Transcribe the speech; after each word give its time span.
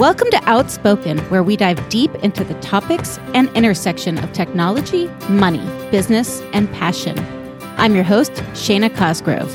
Welcome 0.00 0.30
to 0.30 0.40
Outspoken, 0.48 1.18
where 1.28 1.42
we 1.42 1.58
dive 1.58 1.86
deep 1.90 2.14
into 2.24 2.42
the 2.42 2.54
topics 2.60 3.18
and 3.34 3.50
intersection 3.50 4.16
of 4.16 4.32
technology, 4.32 5.08
money, 5.28 5.60
business, 5.90 6.40
and 6.54 6.72
passion. 6.72 7.18
I'm 7.76 7.94
your 7.94 8.04
host, 8.04 8.32
Shana 8.54 8.88
Cosgrove. 8.96 9.54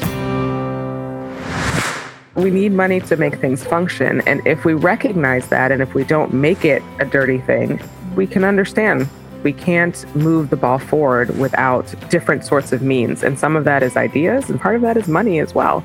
We 2.35 2.51
need 2.51 2.73
money 2.73 2.99
to 2.99 3.17
make 3.17 3.41
things 3.41 3.63
function. 3.63 4.21
And 4.27 4.45
if 4.45 4.65
we 4.65 4.75
recognize 4.75 5.47
that, 5.47 5.71
and 5.71 5.81
if 5.81 5.95
we 5.95 6.03
don't 6.03 6.31
make 6.31 6.63
it 6.63 6.83
a 6.99 7.05
dirty 7.05 7.39
thing, 7.39 7.81
we 8.15 8.27
can 8.27 8.43
understand 8.43 9.09
we 9.41 9.51
can't 9.51 10.05
move 10.15 10.51
the 10.51 10.57
ball 10.57 10.77
forward 10.77 11.35
without 11.39 11.91
different 12.11 12.45
sorts 12.45 12.71
of 12.71 12.83
means. 12.83 13.23
And 13.23 13.39
some 13.39 13.55
of 13.55 13.63
that 13.63 13.81
is 13.81 13.97
ideas, 13.97 14.47
and 14.51 14.61
part 14.61 14.75
of 14.75 14.83
that 14.83 14.95
is 14.95 15.07
money 15.07 15.39
as 15.39 15.55
well. 15.55 15.79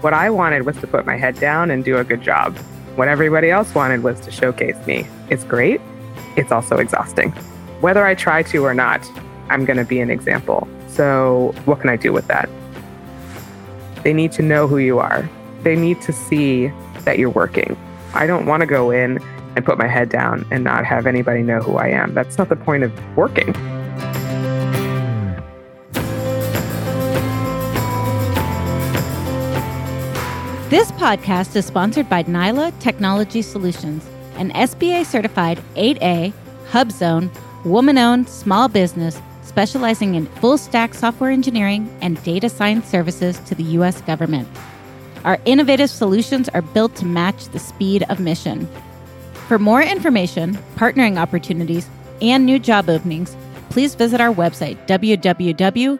What 0.00 0.12
I 0.12 0.28
wanted 0.28 0.66
was 0.66 0.76
to 0.78 0.88
put 0.88 1.06
my 1.06 1.16
head 1.16 1.38
down 1.38 1.70
and 1.70 1.84
do 1.84 1.98
a 1.98 2.02
good 2.02 2.20
job. 2.20 2.58
What 2.96 3.08
everybody 3.08 3.50
else 3.50 3.74
wanted 3.74 4.02
was 4.02 4.20
to 4.20 4.30
showcase 4.30 4.76
me. 4.86 5.06
It's 5.30 5.44
great, 5.44 5.80
it's 6.36 6.52
also 6.52 6.76
exhausting. 6.76 7.30
Whether 7.80 8.04
I 8.04 8.14
try 8.14 8.42
to 8.44 8.64
or 8.64 8.74
not, 8.74 9.10
I'm 9.48 9.64
going 9.64 9.78
to 9.78 9.84
be 9.84 10.00
an 10.00 10.10
example. 10.10 10.68
So, 10.88 11.54
what 11.64 11.80
can 11.80 11.88
I 11.88 11.96
do 11.96 12.12
with 12.12 12.26
that? 12.28 12.50
They 14.02 14.12
need 14.12 14.30
to 14.32 14.42
know 14.42 14.66
who 14.68 14.76
you 14.78 14.98
are. 14.98 15.28
They 15.62 15.74
need 15.74 16.02
to 16.02 16.12
see 16.12 16.70
that 17.04 17.18
you're 17.18 17.30
working. 17.30 17.78
I 18.12 18.26
don't 18.26 18.44
want 18.44 18.60
to 18.60 18.66
go 18.66 18.90
in 18.90 19.18
and 19.56 19.64
put 19.64 19.78
my 19.78 19.86
head 19.86 20.10
down 20.10 20.46
and 20.50 20.62
not 20.62 20.84
have 20.84 21.06
anybody 21.06 21.42
know 21.42 21.60
who 21.60 21.76
I 21.76 21.88
am. 21.88 22.12
That's 22.12 22.36
not 22.36 22.50
the 22.50 22.56
point 22.56 22.82
of 22.82 23.16
working. 23.16 23.54
This 30.72 30.90
podcast 30.92 31.54
is 31.54 31.66
sponsored 31.66 32.08
by 32.08 32.22
Nyla 32.22 32.72
Technology 32.80 33.42
Solutions, 33.42 34.06
an 34.36 34.52
SBA 34.52 35.04
certified 35.04 35.60
8A 35.74 36.32
HubZone 36.70 37.28
woman 37.66 37.98
owned 37.98 38.26
small 38.26 38.68
business 38.68 39.20
specializing 39.42 40.14
in 40.14 40.24
full 40.24 40.56
stack 40.56 40.94
software 40.94 41.30
engineering 41.30 41.94
and 42.00 42.22
data 42.22 42.48
science 42.48 42.88
services 42.88 43.38
to 43.40 43.54
the 43.54 43.64
U.S. 43.64 44.00
government. 44.00 44.48
Our 45.24 45.38
innovative 45.44 45.90
solutions 45.90 46.48
are 46.48 46.62
built 46.62 46.96
to 46.96 47.04
match 47.04 47.48
the 47.48 47.58
speed 47.58 48.06
of 48.08 48.18
mission. 48.18 48.66
For 49.48 49.58
more 49.58 49.82
information, 49.82 50.54
partnering 50.76 51.20
opportunities, 51.20 51.86
and 52.22 52.46
new 52.46 52.58
job 52.58 52.88
openings, 52.88 53.36
please 53.68 53.94
visit 53.94 54.22
our 54.22 54.32
website, 54.32 54.78
www.nyla.io. 54.86 55.98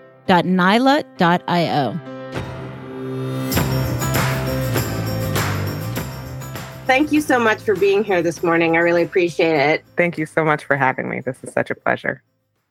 Thank 6.87 7.13
you 7.13 7.21
so 7.21 7.39
much 7.39 7.63
for 7.63 7.77
being 7.77 8.03
here 8.03 8.23
this 8.23 8.43
morning. 8.43 8.77
I 8.77 8.81
really 8.81 9.05
appreciate 9.05 9.55
it. 9.55 9.85
Thank 9.97 10.19
you 10.19 10.27
so 10.27 10.45
much 10.45 10.65
for 10.65 10.77
having 10.77 11.09
me. 11.09 11.21
This 11.21 11.39
is 11.45 11.53
such 11.53 11.71
a 11.71 11.77
pleasure. 11.77 12.23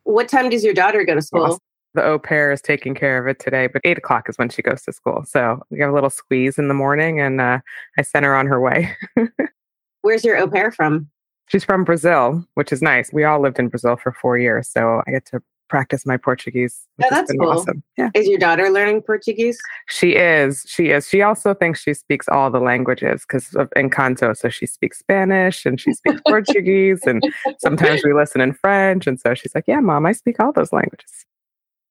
What 0.03 0.27
time 0.27 0.49
does 0.49 0.65
your 0.65 0.73
daughter 0.73 1.03
go 1.05 1.15
to 1.15 1.21
school? 1.21 1.41
Well, 1.41 1.59
the 1.93 2.03
au 2.03 2.19
pair 2.19 2.51
is 2.51 2.61
taking 2.61 2.93
care 2.93 3.17
of 3.17 3.27
it 3.27 3.39
today, 3.39 3.67
but 3.67 3.81
eight 3.85 3.97
o'clock 3.97 4.27
is 4.29 4.37
when 4.37 4.49
she 4.49 4.61
goes 4.61 4.81
to 4.83 4.91
school. 4.91 5.23
So 5.25 5.61
we 5.69 5.79
have 5.79 5.89
a 5.89 5.93
little 5.93 6.09
squeeze 6.09 6.57
in 6.57 6.67
the 6.67 6.73
morning, 6.73 7.21
and 7.21 7.39
uh, 7.39 7.59
I 7.97 8.01
sent 8.01 8.25
her 8.25 8.35
on 8.35 8.47
her 8.47 8.59
way. 8.59 8.95
Where's 10.01 10.25
your 10.25 10.37
au 10.37 10.47
pair 10.47 10.71
from? 10.71 11.09
She's 11.47 11.63
from 11.63 11.83
Brazil, 11.85 12.45
which 12.55 12.71
is 12.71 12.81
nice. 12.81 13.11
We 13.13 13.23
all 13.23 13.41
lived 13.41 13.59
in 13.59 13.69
Brazil 13.69 13.95
for 13.95 14.11
four 14.11 14.37
years, 14.37 14.69
so 14.69 15.01
I 15.07 15.11
get 15.11 15.25
to 15.27 15.41
practice 15.71 16.05
my 16.05 16.17
Portuguese. 16.17 16.85
Oh, 17.01 17.07
that's 17.09 17.31
cool. 17.31 17.49
Awesome. 17.49 17.81
Yeah. 17.97 18.09
Is 18.13 18.27
your 18.27 18.37
daughter 18.37 18.69
learning 18.69 19.03
Portuguese? 19.03 19.57
She 19.87 20.15
is. 20.15 20.65
She 20.67 20.89
is. 20.89 21.07
She 21.07 21.21
also 21.21 21.53
thinks 21.53 21.81
she 21.81 21.93
speaks 21.93 22.27
all 22.27 22.51
the 22.51 22.59
languages 22.59 23.23
because 23.25 23.55
of 23.55 23.69
Encanto. 23.77 24.35
So 24.37 24.49
she 24.49 24.65
speaks 24.65 24.99
Spanish 24.99 25.65
and 25.65 25.79
she 25.79 25.93
speaks 25.93 26.21
Portuguese, 26.27 27.01
and 27.05 27.23
sometimes 27.59 28.01
we 28.03 28.13
listen 28.13 28.41
in 28.41 28.51
French. 28.51 29.07
And 29.07 29.17
so 29.17 29.33
she's 29.33 29.55
like, 29.55 29.63
"Yeah, 29.65 29.79
mom, 29.79 30.05
I 30.05 30.11
speak 30.11 30.41
all 30.41 30.51
those 30.51 30.73
languages." 30.73 31.25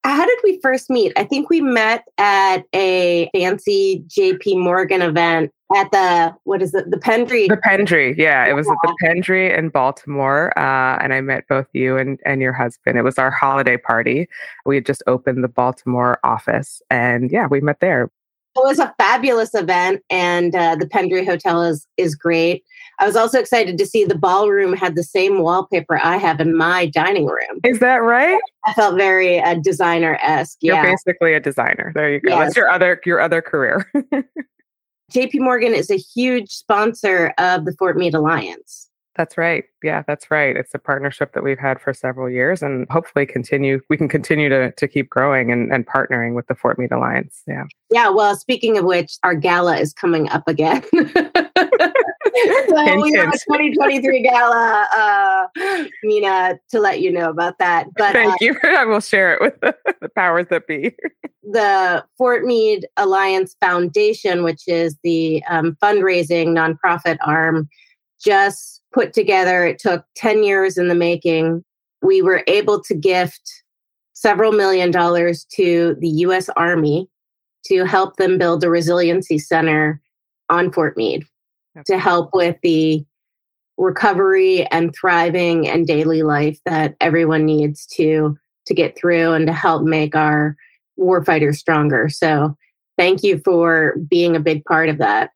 How 0.04 0.24
did 0.24 0.38
we 0.42 0.58
first 0.60 0.88
meet? 0.88 1.12
I 1.16 1.24
think 1.24 1.50
we 1.50 1.60
met 1.60 2.04
at 2.16 2.64
a 2.74 3.28
fancy 3.34 4.02
JP 4.08 4.62
Morgan 4.62 5.02
event 5.02 5.52
at 5.74 5.90
the 5.92 6.34
what 6.44 6.62
is 6.62 6.74
it 6.74 6.90
the 6.90 6.96
Pendry. 6.96 7.48
The 7.48 7.56
Pendry 7.58 8.16
yeah. 8.16 8.46
It 8.46 8.54
was 8.54 8.68
at 8.68 8.76
the 8.82 8.96
Pendry 9.04 9.56
in 9.56 9.68
Baltimore 9.68 10.58
uh, 10.58 10.98
and 11.02 11.12
I 11.12 11.20
met 11.20 11.44
both 11.48 11.66
you 11.72 11.98
and 11.98 12.18
and 12.24 12.40
your 12.40 12.52
husband. 12.52 12.98
It 12.98 13.02
was 13.02 13.18
our 13.18 13.30
holiday 13.30 13.76
party. 13.76 14.26
We 14.64 14.76
had 14.76 14.86
just 14.86 15.02
opened 15.06 15.44
the 15.44 15.48
Baltimore 15.48 16.18
office 16.24 16.80
and 16.90 17.30
yeah 17.30 17.46
we 17.46 17.60
met 17.60 17.80
there 17.80 18.10
it 18.56 18.64
was 18.64 18.78
a 18.78 18.94
fabulous 18.98 19.54
event 19.54 20.02
and 20.10 20.54
uh, 20.54 20.76
the 20.76 20.86
Pendry 20.86 21.24
Hotel 21.24 21.62
is 21.62 21.86
is 21.96 22.14
great 22.14 22.64
I 23.00 23.06
was 23.06 23.16
also 23.16 23.40
excited 23.40 23.78
to 23.78 23.86
see 23.86 24.04
the 24.04 24.14
ballroom 24.14 24.74
had 24.74 24.94
the 24.94 25.02
same 25.02 25.38
wallpaper 25.38 25.98
I 26.02 26.18
have 26.18 26.38
in 26.38 26.54
my 26.54 26.84
dining 26.84 27.24
room. 27.24 27.60
Is 27.64 27.78
that 27.78 27.96
right? 27.96 28.38
I 28.66 28.74
felt 28.74 28.96
very 28.96 29.40
uh, 29.40 29.54
designer 29.54 30.18
esque. 30.20 30.58
Yeah. 30.60 30.82
You're 30.82 30.92
basically 30.92 31.32
a 31.32 31.40
designer. 31.40 31.92
There 31.94 32.12
you 32.12 32.20
go. 32.20 32.28
Yes. 32.28 32.38
That's 32.38 32.56
your 32.56 32.70
other 32.70 33.00
your 33.06 33.20
other 33.20 33.40
career. 33.40 33.90
JP 35.12 35.40
Morgan 35.40 35.72
is 35.72 35.90
a 35.90 35.96
huge 35.96 36.50
sponsor 36.50 37.32
of 37.38 37.64
the 37.64 37.72
Fort 37.78 37.96
Meade 37.96 38.14
Alliance. 38.14 38.89
That's 39.16 39.36
right. 39.36 39.64
Yeah, 39.82 40.02
that's 40.06 40.30
right. 40.30 40.56
It's 40.56 40.74
a 40.74 40.78
partnership 40.78 41.32
that 41.34 41.42
we've 41.42 41.58
had 41.58 41.80
for 41.80 41.92
several 41.92 42.30
years 42.30 42.62
and 42.62 42.86
hopefully 42.90 43.26
continue 43.26 43.80
we 43.90 43.96
can 43.96 44.08
continue 44.08 44.48
to 44.48 44.72
to 44.72 44.88
keep 44.88 45.10
growing 45.10 45.50
and, 45.50 45.72
and 45.72 45.86
partnering 45.86 46.34
with 46.34 46.46
the 46.46 46.54
Fort 46.54 46.78
Meade 46.78 46.92
Alliance. 46.92 47.42
Yeah. 47.46 47.64
Yeah. 47.90 48.10
Well, 48.10 48.36
speaking 48.36 48.78
of 48.78 48.84
which, 48.84 49.16
our 49.24 49.34
gala 49.34 49.78
is 49.78 49.92
coming 49.92 50.28
up 50.30 50.44
again. 50.46 50.82
so 50.92 51.02
we 53.02 53.12
have 53.14 53.28
a 53.28 53.38
2023 53.38 54.22
gala, 54.22 54.86
uh, 54.96 55.46
Meena, 56.04 56.58
to 56.70 56.80
let 56.80 57.00
you 57.00 57.10
know 57.10 57.30
about 57.30 57.58
that. 57.58 57.88
But 57.96 58.12
thank 58.12 58.32
uh, 58.32 58.36
you. 58.40 58.56
I 58.62 58.84
will 58.84 59.00
share 59.00 59.34
it 59.34 59.40
with 59.40 59.60
the, 59.60 59.76
the 60.00 60.08
powers 60.08 60.46
that 60.50 60.66
be. 60.66 60.94
the 61.42 62.04
Fort 62.16 62.44
Meade 62.44 62.86
Alliance 62.96 63.56
Foundation, 63.60 64.44
which 64.44 64.62
is 64.66 64.96
the 65.02 65.42
um, 65.48 65.76
fundraising 65.82 66.48
nonprofit 66.48 67.18
arm, 67.26 67.68
just 68.22 68.79
put 68.92 69.12
together. 69.12 69.64
It 69.64 69.78
took 69.78 70.04
10 70.16 70.42
years 70.42 70.76
in 70.76 70.88
the 70.88 70.94
making. 70.94 71.64
We 72.02 72.22
were 72.22 72.44
able 72.46 72.82
to 72.82 72.94
gift 72.94 73.62
several 74.14 74.52
million 74.52 74.90
dollars 74.90 75.46
to 75.56 75.96
the 76.00 76.08
US 76.08 76.48
Army 76.56 77.08
to 77.66 77.84
help 77.84 78.16
them 78.16 78.38
build 78.38 78.64
a 78.64 78.70
resiliency 78.70 79.38
center 79.38 80.00
on 80.48 80.72
Fort 80.72 80.96
Meade 80.96 81.24
to 81.86 81.98
help 81.98 82.30
with 82.34 82.56
the 82.62 83.04
recovery 83.78 84.66
and 84.66 84.94
thriving 84.94 85.66
and 85.68 85.86
daily 85.86 86.22
life 86.22 86.58
that 86.66 86.96
everyone 87.00 87.44
needs 87.46 87.86
to 87.86 88.36
to 88.66 88.74
get 88.74 88.96
through 88.96 89.32
and 89.32 89.46
to 89.46 89.52
help 89.52 89.82
make 89.82 90.14
our 90.14 90.54
warfighters 90.98 91.56
stronger. 91.56 92.08
So 92.08 92.54
thank 92.98 93.22
you 93.22 93.40
for 93.42 93.96
being 94.08 94.36
a 94.36 94.40
big 94.40 94.64
part 94.66 94.90
of 94.90 94.98
that. 94.98 95.30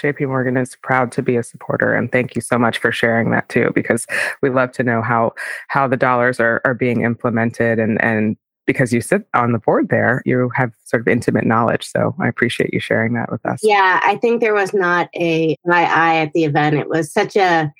JP 0.00 0.28
Morgan 0.28 0.56
is 0.56 0.76
proud 0.82 1.12
to 1.12 1.22
be 1.22 1.36
a 1.36 1.42
supporter 1.42 1.94
and 1.94 2.10
thank 2.10 2.34
you 2.34 2.40
so 2.40 2.58
much 2.58 2.78
for 2.78 2.92
sharing 2.92 3.30
that 3.30 3.48
too 3.48 3.70
because 3.74 4.06
we 4.42 4.50
love 4.50 4.72
to 4.72 4.82
know 4.82 5.02
how 5.02 5.32
how 5.68 5.86
the 5.86 5.96
dollars 5.96 6.40
are 6.40 6.60
are 6.64 6.74
being 6.74 7.02
implemented 7.02 7.78
and 7.78 8.02
and 8.02 8.36
because 8.66 8.92
you 8.92 9.00
sit 9.00 9.26
on 9.34 9.52
the 9.52 9.58
board 9.58 9.88
there 9.88 10.22
you 10.24 10.50
have 10.54 10.72
sort 10.84 11.00
of 11.00 11.08
intimate 11.08 11.44
knowledge 11.44 11.86
so 11.86 12.14
I 12.20 12.28
appreciate 12.28 12.72
you 12.72 12.80
sharing 12.80 13.14
that 13.14 13.30
with 13.30 13.44
us. 13.44 13.60
Yeah, 13.62 14.00
I 14.02 14.16
think 14.16 14.40
there 14.40 14.54
was 14.54 14.72
not 14.72 15.08
a 15.14 15.56
my 15.64 15.82
eye 15.82 16.16
at 16.18 16.32
the 16.32 16.44
event 16.44 16.76
it 16.76 16.88
was 16.88 17.12
such 17.12 17.36
a 17.36 17.72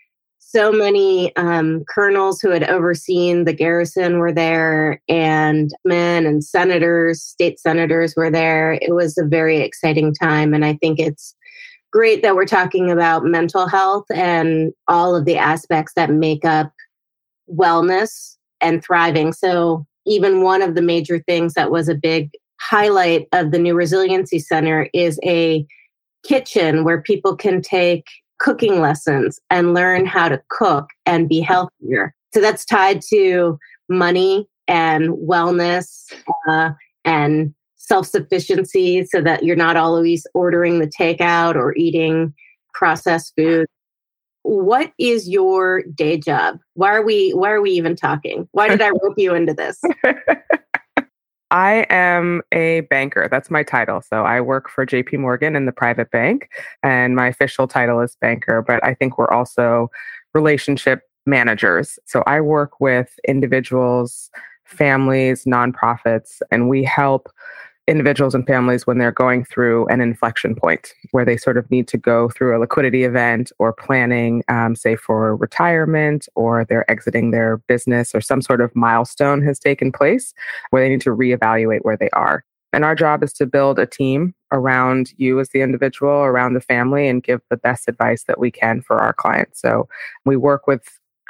so 0.52 0.70
many 0.70 1.34
um, 1.36 1.82
colonels 1.88 2.42
who 2.42 2.50
had 2.50 2.68
overseen 2.68 3.44
the 3.44 3.54
garrison 3.54 4.18
were 4.18 4.32
there, 4.32 5.00
and 5.08 5.70
men 5.86 6.26
and 6.26 6.44
senators, 6.44 7.22
state 7.22 7.58
senators 7.58 8.14
were 8.16 8.30
there. 8.30 8.74
It 8.74 8.94
was 8.94 9.16
a 9.16 9.24
very 9.24 9.62
exciting 9.62 10.12
time, 10.12 10.52
and 10.52 10.62
I 10.62 10.74
think 10.74 10.98
it's 10.98 11.34
great 11.92 12.22
that 12.22 12.34
we're 12.34 12.46
talking 12.46 12.90
about 12.90 13.24
mental 13.24 13.68
health 13.68 14.06
and 14.12 14.72
all 14.88 15.14
of 15.14 15.24
the 15.24 15.36
aspects 15.36 15.92
that 15.94 16.10
make 16.10 16.44
up 16.44 16.72
wellness 17.48 18.36
and 18.60 18.82
thriving. 18.82 19.32
So, 19.32 19.86
even 20.04 20.42
one 20.42 20.62
of 20.62 20.74
the 20.74 20.82
major 20.82 21.20
things 21.20 21.54
that 21.54 21.70
was 21.70 21.88
a 21.88 21.94
big 21.94 22.30
highlight 22.60 23.28
of 23.32 23.52
the 23.52 23.58
new 23.58 23.74
resiliency 23.74 24.38
center 24.38 24.88
is 24.92 25.20
a 25.24 25.64
kitchen 26.24 26.82
where 26.84 27.00
people 27.00 27.36
can 27.36 27.60
take 27.62 28.04
cooking 28.38 28.80
lessons 28.80 29.38
and 29.50 29.74
learn 29.74 30.06
how 30.06 30.28
to 30.28 30.42
cook 30.48 30.88
and 31.06 31.28
be 31.28 31.40
healthier. 31.40 32.14
So 32.34 32.40
that's 32.40 32.64
tied 32.64 33.00
to 33.10 33.58
money 33.88 34.48
and 34.66 35.10
wellness 35.10 36.12
uh, 36.48 36.70
and 37.04 37.54
self 37.92 38.06
sufficiency 38.06 39.04
so 39.04 39.20
that 39.20 39.44
you're 39.44 39.54
not 39.54 39.76
always 39.76 40.26
ordering 40.32 40.78
the 40.78 40.86
takeout 40.86 41.56
or 41.56 41.76
eating 41.76 42.32
processed 42.72 43.34
food. 43.36 43.66
What 44.44 44.92
is 44.98 45.28
your 45.28 45.82
day 45.82 46.16
job? 46.16 46.58
Why 46.72 46.94
are 46.94 47.04
we 47.04 47.32
why 47.32 47.50
are 47.50 47.60
we 47.60 47.72
even 47.72 47.94
talking? 47.94 48.48
Why 48.52 48.68
did 48.68 48.80
I 48.80 48.88
rope 49.02 49.18
you 49.18 49.34
into 49.34 49.52
this? 49.52 49.78
I 51.50 51.84
am 51.90 52.40
a 52.50 52.80
banker. 52.88 53.28
That's 53.30 53.50
my 53.50 53.62
title. 53.62 54.00
So 54.00 54.22
I 54.22 54.40
work 54.40 54.70
for 54.70 54.86
JP 54.86 55.18
Morgan 55.18 55.54
in 55.54 55.66
the 55.66 55.72
private 55.72 56.10
bank, 56.10 56.48
and 56.82 57.14
my 57.14 57.28
official 57.28 57.68
title 57.68 58.00
is 58.00 58.16
banker, 58.22 58.62
but 58.66 58.82
I 58.82 58.94
think 58.94 59.18
we're 59.18 59.30
also 59.30 59.90
relationship 60.32 61.02
managers. 61.26 61.98
So 62.06 62.22
I 62.26 62.40
work 62.40 62.80
with 62.80 63.10
individuals, 63.28 64.30
families, 64.64 65.44
nonprofits, 65.44 66.40
and 66.50 66.70
we 66.70 66.84
help 66.84 67.28
individuals 67.88 68.34
and 68.34 68.46
families 68.46 68.86
when 68.86 68.98
they're 68.98 69.10
going 69.10 69.44
through 69.44 69.86
an 69.88 70.00
inflection 70.00 70.54
point 70.54 70.94
where 71.10 71.24
they 71.24 71.36
sort 71.36 71.56
of 71.56 71.68
need 71.70 71.88
to 71.88 71.98
go 71.98 72.28
through 72.28 72.56
a 72.56 72.60
liquidity 72.60 73.02
event 73.04 73.50
or 73.58 73.72
planning, 73.72 74.44
um, 74.48 74.76
say, 74.76 74.94
for 74.94 75.36
retirement 75.36 76.28
or 76.36 76.64
they're 76.64 76.88
exiting 76.90 77.32
their 77.32 77.58
business 77.68 78.14
or 78.14 78.20
some 78.20 78.40
sort 78.40 78.60
of 78.60 78.74
milestone 78.76 79.42
has 79.42 79.58
taken 79.58 79.90
place 79.90 80.32
where 80.70 80.82
they 80.82 80.88
need 80.88 81.00
to 81.00 81.10
reevaluate 81.10 81.80
where 81.82 81.96
they 81.96 82.10
are. 82.10 82.44
And 82.72 82.84
our 82.84 82.94
job 82.94 83.22
is 83.22 83.32
to 83.34 83.46
build 83.46 83.78
a 83.78 83.86
team 83.86 84.34
around 84.50 85.12
you 85.18 85.40
as 85.40 85.50
the 85.50 85.60
individual, 85.60 86.12
around 86.12 86.54
the 86.54 86.60
family, 86.60 87.06
and 87.06 87.22
give 87.22 87.42
the 87.50 87.56
best 87.56 87.86
advice 87.86 88.24
that 88.24 88.38
we 88.38 88.50
can 88.50 88.80
for 88.80 88.98
our 88.98 89.12
clients. 89.12 89.60
So 89.60 89.88
we 90.24 90.36
work 90.36 90.66
with 90.66 90.82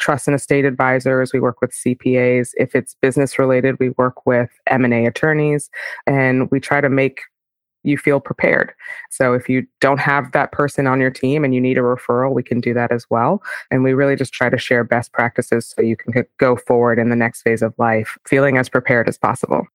trust 0.02 0.26
and 0.26 0.34
estate 0.34 0.64
advisors 0.64 1.32
we 1.32 1.38
work 1.38 1.60
with 1.60 1.70
cpas 1.70 2.50
if 2.56 2.74
it's 2.74 2.96
business 3.00 3.38
related 3.38 3.78
we 3.78 3.90
work 3.90 4.26
with 4.26 4.50
m&a 4.66 5.06
attorneys 5.06 5.70
and 6.08 6.50
we 6.50 6.58
try 6.58 6.80
to 6.80 6.88
make 6.88 7.20
you 7.84 7.98
feel 7.98 8.20
prepared. 8.20 8.72
So 9.10 9.32
if 9.34 9.48
you 9.48 9.66
don't 9.80 9.98
have 9.98 10.32
that 10.32 10.52
person 10.52 10.86
on 10.86 11.00
your 11.00 11.10
team 11.10 11.44
and 11.44 11.54
you 11.54 11.60
need 11.60 11.78
a 11.78 11.82
referral 11.82 12.32
we 12.32 12.42
can 12.42 12.60
do 12.60 12.72
that 12.74 12.92
as 12.92 13.06
well. 13.10 13.42
And 13.70 13.82
we 13.82 13.92
really 13.92 14.16
just 14.16 14.32
try 14.32 14.48
to 14.48 14.58
share 14.58 14.84
best 14.84 15.12
practices 15.12 15.66
so 15.66 15.82
you 15.82 15.96
can 15.96 16.24
go 16.38 16.56
forward 16.56 16.98
in 16.98 17.10
the 17.10 17.16
next 17.16 17.42
phase 17.42 17.62
of 17.62 17.74
life 17.78 18.16
feeling 18.26 18.56
as 18.56 18.68
prepared 18.68 19.08
as 19.08 19.18
possible 19.18 19.66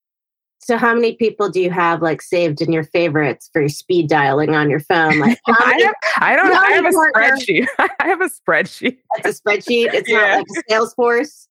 so 0.68 0.76
how 0.76 0.94
many 0.94 1.14
people 1.14 1.48
do 1.48 1.62
you 1.62 1.70
have 1.70 2.02
like 2.02 2.20
saved 2.20 2.60
in 2.60 2.72
your 2.72 2.84
favorites 2.84 3.48
for 3.54 3.62
your 3.62 3.70
speed 3.70 4.06
dialing 4.06 4.54
on 4.54 4.68
your 4.68 4.80
phone? 4.80 5.18
Like 5.18 5.40
I, 5.46 5.80
have, 5.82 5.94
I 6.18 6.36
don't 6.36 6.52
I 6.54 6.72
have 6.72 6.84
a 6.84 6.90
spreadsheet. 6.90 7.66
I 7.78 8.06
have 8.06 8.20
a 8.20 8.28
spreadsheet. 8.28 8.98
It's 9.16 9.38
a 9.38 9.42
spreadsheet. 9.42 9.94
It's 9.94 10.10
yeah. 10.10 10.18
not 10.18 10.36
like 10.36 10.46
a 10.58 10.70
Salesforce. 10.70 11.47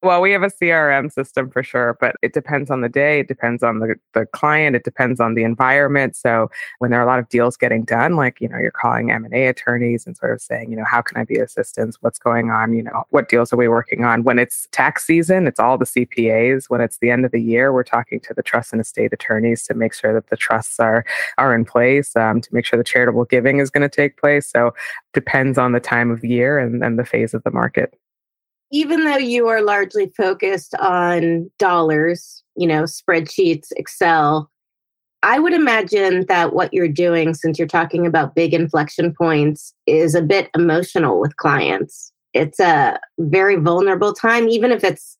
Well, 0.00 0.20
we 0.20 0.30
have 0.30 0.44
a 0.44 0.46
CRM 0.46 1.10
system 1.10 1.50
for 1.50 1.64
sure, 1.64 1.96
but 2.00 2.14
it 2.22 2.32
depends 2.32 2.70
on 2.70 2.82
the 2.82 2.88
day. 2.88 3.18
It 3.18 3.26
depends 3.26 3.64
on 3.64 3.80
the, 3.80 3.96
the 4.14 4.26
client. 4.26 4.76
It 4.76 4.84
depends 4.84 5.18
on 5.18 5.34
the 5.34 5.42
environment. 5.42 6.14
So 6.14 6.52
when 6.78 6.92
there 6.92 7.00
are 7.00 7.02
a 7.02 7.06
lot 7.06 7.18
of 7.18 7.28
deals 7.28 7.56
getting 7.56 7.82
done, 7.82 8.14
like, 8.14 8.40
you 8.40 8.48
know, 8.48 8.58
you're 8.58 8.70
calling 8.70 9.10
M&A 9.10 9.48
attorneys 9.48 10.06
and 10.06 10.16
sort 10.16 10.32
of 10.32 10.40
saying, 10.40 10.70
you 10.70 10.76
know, 10.76 10.84
how 10.84 11.02
can 11.02 11.16
I 11.16 11.24
be 11.24 11.38
assistance? 11.38 11.96
What's 12.00 12.20
going 12.20 12.48
on? 12.48 12.74
You 12.74 12.84
know, 12.84 13.02
what 13.10 13.28
deals 13.28 13.52
are 13.52 13.56
we 13.56 13.66
working 13.66 14.04
on? 14.04 14.22
When 14.22 14.38
it's 14.38 14.68
tax 14.70 15.04
season, 15.04 15.48
it's 15.48 15.58
all 15.58 15.76
the 15.76 15.84
CPAs. 15.84 16.70
When 16.70 16.80
it's 16.80 16.98
the 16.98 17.10
end 17.10 17.24
of 17.24 17.32
the 17.32 17.42
year, 17.42 17.72
we're 17.72 17.82
talking 17.82 18.20
to 18.20 18.32
the 18.32 18.42
trust 18.42 18.72
and 18.72 18.80
estate 18.80 19.12
attorneys 19.12 19.64
to 19.64 19.74
make 19.74 19.94
sure 19.94 20.14
that 20.14 20.28
the 20.28 20.36
trusts 20.36 20.78
are, 20.78 21.04
are 21.38 21.52
in 21.56 21.64
place, 21.64 22.14
um, 22.14 22.40
to 22.40 22.54
make 22.54 22.64
sure 22.64 22.76
the 22.76 22.84
charitable 22.84 23.24
giving 23.24 23.58
is 23.58 23.68
going 23.68 23.82
to 23.82 23.88
take 23.88 24.16
place. 24.16 24.48
So 24.48 24.74
depends 25.12 25.58
on 25.58 25.72
the 25.72 25.80
time 25.80 26.12
of 26.12 26.24
year 26.24 26.56
and, 26.56 26.84
and 26.84 27.00
the 27.00 27.04
phase 27.04 27.34
of 27.34 27.42
the 27.42 27.50
market 27.50 27.98
even 28.70 29.04
though 29.04 29.16
you 29.16 29.48
are 29.48 29.62
largely 29.62 30.12
focused 30.16 30.74
on 30.76 31.50
dollars, 31.58 32.42
you 32.56 32.66
know, 32.66 32.84
spreadsheets, 32.84 33.68
Excel, 33.76 34.50
I 35.22 35.38
would 35.38 35.52
imagine 35.52 36.26
that 36.28 36.52
what 36.52 36.72
you're 36.72 36.88
doing, 36.88 37.34
since 37.34 37.58
you're 37.58 37.66
talking 37.66 38.06
about 38.06 38.34
big 38.34 38.54
inflection 38.54 39.12
points, 39.12 39.74
is 39.86 40.14
a 40.14 40.22
bit 40.22 40.50
emotional 40.54 41.18
with 41.18 41.36
clients. 41.36 42.12
It's 42.34 42.60
a 42.60 42.98
very 43.18 43.56
vulnerable 43.56 44.12
time, 44.12 44.48
even 44.48 44.70
if 44.70 44.84
it's 44.84 45.16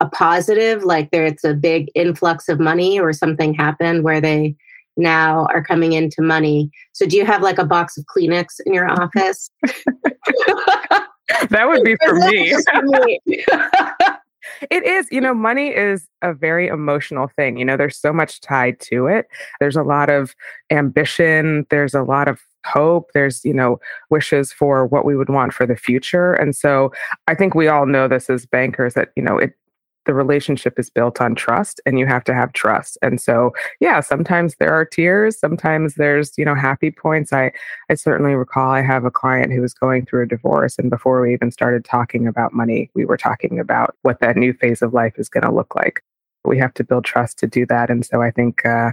a 0.00 0.08
positive, 0.08 0.84
like 0.84 1.10
there 1.10 1.26
it's 1.26 1.44
a 1.44 1.54
big 1.54 1.90
influx 1.94 2.48
of 2.48 2.60
money 2.60 2.98
or 2.98 3.12
something 3.12 3.52
happened 3.52 4.04
where 4.04 4.20
they 4.20 4.56
now 4.96 5.46
are 5.46 5.62
coming 5.62 5.92
into 5.92 6.22
money. 6.22 6.70
So 6.92 7.06
do 7.06 7.16
you 7.16 7.26
have 7.26 7.42
like 7.42 7.58
a 7.58 7.64
box 7.64 7.96
of 7.98 8.04
Kleenex 8.06 8.60
in 8.64 8.74
your 8.74 8.88
office? 9.02 9.50
that 11.50 11.68
would 11.68 11.84
be 11.84 11.96
for 12.04 12.14
me. 12.14 12.52
it 14.70 14.84
is, 14.84 15.08
you 15.10 15.20
know, 15.20 15.34
money 15.34 15.68
is 15.68 16.08
a 16.22 16.32
very 16.32 16.68
emotional 16.68 17.28
thing. 17.36 17.56
You 17.56 17.64
know, 17.64 17.76
there's 17.76 17.98
so 17.98 18.12
much 18.12 18.40
tied 18.40 18.80
to 18.80 19.06
it. 19.06 19.26
There's 19.60 19.76
a 19.76 19.82
lot 19.82 20.10
of 20.10 20.34
ambition, 20.70 21.66
there's 21.70 21.94
a 21.94 22.02
lot 22.02 22.28
of 22.28 22.40
hope, 22.64 23.10
there's, 23.12 23.44
you 23.44 23.54
know, 23.54 23.80
wishes 24.10 24.52
for 24.52 24.86
what 24.86 25.04
we 25.04 25.16
would 25.16 25.28
want 25.28 25.52
for 25.52 25.66
the 25.66 25.76
future. 25.76 26.34
And 26.34 26.54
so 26.54 26.92
I 27.26 27.34
think 27.34 27.54
we 27.54 27.68
all 27.68 27.86
know 27.86 28.08
this 28.08 28.30
as 28.30 28.46
bankers 28.46 28.94
that, 28.94 29.10
you 29.16 29.22
know, 29.22 29.38
it 29.38 29.52
the 30.06 30.14
relationship 30.14 30.78
is 30.78 30.90
built 30.90 31.20
on 31.20 31.34
trust 31.34 31.80
and 31.86 31.98
you 31.98 32.06
have 32.06 32.24
to 32.24 32.34
have 32.34 32.52
trust. 32.52 32.98
And 33.02 33.20
so 33.20 33.52
yeah 33.80 34.00
sometimes 34.00 34.56
there 34.58 34.72
are 34.72 34.84
tears 34.84 35.38
sometimes 35.38 35.94
there's 35.94 36.36
you 36.36 36.44
know 36.44 36.54
happy 36.54 36.90
points. 36.90 37.32
I 37.32 37.52
i 37.90 37.94
certainly 37.94 38.34
recall 38.34 38.70
i 38.70 38.82
have 38.82 39.04
a 39.04 39.10
client 39.10 39.52
who 39.52 39.60
was 39.60 39.74
going 39.74 40.06
through 40.06 40.24
a 40.24 40.26
divorce 40.26 40.78
and 40.78 40.90
before 40.90 41.20
we 41.20 41.32
even 41.32 41.50
started 41.50 41.84
talking 41.84 42.26
about 42.26 42.52
money 42.52 42.90
we 42.94 43.04
were 43.04 43.16
talking 43.16 43.58
about 43.58 43.96
what 44.02 44.20
that 44.20 44.36
new 44.36 44.52
phase 44.52 44.82
of 44.82 44.94
life 44.94 45.14
is 45.16 45.28
going 45.28 45.44
to 45.44 45.52
look 45.52 45.74
like. 45.74 46.02
We 46.44 46.58
have 46.58 46.74
to 46.74 46.84
build 46.84 47.04
trust 47.04 47.38
to 47.38 47.46
do 47.46 47.66
that. 47.66 47.90
And 47.90 48.04
so 48.04 48.22
i 48.22 48.30
think 48.30 48.64
uh, 48.66 48.92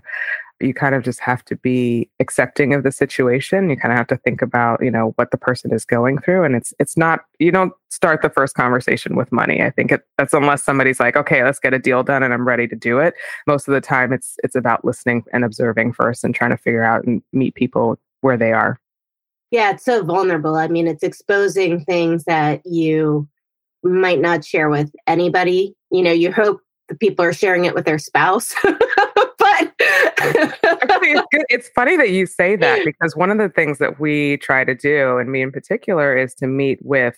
you 0.62 0.74
kind 0.74 0.94
of 0.94 1.04
just 1.04 1.20
have 1.20 1.44
to 1.46 1.56
be 1.56 2.10
accepting 2.20 2.74
of 2.74 2.84
the 2.84 2.92
situation. 2.92 3.70
You 3.70 3.78
kind 3.78 3.92
of 3.92 3.98
have 3.98 4.08
to 4.08 4.18
think 4.18 4.42
about 4.42 4.84
you 4.84 4.92
know 4.92 5.14
what 5.16 5.32
the 5.32 5.38
person 5.38 5.74
is 5.74 5.86
going 5.86 6.20
through 6.20 6.44
and 6.44 6.56
it's 6.56 6.74
it's 6.80 6.98
not 6.98 7.22
you 7.40 7.52
don't 7.52 7.74
start 7.90 8.22
the 8.22 8.30
first 8.30 8.56
conversation 8.56 9.16
with 9.16 9.32
money. 9.32 9.62
I 9.62 9.70
think 9.70 9.92
it, 9.92 10.02
that's 10.18 10.34
unless 10.34 10.64
somebody's 10.64 11.00
like 11.00 11.16
okay 11.16 11.44
let's 11.44 11.60
get 11.60 11.74
a 11.74 11.80
deal 11.80 12.04
done 12.04 12.24
and 12.24 12.34
i'm 12.34 12.48
ready 12.48 12.68
to 12.68 12.76
do 12.76 13.00
it. 13.00 13.14
Most 13.48 13.68
of 13.68 13.74
the 13.74 13.82
time 13.82 14.12
it's 14.12 14.36
it's 14.44 14.56
about 14.56 14.84
listening 14.84 15.24
and 15.34 15.46
observing 15.46 15.94
first 15.94 16.24
and 16.24 16.36
trying 16.36 16.52
to 16.52 16.58
figure 16.58 16.84
out 16.84 17.06
and 17.06 17.22
meet 17.32 17.56
people 17.56 17.98
where 18.22 18.38
they 18.38 18.52
are. 18.52 18.80
Yeah 19.52 19.72
it's 19.72 19.86
so 19.86 20.04
vulnerable. 20.04 20.56
I 20.56 20.68
mean 20.68 20.88
it's 20.88 21.04
exposing 21.04 21.86
things 21.86 22.26
that 22.26 22.62
you 22.66 23.28
might 23.84 24.20
not 24.20 24.44
share 24.44 24.70
with 24.70 24.92
anybody. 25.08 25.76
You 25.92 26.04
know 26.04 26.12
you 26.12 26.32
hope 26.32 26.62
the 26.90 26.96
people 26.96 27.24
are 27.24 27.34
sharing 27.34 27.66
it 27.66 27.76
with 27.76 27.86
their 27.86 28.00
spouse 28.00 28.54
Actually, 30.20 31.12
it's, 31.12 31.28
good. 31.32 31.46
it's 31.50 31.70
funny 31.70 31.98
that 31.98 32.12
you 32.12 32.26
say 32.26 32.56
that 32.56 32.82
because 32.86 33.16
one 33.16 33.32
of 33.32 33.38
the 33.38 33.50
things 33.50 33.78
that 33.80 34.00
we 34.00 34.38
try 34.38 34.64
to 34.64 34.76
do, 34.76 35.18
and 35.18 35.32
me 35.32 35.42
in 35.42 35.52
particular, 35.52 36.18
is 36.18 36.34
to 36.36 36.48
meet 36.48 36.80
with 36.82 37.16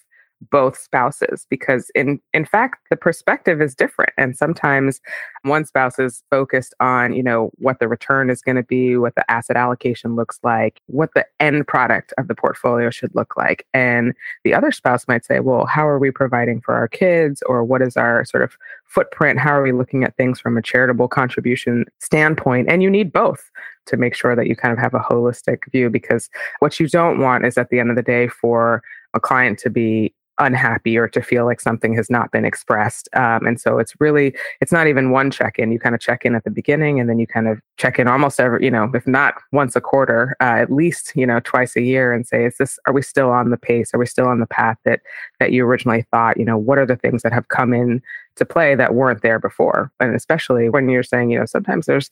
both 0.49 0.75
spouses 0.75 1.45
because 1.51 1.91
in 1.93 2.19
in 2.33 2.45
fact 2.45 2.79
the 2.89 2.95
perspective 2.95 3.61
is 3.61 3.75
different 3.75 4.11
and 4.17 4.35
sometimes 4.35 4.99
one 5.43 5.65
spouse 5.65 5.97
is 5.99 6.23
focused 6.29 6.73
on 6.79 7.13
you 7.13 7.23
know 7.23 7.51
what 7.57 7.79
the 7.79 7.87
return 7.87 8.29
is 8.29 8.41
going 8.41 8.55
to 8.55 8.63
be 8.63 8.97
what 8.97 9.15
the 9.15 9.31
asset 9.31 9.55
allocation 9.55 10.15
looks 10.15 10.39
like 10.43 10.79
what 10.87 11.09
the 11.15 11.25
end 11.39 11.67
product 11.67 12.13
of 12.17 12.27
the 12.27 12.35
portfolio 12.35 12.89
should 12.89 13.13
look 13.15 13.35
like. 13.37 13.65
And 13.73 14.13
the 14.43 14.53
other 14.53 14.71
spouse 14.71 15.07
might 15.07 15.25
say 15.25 15.39
well 15.39 15.65
how 15.65 15.87
are 15.87 15.99
we 15.99 16.11
providing 16.11 16.61
for 16.61 16.73
our 16.73 16.87
kids? 16.87 17.41
Or 17.45 17.63
what 17.63 17.81
is 17.81 17.97
our 17.97 18.25
sort 18.25 18.43
of 18.43 18.57
footprint? 18.85 19.39
How 19.39 19.51
are 19.51 19.63
we 19.63 19.71
looking 19.71 20.03
at 20.03 20.15
things 20.17 20.39
from 20.39 20.57
a 20.57 20.61
charitable 20.61 21.07
contribution 21.07 21.85
standpoint? 21.99 22.69
And 22.69 22.83
you 22.83 22.89
need 22.89 23.11
both 23.11 23.49
to 23.87 23.97
make 23.97 24.15
sure 24.15 24.35
that 24.35 24.47
you 24.47 24.55
kind 24.55 24.71
of 24.71 24.79
have 24.79 24.93
a 24.93 24.99
holistic 24.99 25.59
view 25.71 25.89
because 25.89 26.29
what 26.59 26.79
you 26.79 26.87
don't 26.87 27.19
want 27.19 27.45
is 27.45 27.57
at 27.57 27.69
the 27.69 27.79
end 27.79 27.89
of 27.89 27.95
the 27.95 28.03
day 28.03 28.27
for 28.27 28.83
a 29.13 29.19
client 29.19 29.57
to 29.59 29.69
be 29.69 30.13
unhappy 30.37 30.97
or 30.97 31.07
to 31.07 31.21
feel 31.21 31.45
like 31.45 31.61
something 31.61 31.93
has 31.93 32.09
not 32.09 32.31
been 32.31 32.45
expressed. 32.45 33.07
Um, 33.13 33.45
and 33.45 33.59
so 33.59 33.77
it's 33.77 33.93
really, 33.99 34.35
it's 34.59 34.71
not 34.71 34.87
even 34.87 35.11
one 35.11 35.30
check 35.31 35.57
in. 35.57 35.71
You 35.71 35.79
kind 35.79 35.95
of 35.95 36.01
check 36.01 36.25
in 36.25 36.35
at 36.35 36.43
the 36.43 36.49
beginning 36.49 36.99
and 36.99 37.09
then 37.09 37.19
you 37.19 37.27
kind 37.27 37.47
of 37.47 37.59
check 37.77 37.99
in 37.99 38.07
almost 38.07 38.39
every, 38.39 38.63
you 38.63 38.71
know, 38.71 38.89
if 38.93 39.07
not 39.07 39.35
once 39.51 39.75
a 39.75 39.81
quarter, 39.81 40.35
uh, 40.39 40.55
at 40.57 40.71
least, 40.71 41.13
you 41.15 41.25
know, 41.25 41.39
twice 41.39 41.75
a 41.75 41.81
year 41.81 42.13
and 42.13 42.27
say, 42.27 42.45
is 42.45 42.57
this, 42.57 42.79
are 42.85 42.93
we 42.93 43.01
still 43.01 43.29
on 43.29 43.49
the 43.49 43.57
pace? 43.57 43.93
Are 43.93 43.97
we 43.97 44.05
still 44.05 44.27
on 44.27 44.39
the 44.39 44.45
path 44.45 44.77
that, 44.85 45.01
that 45.39 45.51
you 45.51 45.65
originally 45.65 46.05
thought? 46.11 46.37
You 46.37 46.45
know, 46.45 46.57
what 46.57 46.77
are 46.77 46.85
the 46.85 46.95
things 46.95 47.23
that 47.23 47.33
have 47.33 47.47
come 47.47 47.73
in 47.73 48.01
to 48.35 48.45
play 48.45 48.75
that 48.75 48.95
weren't 48.95 49.21
there 49.21 49.39
before? 49.39 49.91
And 49.99 50.15
especially 50.15 50.69
when 50.69 50.89
you're 50.89 51.03
saying, 51.03 51.31
you 51.31 51.39
know, 51.39 51.45
sometimes 51.45 51.85
there's 51.85 52.09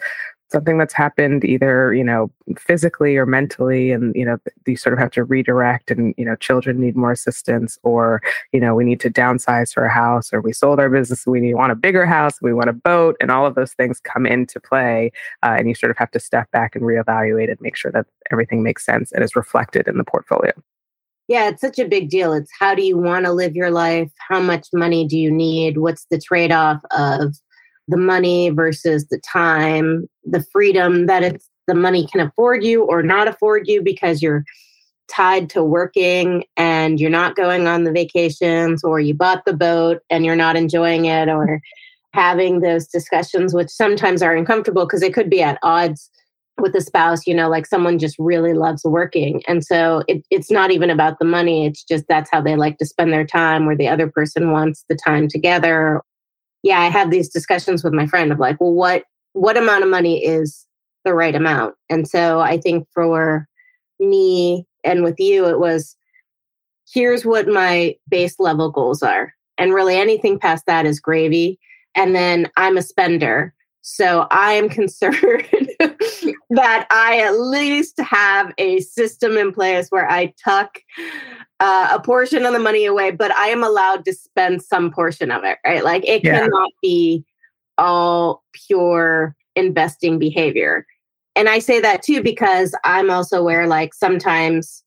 something 0.52 0.78
that's 0.78 0.94
happened 0.94 1.46
either 1.46 1.94
you 1.94 2.04
know 2.04 2.32
physically 2.58 3.16
or 3.18 3.26
mentally 3.26 3.92
and 3.92 4.16
you 4.16 4.26
know 4.26 4.38
you 4.66 4.76
sort 4.76 4.94
of 4.94 5.00
have 5.00 5.12
to 5.12 5.24
redirect 5.24 5.92
and 5.92 6.14
you 6.18 6.26
know 6.26 6.36
children 6.36 6.80
need 6.80 6.96
more 6.96 7.12
assistance 7.12 7.78
or 7.84 8.22
you 8.52 8.60
know 8.60 8.74
we 8.76 8.84
need 8.84 9.00
to 9.00 9.10
downsize 9.10 9.74
for 9.74 9.86
a 9.86 9.94
house 9.94 10.34
or 10.34 10.42
we 10.42 10.54
sold 10.54 10.80
our 10.80 10.90
business 10.90 11.26
we 11.28 11.40
need, 11.40 11.54
want 11.54 11.72
a 11.72 11.76
bigger 11.76 12.06
house 12.06 12.42
we 12.42 12.54
want 12.54 12.70
a 12.70 12.74
boat 12.74 13.16
and 13.22 13.32
all 13.32 13.46
of 13.46 13.56
those 13.56 13.74
things 13.74 14.00
come 14.00 14.26
into 14.26 14.60
play 14.60 15.12
uh, 15.44 15.56
and 15.58 15.68
you 15.68 15.76
sort 15.76 15.92
of 15.92 15.98
have 15.98 16.12
to 16.12 16.20
step 16.20 16.50
back 16.52 16.76
and 16.76 16.84
reevaluate 16.84 17.50
and 17.50 17.62
make 17.62 17.76
sure 17.76 17.92
that 17.92 18.06
everything 18.32 18.64
makes 18.64 18.86
sense 18.86 19.12
and 19.12 19.24
is 19.24 19.36
reflected 19.36 19.88
in 19.88 19.98
the 19.98 20.04
portfolio 20.04 20.52
yeah, 21.28 21.48
it's 21.50 21.62
such 21.62 21.78
a 21.78 21.88
big 21.88 22.10
deal. 22.10 22.34
It's 22.34 22.50
how 22.58 22.74
do 22.74 22.82
you 22.82 22.98
want 22.98 23.26
to 23.26 23.32
live 23.32 23.56
your 23.56 23.70
life? 23.70 24.12
How 24.18 24.40
much 24.40 24.70
money 24.74 25.06
do 25.06 25.16
you 25.16 25.30
need? 25.30 25.78
What's 25.78 26.06
the 26.10 26.20
trade 26.20 26.52
off 26.52 26.82
of 26.90 27.36
the 27.90 27.98
money 27.98 28.50
versus 28.50 29.08
the 29.08 29.20
time, 29.20 30.08
the 30.24 30.46
freedom 30.52 31.08
that 31.08 31.24
it's 31.24 31.50
the 31.68 31.76
money 31.76 32.08
can 32.08 32.22
afford 32.22 32.64
you 32.64 32.84
or 32.84 33.04
not 33.04 33.28
afford 33.28 33.68
you 33.68 33.82
because 33.82 34.22
you're 34.22 34.44
tied 35.08 35.50
to 35.50 35.64
working 35.64 36.44
and 36.56 37.00
you're 37.00 37.10
not 37.10 37.36
going 37.36 37.68
on 37.68 37.84
the 37.84 37.92
vacations 37.92 38.84
or 38.84 39.00
you 39.00 39.14
bought 39.14 39.44
the 39.46 39.54
boat 39.54 40.00
and 40.10 40.26
you're 40.26 40.36
not 40.36 40.56
enjoying 40.56 41.06
it 41.06 41.30
or 41.30 41.62
having 42.14 42.62
those 42.62 42.88
discussions, 42.88 43.54
which 43.54 43.70
sometimes 43.70 44.22
are 44.22 44.36
uncomfortable 44.36 44.86
because 44.86 45.04
it 45.04 45.14
could 45.14 45.30
be 45.30 45.42
at 45.42 45.60
odds 45.64 46.10
with 46.60 46.76
a 46.76 46.82
spouse, 46.82 47.26
you 47.26 47.34
know, 47.34 47.50
like 47.50 47.66
someone 47.66 47.98
just 47.98 48.16
really 48.20 48.54
loves 48.54 48.84
working. 48.84 49.42
And 49.48 49.64
so 49.64 50.04
it, 50.08 50.24
it's 50.30 50.52
not 50.52 50.72
even 50.72 50.90
about 50.90 51.20
the 51.20 51.26
money. 51.26 51.66
It's 51.66 51.84
just 51.84 52.06
that's 52.08 52.30
how 52.32 52.42
they 52.42 52.56
like 52.56 52.78
to 52.80 52.86
spend 52.86 53.14
their 53.14 53.26
time, 53.26 53.66
where 53.66 53.78
the 53.78 53.88
other 53.88 54.10
person 54.10 54.52
wants 54.52 54.84
the 54.90 54.96
time 54.96 55.28
together. 55.28 56.02
Yeah, 56.64 56.82
I 56.82 56.90
have 56.90 57.12
these 57.12 57.30
discussions 57.30 57.84
with 57.84 57.94
my 57.94 58.06
friend 58.06 58.32
of 58.32 58.40
like, 58.40 58.60
well, 58.60 58.74
what 58.74 59.04
what 59.34 59.58
amount 59.58 59.84
of 59.84 59.90
money 59.90 60.24
is 60.24 60.66
the 61.06 61.14
right 61.14 61.36
amount? 61.36 61.76
And 61.90 62.08
so 62.08 62.40
I 62.40 62.60
think 62.60 62.88
for 62.94 63.48
me 64.00 64.66
and 64.84 65.04
with 65.04 65.20
you, 65.20 65.46
it 65.48 65.60
was 65.60 65.96
here's 66.92 67.26
what 67.26 67.48
my 67.48 67.96
base 68.10 68.36
level 68.40 68.72
goals 68.72 69.04
are. 69.04 69.34
And 69.58 69.74
really 69.74 69.96
anything 69.98 70.40
past 70.40 70.66
that 70.66 70.86
is 70.86 71.00
gravy. 71.00 71.60
And 71.96 72.16
then 72.16 72.50
I'm 72.58 72.78
a 72.78 72.82
spender. 72.82 73.54
So 73.82 74.28
I 74.32 74.54
am 74.54 74.70
concerned 74.80 75.48
that 76.50 76.88
I 76.92 77.22
at 77.22 77.40
least 77.40 78.00
have 78.00 78.54
a 78.58 78.82
system 78.82 79.38
in 79.38 79.52
place 79.52 79.90
where 79.90 80.10
I 80.10 80.34
tuck 80.44 80.80
uh, 81.60 81.90
a 81.92 82.00
portion 82.00 82.46
of 82.46 82.54
the 82.54 82.60
money 82.60 82.86
away, 82.86 83.12
but 83.12 83.36
I 83.36 83.48
am 83.48 83.64
allowed 83.64 84.06
to 84.06 84.14
spend 84.14 84.62
some 84.62 84.92
portion 84.92 85.32
of 85.32 85.44
it, 85.44 85.58
right? 85.66 85.84
Like 85.84 86.08
it 86.08 86.24
yeah. 86.24 86.40
cannot 86.40 86.72
be 86.82 87.26
all 87.78 88.44
pure 88.54 89.36
investing 89.56 90.20
behavior. 90.20 90.86
And 91.36 91.48
I 91.48 91.60
say 91.60 91.80
that 91.80 92.04
too 92.04 92.22
because 92.22 92.76
I'm 92.84 93.10
also 93.10 93.40
aware, 93.40 93.68
like, 93.68 93.94
sometimes 93.94 94.84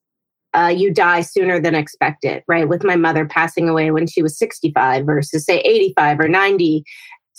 uh, 0.54 0.72
you 0.74 0.92
die 0.92 1.22
sooner 1.22 1.58
than 1.58 1.74
expected, 1.74 2.42
right? 2.46 2.68
With 2.68 2.84
my 2.84 2.96
mother 2.96 3.24
passing 3.24 3.68
away 3.68 3.90
when 3.90 4.06
she 4.06 4.22
was 4.22 4.38
65 4.38 5.06
versus, 5.06 5.46
say, 5.46 5.60
85 5.60 6.20
or 6.20 6.28
90. 6.28 6.84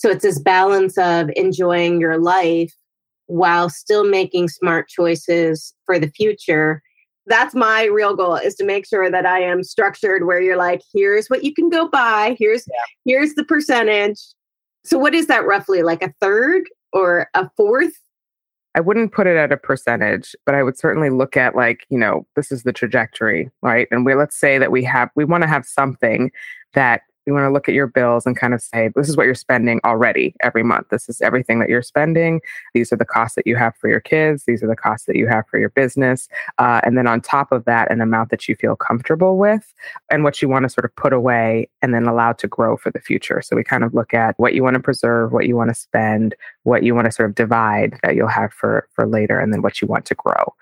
So 0.04 0.10
it's 0.10 0.24
this 0.24 0.38
balance 0.38 0.98
of 0.98 1.30
enjoying 1.38 2.02
your 2.02 2.18
life 2.18 2.74
while 3.28 3.70
still 3.70 4.04
making 4.04 4.50
smart 4.50 4.90
choices 4.90 5.74
for 5.86 5.98
the 5.98 6.10
future. 6.10 6.82
That's 7.26 7.56
my 7.56 7.86
real 7.86 8.14
goal 8.14 8.36
is 8.36 8.56
to 8.56 8.66
make 8.66 8.86
sure 8.86 9.10
that 9.10 9.26
I 9.26 9.40
am 9.40 9.64
structured 9.64 10.26
where 10.26 10.42
you're 10.42 10.58
like, 10.58 10.82
here's 10.94 11.28
what 11.28 11.46
you 11.46 11.54
can 11.54 11.70
go 11.70 11.88
buy, 11.88 12.36
here's 12.38 12.68
yeah. 12.68 12.84
here's 13.06 13.36
the 13.36 13.46
percentage. 13.46 14.20
So 14.84 14.98
what 14.98 15.16
is 15.16 15.28
that 15.28 15.46
roughly? 15.46 15.84
Like 15.84 16.04
a 16.04 16.14
third 16.20 16.64
or 16.92 17.30
a 17.34 17.50
fourth? 17.56 17.94
I 18.76 18.82
wouldn't 18.82 19.14
put 19.14 19.26
it 19.26 19.38
at 19.38 19.54
a 19.54 19.58
percentage, 19.58 20.36
but 20.46 20.54
I 20.54 20.64
would 20.64 20.78
certainly 20.78 21.12
look 21.12 21.38
at 21.38 21.56
like, 21.56 21.86
you 21.90 21.98
know, 21.98 22.28
this 22.36 22.52
is 22.52 22.64
the 22.64 22.74
trajectory, 22.74 23.50
right? 23.62 23.88
And 23.90 24.06
we 24.06 24.16
let's 24.16 24.38
say 24.38 24.58
that 24.58 24.70
we 24.70 24.84
have 24.84 25.12
we 25.16 25.24
want 25.24 25.44
to 25.44 25.48
have 25.48 25.66
something 25.66 26.30
that 26.74 27.04
you 27.26 27.34
want 27.34 27.46
to 27.46 27.50
look 27.50 27.70
at 27.70 27.76
your 27.76 27.88
bills 27.88 28.26
and 28.26 28.36
kind 28.36 28.54
of 28.54 28.62
say, 28.62 28.90
this 28.96 29.10
is 29.10 29.18
what 29.18 29.26
you're 29.26 29.36
spending 29.36 29.80
already 29.84 30.36
every 30.42 30.64
month. 30.64 30.90
This 30.90 31.08
is 31.08 31.22
everything 31.22 31.60
that 31.60 31.70
you're 31.70 31.82
spending. 31.82 32.42
These 32.74 32.92
are 32.92 32.98
the 32.98 33.06
costs 33.06 33.36
that 33.36 33.48
you 33.48 33.56
have 33.56 33.76
for 33.78 33.90
your 33.90 34.00
kids. 34.00 34.44
These 34.46 34.64
are 34.64 34.68
the 34.68 34.76
costs 34.76 35.06
that 35.08 35.16
you 35.16 35.28
have 35.28 35.48
for 35.48 35.60
your 35.60 35.70
business. 35.70 36.28
Uh, 36.58 36.82
and 36.84 36.98
then 36.98 37.08
on 37.08 37.22
top 37.22 37.52
of 37.52 37.66
that, 37.66 37.92
an 37.92 38.02
amount 38.02 38.30
that 38.32 38.48
you 38.48 38.56
feel 38.56 38.76
comfortable 38.76 39.38
with 39.38 39.74
and 40.10 40.24
what 40.24 40.42
you 40.42 40.50
want 40.50 40.64
to 40.64 40.70
sort 40.70 40.86
of 40.86 40.96
put 40.96 41.14
away 41.14 41.70
and 41.82 41.94
then 41.94 42.06
allow 42.06 42.34
to 42.34 42.48
grow 42.48 42.76
for 42.78 42.92
the 42.92 43.00
future. 43.00 43.42
So 43.42 43.56
we 43.56 43.64
kind 43.64 43.84
of 43.84 43.94
look 43.94 44.14
at 44.14 44.36
what 44.38 44.54
you 44.54 44.64
want 44.64 44.76
to 44.76 44.82
preserve, 44.82 45.32
what 45.32 45.48
you 45.48 45.56
want 45.56 45.70
to 45.70 45.76
spend, 45.76 46.36
what 46.64 46.84
you 46.84 46.96
want 46.96 47.06
to 47.06 47.12
sort 47.12 47.30
of 47.30 47.36
divide 47.36 48.00
that 48.04 48.16
you'll 48.16 48.28
have 48.28 48.54
for, 48.54 48.88
for 48.94 49.08
later, 49.08 49.40
and 49.40 49.54
then 49.54 49.62
what 49.62 49.82
you 49.82 49.88
want 49.88 50.06
to 50.06 50.16
grow 50.16 50.54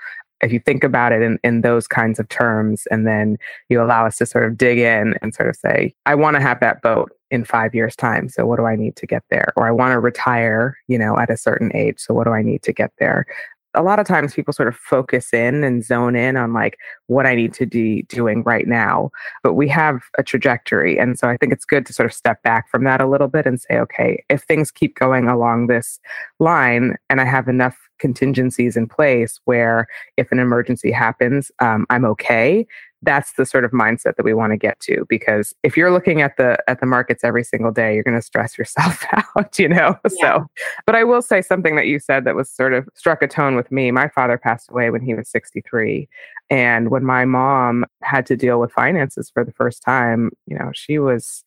if 0.41 0.51
you 0.51 0.60
think 0.60 0.83
about 0.83 1.12
it 1.12 1.21
in, 1.21 1.39
in 1.43 1.62
those 1.62 1.88
kinds 1.88 2.19
of 2.19 2.27
terms, 2.29 2.88
and 2.91 3.07
then 3.07 3.38
you 3.69 3.81
allow 3.81 4.05
us 4.05 4.17
to 4.17 4.25
sort 4.25 4.45
of 4.45 4.57
dig 4.57 4.79
in 4.79 5.15
and 5.21 5.33
sort 5.33 5.50
of 5.50 5.55
say, 5.55 5.93
I 6.05 6.15
want 6.15 6.36
to 6.36 6.41
have 6.41 6.60
that 6.60 6.81
boat 6.81 7.12
in 7.29 7.45
five 7.45 7.74
years' 7.74 7.95
time. 7.95 8.27
So 8.27 8.45
what 8.45 8.57
do 8.57 8.65
I 8.65 8.75
need 8.75 8.95
to 8.98 9.07
get 9.07 9.24
there? 9.29 9.53
Or 9.55 9.67
I 9.67 9.71
want 9.71 9.93
to 9.93 10.00
retire, 10.00 10.77
you 10.88 10.98
know, 10.98 11.17
at 11.17 11.29
a 11.29 11.38
certain 11.38 11.71
age. 11.75 12.00
So 12.00 12.13
what 12.13 12.25
do 12.25 12.31
I 12.31 12.41
need 12.41 12.62
to 12.63 12.74
get 12.74 12.91
there? 13.00 13.25
A 13.74 13.82
lot 13.82 14.00
of 14.00 14.08
times 14.08 14.34
people 14.34 14.54
sort 14.54 14.68
of 14.68 14.75
focus 14.75 15.34
in 15.34 15.63
and 15.63 15.84
zone 15.84 16.16
in 16.16 16.36
on 16.36 16.54
like 16.54 16.78
what 17.08 17.25
I 17.25 17.36
need 17.36 17.54
to 17.56 17.66
be 17.66 18.04
doing 18.04 18.44
right 18.44 18.68
now. 18.68 19.12
But 19.44 19.54
we 19.54 19.68
have 19.70 20.01
a 20.18 20.24
trajectory. 20.24 21.00
And 21.00 21.18
so 21.18 21.30
I 21.30 21.38
think 21.38 21.54
it's 21.54 21.66
good 21.66 21.86
to 21.86 21.94
sort 21.94 22.06
of 22.06 22.13
step 22.13 22.42
back 22.44 22.70
from 22.70 22.84
that 22.84 23.01
a 23.01 23.08
little 23.08 23.28
bit 23.28 23.46
and 23.46 23.60
say, 23.60 23.80
okay, 23.80 24.24
if 24.30 24.44
things 24.44 24.72
keep 24.72 24.96
going 24.96 25.28
along 25.28 25.68
this 25.68 26.00
line 26.40 26.96
and 27.10 27.22
I 27.22 27.25
have 27.25 27.48
enough 27.48 27.78
contingencies 28.00 28.75
in 28.75 28.88
place 28.88 29.40
where 29.46 29.88
if 30.18 30.32
an 30.32 30.40
emergency 30.40 30.92
happens, 30.92 31.51
um, 31.60 31.86
I'm 31.90 32.06
okay, 32.06 32.66
that's 33.03 33.34
the 33.34 33.46
sort 33.46 33.65
of 33.65 33.72
mindset 33.72 34.15
that 34.15 34.24
we 34.24 34.34
want 34.34 34.51
to 34.51 34.58
get 34.58 34.79
to 34.79 35.05
because 35.10 35.53
if 35.63 35.75
you're 35.75 35.91
looking 35.91 36.22
at 36.22 36.38
the 36.38 36.58
at 36.70 36.79
the 36.79 36.86
markets 36.86 37.24
every 37.24 37.43
single 37.43 37.72
day 37.72 37.93
you're 37.93 38.03
going 38.03 38.17
to 38.17 38.22
stress 38.22 38.58
yourself 38.58 39.03
out 39.13 39.58
you 39.58 39.67
know 39.67 39.98
yeah. 40.05 40.20
so 40.20 40.48
but 40.86 40.96
i 40.96 41.03
will 41.03 41.22
say 41.22 41.41
something 41.41 41.75
that 41.75 41.88
you 41.88 42.00
said 42.00 42.25
that 42.25 42.36
was 42.36 42.50
sort 42.50 42.74
of 42.74 42.88
struck 42.96 43.22
a 43.22 43.27
tone 43.27 43.55
with 43.55 43.72
me 43.72 43.91
my 43.91 44.08
father 44.10 44.38
passed 44.38 44.70
away 44.70 44.89
when 44.89 45.01
he 45.01 45.13
was 45.13 45.29
63 45.29 46.08
and 46.50 46.89
when 46.89 47.03
my 47.03 47.25
mom 47.25 47.86
had 48.03 48.25
to 48.25 48.36
deal 48.36 48.60
with 48.60 48.72
finances 48.72 49.29
for 49.29 49.43
the 49.43 49.53
first 49.53 49.81
time 49.81 50.31
you 50.46 50.58
know 50.58 50.72
she 50.74 51.00
was 51.00 51.43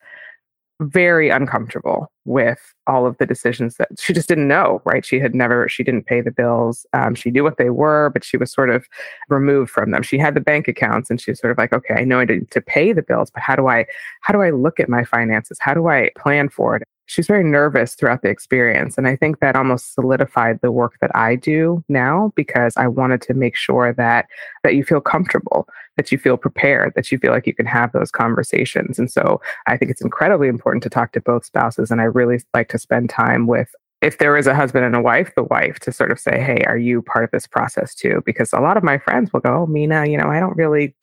very 0.80 1.30
uncomfortable 1.30 2.10
with 2.24 2.58
all 2.86 3.06
of 3.06 3.16
the 3.18 3.26
decisions 3.26 3.76
that 3.76 3.88
she 3.98 4.12
just 4.12 4.28
didn't 4.28 4.48
know 4.48 4.82
right? 4.84 5.04
She 5.04 5.20
had 5.20 5.34
never 5.34 5.68
she 5.68 5.84
didn't 5.84 6.06
pay 6.06 6.20
the 6.20 6.30
bills. 6.30 6.86
Um, 6.92 7.14
she 7.14 7.30
knew 7.30 7.44
what 7.44 7.58
they 7.58 7.70
were 7.70 8.10
but 8.10 8.24
she 8.24 8.36
was 8.36 8.52
sort 8.52 8.70
of 8.70 8.86
removed 9.28 9.70
from 9.70 9.90
them. 9.90 10.02
She 10.02 10.18
had 10.18 10.34
the 10.34 10.40
bank 10.40 10.68
accounts 10.68 11.10
and 11.10 11.20
she 11.20 11.30
was 11.30 11.40
sort 11.40 11.52
of 11.52 11.58
like 11.58 11.72
okay 11.72 11.94
i 11.94 12.04
know 12.04 12.20
i 12.20 12.24
need 12.24 12.50
to 12.50 12.60
pay 12.60 12.92
the 12.92 13.02
bills 13.02 13.30
but 13.30 13.42
how 13.42 13.56
do 13.56 13.68
i 13.68 13.86
how 14.22 14.32
do 14.32 14.42
i 14.42 14.50
look 14.50 14.80
at 14.80 14.88
my 14.88 15.04
finances? 15.04 15.58
How 15.60 15.74
do 15.74 15.88
i 15.88 16.10
plan 16.16 16.48
for 16.48 16.76
it 16.76 16.82
she's 17.06 17.26
very 17.26 17.44
nervous 17.44 17.94
throughout 17.94 18.22
the 18.22 18.28
experience. 18.28 18.96
And 18.96 19.06
I 19.06 19.16
think 19.16 19.40
that 19.40 19.56
almost 19.56 19.94
solidified 19.94 20.60
the 20.60 20.72
work 20.72 20.94
that 21.00 21.14
I 21.14 21.36
do 21.36 21.84
now 21.88 22.32
because 22.34 22.74
I 22.76 22.88
wanted 22.88 23.20
to 23.22 23.34
make 23.34 23.56
sure 23.56 23.92
that 23.92 24.26
that 24.62 24.74
you 24.74 24.84
feel 24.84 25.00
comfortable, 25.00 25.68
that 25.96 26.10
you 26.10 26.18
feel 26.18 26.36
prepared, 26.36 26.94
that 26.94 27.12
you 27.12 27.18
feel 27.18 27.32
like 27.32 27.46
you 27.46 27.54
can 27.54 27.66
have 27.66 27.92
those 27.92 28.10
conversations. 28.10 28.98
And 28.98 29.10
so 29.10 29.40
I 29.66 29.76
think 29.76 29.90
it's 29.90 30.02
incredibly 30.02 30.48
important 30.48 30.82
to 30.84 30.90
talk 30.90 31.12
to 31.12 31.20
both 31.20 31.44
spouses. 31.44 31.90
And 31.90 32.00
I 32.00 32.04
really 32.04 32.40
like 32.54 32.68
to 32.70 32.78
spend 32.78 33.10
time 33.10 33.46
with 33.46 33.68
if 34.02 34.18
there 34.18 34.36
is 34.36 34.46
a 34.46 34.54
husband 34.54 34.84
and 34.84 34.94
a 34.94 35.00
wife, 35.00 35.32
the 35.34 35.44
wife 35.44 35.78
to 35.80 35.90
sort 35.90 36.10
of 36.10 36.20
say, 36.20 36.38
Hey, 36.38 36.62
are 36.66 36.76
you 36.76 37.00
part 37.00 37.24
of 37.24 37.30
this 37.30 37.46
process 37.46 37.94
too? 37.94 38.22
Because 38.26 38.52
a 38.52 38.60
lot 38.60 38.76
of 38.76 38.82
my 38.82 38.98
friends 38.98 39.32
will 39.32 39.40
go, 39.40 39.62
Oh, 39.62 39.66
Meena, 39.66 40.10
you 40.10 40.18
know, 40.18 40.28
I 40.28 40.40
don't 40.40 40.56
really, 40.56 40.94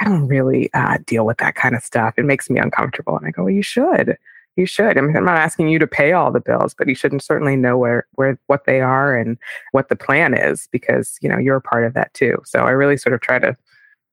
I 0.00 0.04
don't 0.04 0.28
really 0.28 0.72
uh, 0.72 0.98
deal 1.06 1.26
with 1.26 1.38
that 1.38 1.56
kind 1.56 1.74
of 1.74 1.82
stuff. 1.82 2.14
It 2.16 2.24
makes 2.24 2.48
me 2.48 2.60
uncomfortable. 2.60 3.16
And 3.16 3.26
I 3.26 3.32
go, 3.32 3.44
Well, 3.44 3.50
you 3.50 3.62
should 3.62 4.16
you 4.56 4.66
should. 4.66 4.98
I 4.98 5.00
mean, 5.00 5.16
I'm 5.16 5.24
not 5.24 5.38
asking 5.38 5.68
you 5.68 5.78
to 5.78 5.86
pay 5.86 6.12
all 6.12 6.32
the 6.32 6.40
bills, 6.40 6.74
but 6.76 6.88
you 6.88 6.94
shouldn't 6.94 7.22
certainly 7.22 7.56
know 7.56 7.76
where 7.76 8.06
where 8.14 8.38
what 8.46 8.64
they 8.64 8.80
are 8.80 9.14
and 9.16 9.38
what 9.72 9.88
the 9.88 9.96
plan 9.96 10.34
is 10.34 10.68
because 10.72 11.18
you 11.20 11.28
know 11.28 11.38
you're 11.38 11.56
a 11.56 11.62
part 11.62 11.84
of 11.84 11.94
that 11.94 12.12
too. 12.14 12.36
So 12.44 12.60
I 12.60 12.70
really 12.70 12.96
sort 12.96 13.14
of 13.14 13.20
try 13.20 13.38
to 13.38 13.56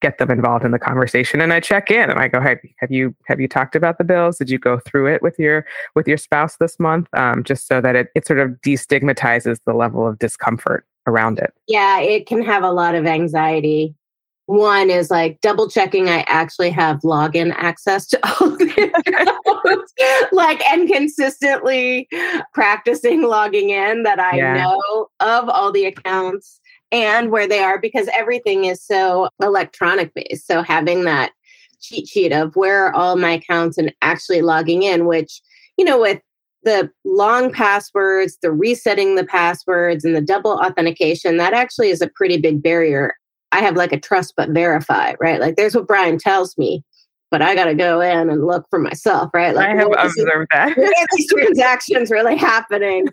get 0.02 0.18
them 0.18 0.30
involved 0.30 0.66
in 0.66 0.72
the 0.72 0.80
conversation 0.80 1.40
and 1.40 1.54
I 1.54 1.62
check 1.62 1.90
in 1.90 2.10
and 2.10 2.20
I 2.20 2.28
go, 2.28 2.42
hey, 2.42 2.58
have 2.80 2.92
you 2.92 3.16
have 3.26 3.40
you 3.40 3.48
talked 3.48 3.76
about 3.76 3.98
the 3.98 4.04
bills? 4.04 4.38
Did 4.38 4.50
you 4.50 4.60
go 4.60 4.80
through 4.80 5.08
it 5.08 5.22
with 5.22 5.40
your 5.40 5.66
with 5.96 6.08
your 6.08 6.18
spouse 6.18 6.58
this 6.58 6.78
month? 6.78 7.08
Um, 7.14 7.44
just 7.44 7.68
so 7.68 7.80
that 7.80 7.96
it 7.96 8.10
it 8.14 8.28
sort 8.28 8.40
of 8.40 8.52
destigmatizes 8.66 9.60
the 9.66 9.74
level 9.74 10.06
of 10.06 10.20
discomfort 10.20 10.86
around 11.08 11.40
it. 11.40 11.54
Yeah, 11.68 12.00
it 12.00 12.28
can 12.28 12.44
have 12.44 12.64
a 12.64 12.72
lot 12.72 12.96
of 12.96 13.06
anxiety 13.06 13.96
one 14.46 14.90
is 14.90 15.10
like 15.10 15.40
double 15.42 15.70
checking 15.70 16.10
I 16.10 16.26
actually 16.28 16.70
have 16.72 17.00
login 17.00 17.54
access 17.56 18.08
to 18.08 18.20
all 18.42 18.50
the 18.50 18.94
accounts, 18.94 19.94
like 20.32 20.62
and 20.70 20.88
consistently 20.90 22.08
practicing 22.54 23.24
logging 23.24 23.70
in 23.70 24.04
that 24.04 24.20
I 24.20 24.38
yeah. 24.38 24.54
know 24.56 25.08
of 25.20 25.50
all 25.50 25.72
the 25.72 25.86
accounts 25.86 26.60
and 26.92 27.32
where 27.32 27.48
they 27.48 27.60
are 27.60 27.80
because 27.80 28.08
everything 28.14 28.66
is 28.66 28.84
so 28.84 29.30
electronic 29.42 30.14
based. 30.14 30.46
So 30.46 30.62
having 30.62 31.06
that 31.06 31.32
cheat 31.82 32.08
sheet 32.08 32.32
of 32.32 32.56
where 32.56 32.86
are 32.86 32.96
all 32.96 33.16
my 33.16 33.32
accounts 33.32 33.78
and 33.78 33.94
actually 34.02 34.42
logging 34.42 34.84
in, 34.84 35.06
which, 35.06 35.42
you 35.78 35.86
know, 35.86 36.00
with 36.00 36.22
the 36.64 36.90
long 37.04 37.52
passwords, 37.52 38.38
the 38.42 38.52
resetting 38.52 39.16
the 39.16 39.26
passwords, 39.26 40.06
and 40.06 40.16
the 40.16 40.22
double 40.22 40.54
authentication, 40.54 41.38
that 41.38 41.54
actually 41.54 41.90
is 41.90 42.02
a 42.02 42.08
pretty 42.08 42.38
big 42.38 42.62
barrier. 42.62 43.16
I 43.54 43.60
have 43.60 43.76
like 43.76 43.94
a 43.94 44.00
trust 44.00 44.34
but 44.36 44.50
verify, 44.50 45.14
right? 45.20 45.40
Like 45.40 45.56
there's 45.56 45.76
what 45.76 45.88
Brian 45.88 46.18
tells 46.18 46.58
me, 46.58 46.84
but 47.30 47.44
I 47.44 47.54
got 47.54 47.66
to 47.66 47.76
go 47.76 48.02
in 48.02 48.30
and 48.32 48.48
look 48.48 48.66
for 48.72 48.80
myself, 48.80 49.30
right? 49.32 49.56
Like 49.56 49.70
I 49.70 49.76
have 49.76 49.92
observed 49.92 50.50
that. 50.52 50.76
these 51.16 51.32
transactions 51.34 52.10
really 52.10 52.36
happening? 52.36 53.08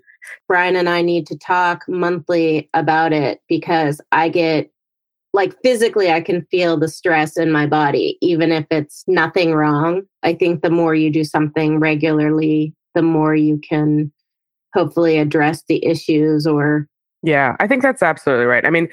Brian 0.48 0.76
and 0.76 0.88
I 0.88 1.02
need 1.02 1.26
to 1.26 1.36
talk 1.36 1.84
monthly 1.88 2.70
about 2.72 3.12
it 3.12 3.40
because 3.48 4.00
I 4.12 4.30
get 4.30 4.70
like 5.32 5.54
physically 5.62 6.10
I 6.10 6.22
can 6.22 6.44
feel 6.50 6.76
the 6.76 6.88
stress 6.88 7.36
in 7.36 7.52
my 7.52 7.64
body 7.66 8.18
even 8.20 8.50
if 8.50 8.66
it's 8.70 9.04
nothing 9.06 9.54
wrong. 9.54 10.02
I 10.22 10.34
think 10.34 10.62
the 10.62 10.70
more 10.70 10.94
you 10.94 11.10
do 11.10 11.22
something 11.22 11.78
regularly, 11.78 12.74
the 12.94 13.02
more 13.02 13.34
you 13.34 13.58
can 13.58 14.10
hopefully 14.74 15.18
address 15.18 15.64
the 15.68 15.84
issues 15.84 16.46
or 16.46 16.88
Yeah, 17.22 17.56
I 17.60 17.66
think 17.66 17.82
that's 17.82 18.02
absolutely 18.02 18.46
right. 18.46 18.64
I 18.64 18.70
mean, 18.70 18.88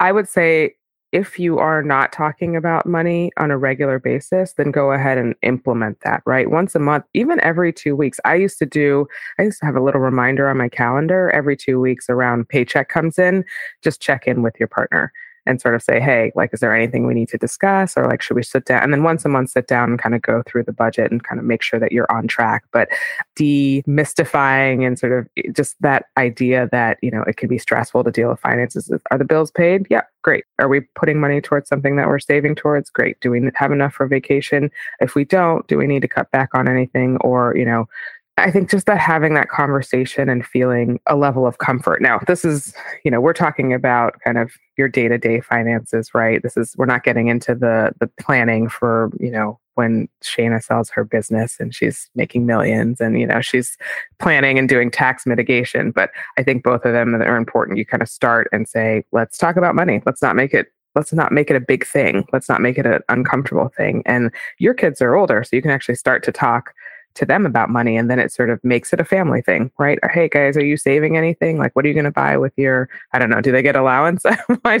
I 0.00 0.12
would 0.12 0.28
say 0.28 0.74
if 1.14 1.38
you 1.38 1.60
are 1.60 1.80
not 1.80 2.12
talking 2.12 2.56
about 2.56 2.86
money 2.86 3.30
on 3.36 3.52
a 3.52 3.56
regular 3.56 4.00
basis, 4.00 4.54
then 4.54 4.72
go 4.72 4.90
ahead 4.90 5.16
and 5.16 5.36
implement 5.42 6.00
that, 6.00 6.20
right? 6.26 6.50
Once 6.50 6.74
a 6.74 6.80
month, 6.80 7.04
even 7.14 7.38
every 7.40 7.72
two 7.72 7.94
weeks. 7.94 8.18
I 8.24 8.34
used 8.34 8.58
to 8.58 8.66
do, 8.66 9.06
I 9.38 9.44
used 9.44 9.60
to 9.60 9.66
have 9.66 9.76
a 9.76 9.80
little 9.80 10.00
reminder 10.00 10.48
on 10.48 10.58
my 10.58 10.68
calendar 10.68 11.30
every 11.30 11.56
two 11.56 11.80
weeks 11.80 12.10
around 12.10 12.48
paycheck 12.48 12.88
comes 12.88 13.16
in, 13.16 13.44
just 13.80 14.02
check 14.02 14.26
in 14.26 14.42
with 14.42 14.56
your 14.58 14.66
partner 14.66 15.12
and 15.46 15.60
sort 15.60 15.74
of 15.74 15.82
say, 15.82 16.00
hey, 16.00 16.32
like, 16.34 16.50
is 16.52 16.60
there 16.60 16.74
anything 16.74 17.06
we 17.06 17.14
need 17.14 17.28
to 17.28 17.38
discuss? 17.38 17.96
Or 17.96 18.06
like, 18.06 18.22
should 18.22 18.36
we 18.36 18.42
sit 18.42 18.64
down? 18.64 18.82
And 18.82 18.92
then 18.92 19.02
once 19.02 19.24
a 19.24 19.28
month, 19.28 19.50
sit 19.50 19.66
down 19.66 19.90
and 19.90 19.98
kind 19.98 20.14
of 20.14 20.22
go 20.22 20.42
through 20.46 20.64
the 20.64 20.72
budget 20.72 21.10
and 21.10 21.22
kind 21.22 21.38
of 21.38 21.44
make 21.44 21.62
sure 21.62 21.78
that 21.80 21.92
you're 21.92 22.10
on 22.10 22.26
track. 22.26 22.64
But 22.72 22.88
demystifying 23.36 24.86
and 24.86 24.98
sort 24.98 25.12
of 25.12 25.28
eh, 25.36 25.50
just 25.52 25.76
that 25.80 26.06
idea 26.16 26.68
that, 26.72 26.98
you 27.02 27.10
know, 27.10 27.22
it 27.22 27.36
can 27.36 27.48
be 27.48 27.58
stressful 27.58 28.04
to 28.04 28.10
deal 28.10 28.30
with 28.30 28.40
finances. 28.40 28.90
Are 29.10 29.18
the 29.18 29.24
bills 29.24 29.50
paid? 29.50 29.86
Yeah, 29.90 30.02
great. 30.22 30.44
Are 30.58 30.68
we 30.68 30.80
putting 30.94 31.20
money 31.20 31.40
towards 31.40 31.68
something 31.68 31.96
that 31.96 32.08
we're 32.08 32.18
saving 32.18 32.54
towards? 32.54 32.90
Great. 32.90 33.20
Do 33.20 33.30
we 33.30 33.50
have 33.54 33.72
enough 33.72 33.94
for 33.94 34.06
vacation? 34.06 34.70
If 35.00 35.14
we 35.14 35.24
don't, 35.24 35.66
do 35.68 35.76
we 35.76 35.86
need 35.86 36.02
to 36.02 36.08
cut 36.08 36.30
back 36.30 36.50
on 36.54 36.68
anything? 36.68 37.18
Or, 37.18 37.56
you 37.56 37.64
know, 37.64 37.88
I 38.36 38.50
think 38.50 38.68
just 38.68 38.86
that 38.86 38.98
having 38.98 39.34
that 39.34 39.48
conversation 39.48 40.28
and 40.28 40.44
feeling 40.44 40.98
a 41.06 41.14
level 41.14 41.46
of 41.46 41.58
comfort. 41.58 42.02
Now, 42.02 42.18
this 42.26 42.44
is, 42.44 42.74
you 43.04 43.10
know, 43.10 43.20
we're 43.20 43.32
talking 43.32 43.72
about 43.72 44.18
kind 44.24 44.38
of 44.38 44.50
your 44.76 44.88
day-to-day 44.88 45.40
finances, 45.40 46.12
right? 46.14 46.42
This 46.42 46.56
is 46.56 46.74
we're 46.76 46.86
not 46.86 47.04
getting 47.04 47.28
into 47.28 47.54
the 47.54 47.92
the 48.00 48.08
planning 48.20 48.68
for, 48.68 49.10
you 49.20 49.30
know, 49.30 49.60
when 49.74 50.08
Shana 50.22 50.62
sells 50.62 50.90
her 50.90 51.04
business 51.04 51.58
and 51.60 51.72
she's 51.74 52.10
making 52.16 52.44
millions 52.44 53.00
and 53.00 53.18
you 53.20 53.26
know, 53.26 53.40
she's 53.40 53.76
planning 54.18 54.58
and 54.58 54.68
doing 54.68 54.90
tax 54.90 55.26
mitigation, 55.26 55.92
but 55.92 56.10
I 56.36 56.42
think 56.42 56.64
both 56.64 56.84
of 56.84 56.92
them 56.92 57.14
are 57.14 57.36
important. 57.36 57.78
You 57.78 57.86
kind 57.86 58.02
of 58.02 58.08
start 58.08 58.48
and 58.52 58.68
say, 58.68 59.04
let's 59.12 59.38
talk 59.38 59.56
about 59.56 59.76
money. 59.76 60.02
Let's 60.06 60.22
not 60.22 60.34
make 60.34 60.52
it 60.54 60.68
let's 60.96 61.12
not 61.12 61.32
make 61.32 61.50
it 61.50 61.56
a 61.56 61.60
big 61.60 61.86
thing. 61.86 62.24
Let's 62.32 62.48
not 62.48 62.60
make 62.60 62.78
it 62.78 62.86
an 62.86 63.00
uncomfortable 63.08 63.68
thing. 63.76 64.02
And 64.06 64.30
your 64.58 64.74
kids 64.74 65.00
are 65.02 65.14
older, 65.14 65.42
so 65.44 65.54
you 65.54 65.62
can 65.62 65.70
actually 65.70 65.96
start 65.96 66.22
to 66.24 66.32
talk 66.32 66.72
to 67.14 67.24
them 67.24 67.46
about 67.46 67.70
money 67.70 67.96
and 67.96 68.10
then 68.10 68.18
it 68.18 68.32
sort 68.32 68.50
of 68.50 68.62
makes 68.64 68.92
it 68.92 69.00
a 69.00 69.04
family 69.04 69.40
thing 69.40 69.70
right? 69.78 69.98
Or, 70.02 70.08
hey 70.08 70.28
guys 70.28 70.56
are 70.56 70.64
you 70.64 70.76
saving 70.76 71.16
anything? 71.16 71.58
Like 71.58 71.74
what 71.74 71.84
are 71.84 71.88
you 71.88 71.94
going 71.94 72.04
to 72.04 72.10
buy 72.10 72.36
with 72.36 72.52
your 72.56 72.88
i 73.12 73.18
don't 73.18 73.30
know 73.30 73.40
do 73.40 73.52
they 73.52 73.62
get 73.62 73.76
allowance? 73.76 74.24
My, 74.64 74.80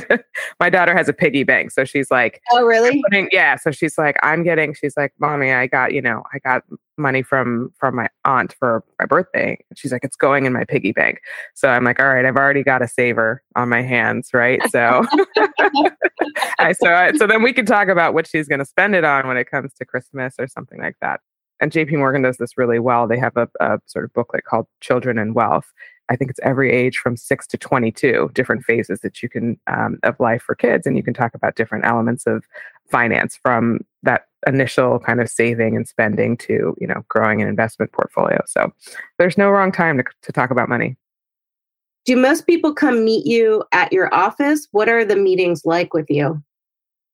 my 0.60 0.70
daughter 0.70 0.94
has 0.94 1.08
a 1.08 1.12
piggy 1.12 1.44
bank 1.44 1.70
so 1.70 1.84
she's 1.84 2.10
like 2.10 2.40
oh 2.52 2.64
really? 2.64 3.02
Putting, 3.04 3.28
yeah 3.32 3.56
so 3.56 3.70
she's 3.70 3.98
like 3.98 4.16
i'm 4.22 4.42
getting 4.42 4.74
she's 4.74 4.96
like 4.96 5.12
mommy 5.18 5.52
i 5.52 5.66
got 5.66 5.92
you 5.92 6.00
know 6.00 6.22
i 6.32 6.38
got 6.38 6.62
money 6.96 7.22
from 7.22 7.72
from 7.78 7.96
my 7.96 8.08
aunt 8.24 8.54
for 8.58 8.84
my 9.00 9.06
birthday. 9.06 9.58
She's 9.74 9.92
like 9.92 10.04
it's 10.04 10.16
going 10.16 10.46
in 10.46 10.52
my 10.52 10.64
piggy 10.64 10.92
bank. 10.92 11.20
So 11.54 11.68
i'm 11.68 11.84
like 11.84 12.00
all 12.00 12.06
right 12.06 12.24
i've 12.24 12.36
already 12.36 12.62
got 12.62 12.82
a 12.82 12.88
saver 12.88 13.42
on 13.56 13.68
my 13.68 13.82
hands 13.82 14.30
right? 14.32 14.60
So 14.70 15.04
I, 16.58 16.72
so 16.72 16.92
I, 16.94 17.12
so 17.12 17.26
then 17.26 17.42
we 17.42 17.52
can 17.52 17.66
talk 17.66 17.88
about 17.88 18.14
what 18.14 18.26
she's 18.26 18.48
going 18.48 18.58
to 18.58 18.64
spend 18.64 18.94
it 18.94 19.04
on 19.04 19.26
when 19.26 19.36
it 19.36 19.50
comes 19.50 19.74
to 19.74 19.84
christmas 19.84 20.34
or 20.38 20.46
something 20.46 20.80
like 20.80 20.96
that 21.00 21.20
and 21.60 21.70
JP 21.70 21.98
Morgan 21.98 22.22
does 22.22 22.36
this 22.36 22.58
really 22.58 22.78
well. 22.78 23.06
They 23.06 23.18
have 23.18 23.36
a, 23.36 23.48
a, 23.60 23.78
sort 23.86 24.04
of 24.04 24.12
booklet 24.12 24.44
called 24.44 24.66
Children 24.80 25.18
and 25.18 25.34
Wealth. 25.34 25.72
I 26.08 26.16
think 26.16 26.30
it's 26.30 26.40
every 26.42 26.70
age 26.70 26.98
from 26.98 27.16
six 27.16 27.46
to 27.48 27.56
22, 27.56 28.30
different 28.34 28.64
phases 28.64 29.00
that 29.00 29.22
you 29.22 29.28
can 29.28 29.58
um, 29.66 29.98
of 30.02 30.18
life 30.20 30.42
for 30.42 30.54
kids. 30.54 30.86
And 30.86 30.96
you 30.96 31.02
can 31.02 31.14
talk 31.14 31.34
about 31.34 31.56
different 31.56 31.86
elements 31.86 32.26
of 32.26 32.44
finance 32.90 33.38
from 33.40 33.80
that 34.02 34.26
initial 34.46 34.98
kind 34.98 35.20
of 35.20 35.30
saving 35.30 35.76
and 35.76 35.88
spending 35.88 36.36
to, 36.36 36.76
you 36.78 36.86
know, 36.86 37.04
growing 37.08 37.40
an 37.40 37.48
investment 37.48 37.92
portfolio. 37.92 38.42
So 38.46 38.72
there's 39.18 39.38
no 39.38 39.48
wrong 39.48 39.72
time 39.72 39.96
to, 39.96 40.04
to 40.22 40.32
talk 40.32 40.50
about 40.50 40.68
money. 40.68 40.96
Do 42.04 42.16
most 42.16 42.46
people 42.46 42.74
come 42.74 43.02
meet 43.02 43.26
you 43.26 43.64
at 43.72 43.90
your 43.90 44.12
office? 44.12 44.68
What 44.72 44.90
are 44.90 45.06
the 45.06 45.16
meetings 45.16 45.62
like 45.64 45.94
with 45.94 46.10
you? 46.10 46.42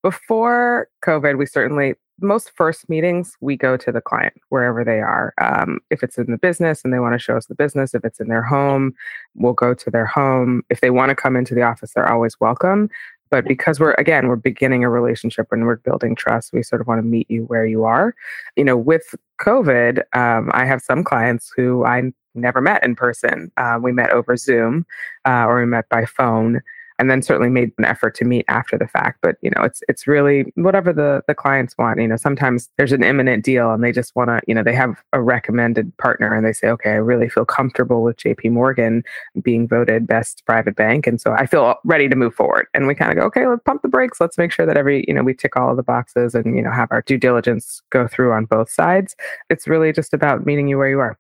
Before 0.03 0.89
COVID, 1.05 1.39
we 1.39 1.47
certainly 1.47 1.95
most 2.21 2.51
first 2.55 2.89
meetings, 2.89 3.37
we 3.41 3.57
go 3.57 3.77
to 3.77 3.93
the 3.93 4.01
client 4.01 4.35
wherever 4.49 4.85
they 4.85 5.01
are. 5.01 5.33
Um, 5.41 5.81
if 5.91 6.03
it's 6.03 6.19
in 6.19 6.31
the 6.31 6.39
business 6.39 6.83
and 6.85 6.93
they 6.93 6.99
want 6.99 7.15
to 7.15 7.19
show 7.19 7.37
us 7.37 7.47
the 7.47 7.55
business, 7.55 7.95
if 7.95 8.05
it's 8.05 8.21
in 8.21 8.29
their 8.29 8.43
home, 8.43 8.95
we'll 9.35 9.53
go 9.53 9.75
to 9.75 9.91
their 9.91 10.07
home. 10.07 10.63
If 10.71 10.81
they 10.81 10.91
want 10.91 11.11
to 11.11 11.15
come 11.15 11.37
into 11.37 11.55
the 11.55 11.63
office, 11.63 11.93
they're 11.95 12.11
always 12.11 12.39
welcome. 12.41 12.91
But 13.31 13.45
because 13.45 13.79
we're, 13.79 13.95
again, 13.95 14.27
we're 14.27 14.37
beginning 14.37 14.83
a 14.83 14.91
relationship 14.91 15.49
and 15.53 15.65
we're 15.65 15.77
building 15.77 16.17
trust, 16.17 16.53
we 16.53 16.65
sort 16.65 16.81
of 16.81 16.89
want 16.89 16.99
to 16.99 17.07
meet 17.07 17.31
you 17.31 17.45
where 17.45 17.65
you 17.65 17.85
are. 17.85 18.15
You 18.57 18.65
know, 18.65 18.77
with 18.77 19.15
COVID, 19.41 20.03
um, 20.15 20.51
I 20.53 20.65
have 20.67 20.83
some 20.83 21.05
clients 21.05 21.53
who 21.57 21.85
I 21.85 22.13
never 22.35 22.61
met 22.61 22.85
in 22.85 22.97
person. 22.97 23.53
Uh, 23.57 23.79
we 23.81 23.93
met 23.93 24.11
over 24.11 24.37
Zoom 24.37 24.85
uh, 25.25 25.45
or 25.47 25.61
we 25.61 25.67
met 25.67 25.89
by 25.89 26.05
phone 26.05 26.61
and 27.01 27.11
then 27.11 27.23
certainly 27.23 27.51
made 27.51 27.73
an 27.79 27.85
effort 27.85 28.15
to 28.15 28.25
meet 28.25 28.45
after 28.49 28.79
the 28.79 28.87
fact 28.87 29.19
but 29.23 29.37
you 29.43 29.51
know 29.51 29.63
it's 29.63 29.83
it's 29.89 30.07
really 30.07 30.45
whatever 30.55 30.93
the 30.93 31.23
the 31.27 31.35
clients 31.35 31.77
want 31.79 32.01
you 32.01 32.07
know 32.07 32.17
sometimes 32.17 32.69
there's 32.77 32.93
an 32.93 33.03
imminent 33.03 33.45
deal 33.45 33.73
and 33.73 33.83
they 33.83 33.93
just 33.93 34.15
want 34.15 34.29
to 34.29 34.41
you 34.47 34.55
know 34.55 34.63
they 34.63 34.75
have 34.75 35.03
a 35.13 35.21
recommended 35.21 35.97
partner 35.97 36.35
and 36.35 36.47
they 36.47 36.53
say 36.53 36.69
okay 36.69 36.91
i 36.91 36.95
really 36.95 37.29
feel 37.29 37.45
comfortable 37.45 38.03
with 38.03 38.17
jp 38.17 38.51
morgan 38.51 39.03
being 39.43 39.67
voted 39.67 40.07
best 40.07 40.43
private 40.47 40.77
bank. 40.77 41.07
And 41.07 41.21
so 41.21 41.33
i 41.33 41.47
feel 41.47 41.77
ready 41.85 42.09
to 42.09 42.17
move 42.17 42.35
forward. 42.35 42.67
And 42.75 42.87
we 42.87 42.95
kind 42.95 43.11
of 43.11 43.17
go 43.17 43.25
okay 43.27 43.47
let's 43.47 43.63
pump 43.65 43.83
the 43.83 43.89
brakes. 43.89 44.21
Let's 44.21 44.39
make 44.39 44.53
sure 44.53 44.67
that 44.67 44.77
every 44.77 45.05
you 45.09 45.15
know 45.15 45.23
we 45.23 45.35
tick 45.35 45.57
all 45.57 45.71
of 45.71 45.77
the 45.77 45.83
boxes 45.83 46.35
and 46.35 46.57
you 46.57 46.63
know 46.63 46.71
have 46.71 46.89
our 46.91 47.03
due 47.03 47.19
diligence 47.19 47.83
go 47.91 48.07
through 48.07 48.33
on 48.33 48.45
both 48.45 48.71
sides. 48.71 49.17
It's 49.49 49.67
really 49.67 49.93
just 49.93 50.13
about 50.13 50.47
meeting 50.47 50.69
you 50.69 50.79
where 50.79 50.91
you 50.91 51.01
are 51.01 51.19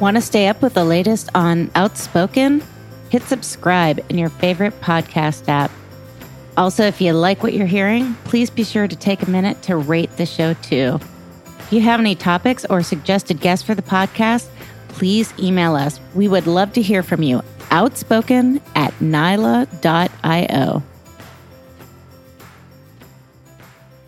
Want 0.00 0.16
to 0.16 0.22
stay 0.22 0.48
up 0.48 0.62
with 0.62 0.72
the 0.72 0.84
latest 0.84 1.28
on 1.34 1.70
Outspoken? 1.74 2.62
Hit 3.10 3.22
subscribe 3.24 4.00
in 4.08 4.16
your 4.16 4.30
favorite 4.30 4.80
podcast 4.80 5.46
app. 5.46 5.70
Also, 6.56 6.84
if 6.84 7.02
you 7.02 7.12
like 7.12 7.42
what 7.42 7.52
you're 7.52 7.66
hearing, 7.66 8.14
please 8.24 8.48
be 8.48 8.64
sure 8.64 8.88
to 8.88 8.96
take 8.96 9.20
a 9.20 9.28
minute 9.28 9.60
to 9.64 9.76
rate 9.76 10.16
the 10.16 10.24
show 10.24 10.54
too. 10.54 10.98
If 11.58 11.70
you 11.70 11.82
have 11.82 12.00
any 12.00 12.14
topics 12.14 12.64
or 12.64 12.82
suggested 12.82 13.40
guests 13.40 13.64
for 13.64 13.74
the 13.74 13.82
podcast, 13.82 14.48
please 14.88 15.34
email 15.38 15.76
us. 15.76 16.00
We 16.14 16.28
would 16.28 16.46
love 16.46 16.72
to 16.72 16.82
hear 16.82 17.02
from 17.02 17.22
you. 17.22 17.42
Outspoken 17.70 18.62
at 18.74 18.94
nyla.io. 19.00 20.82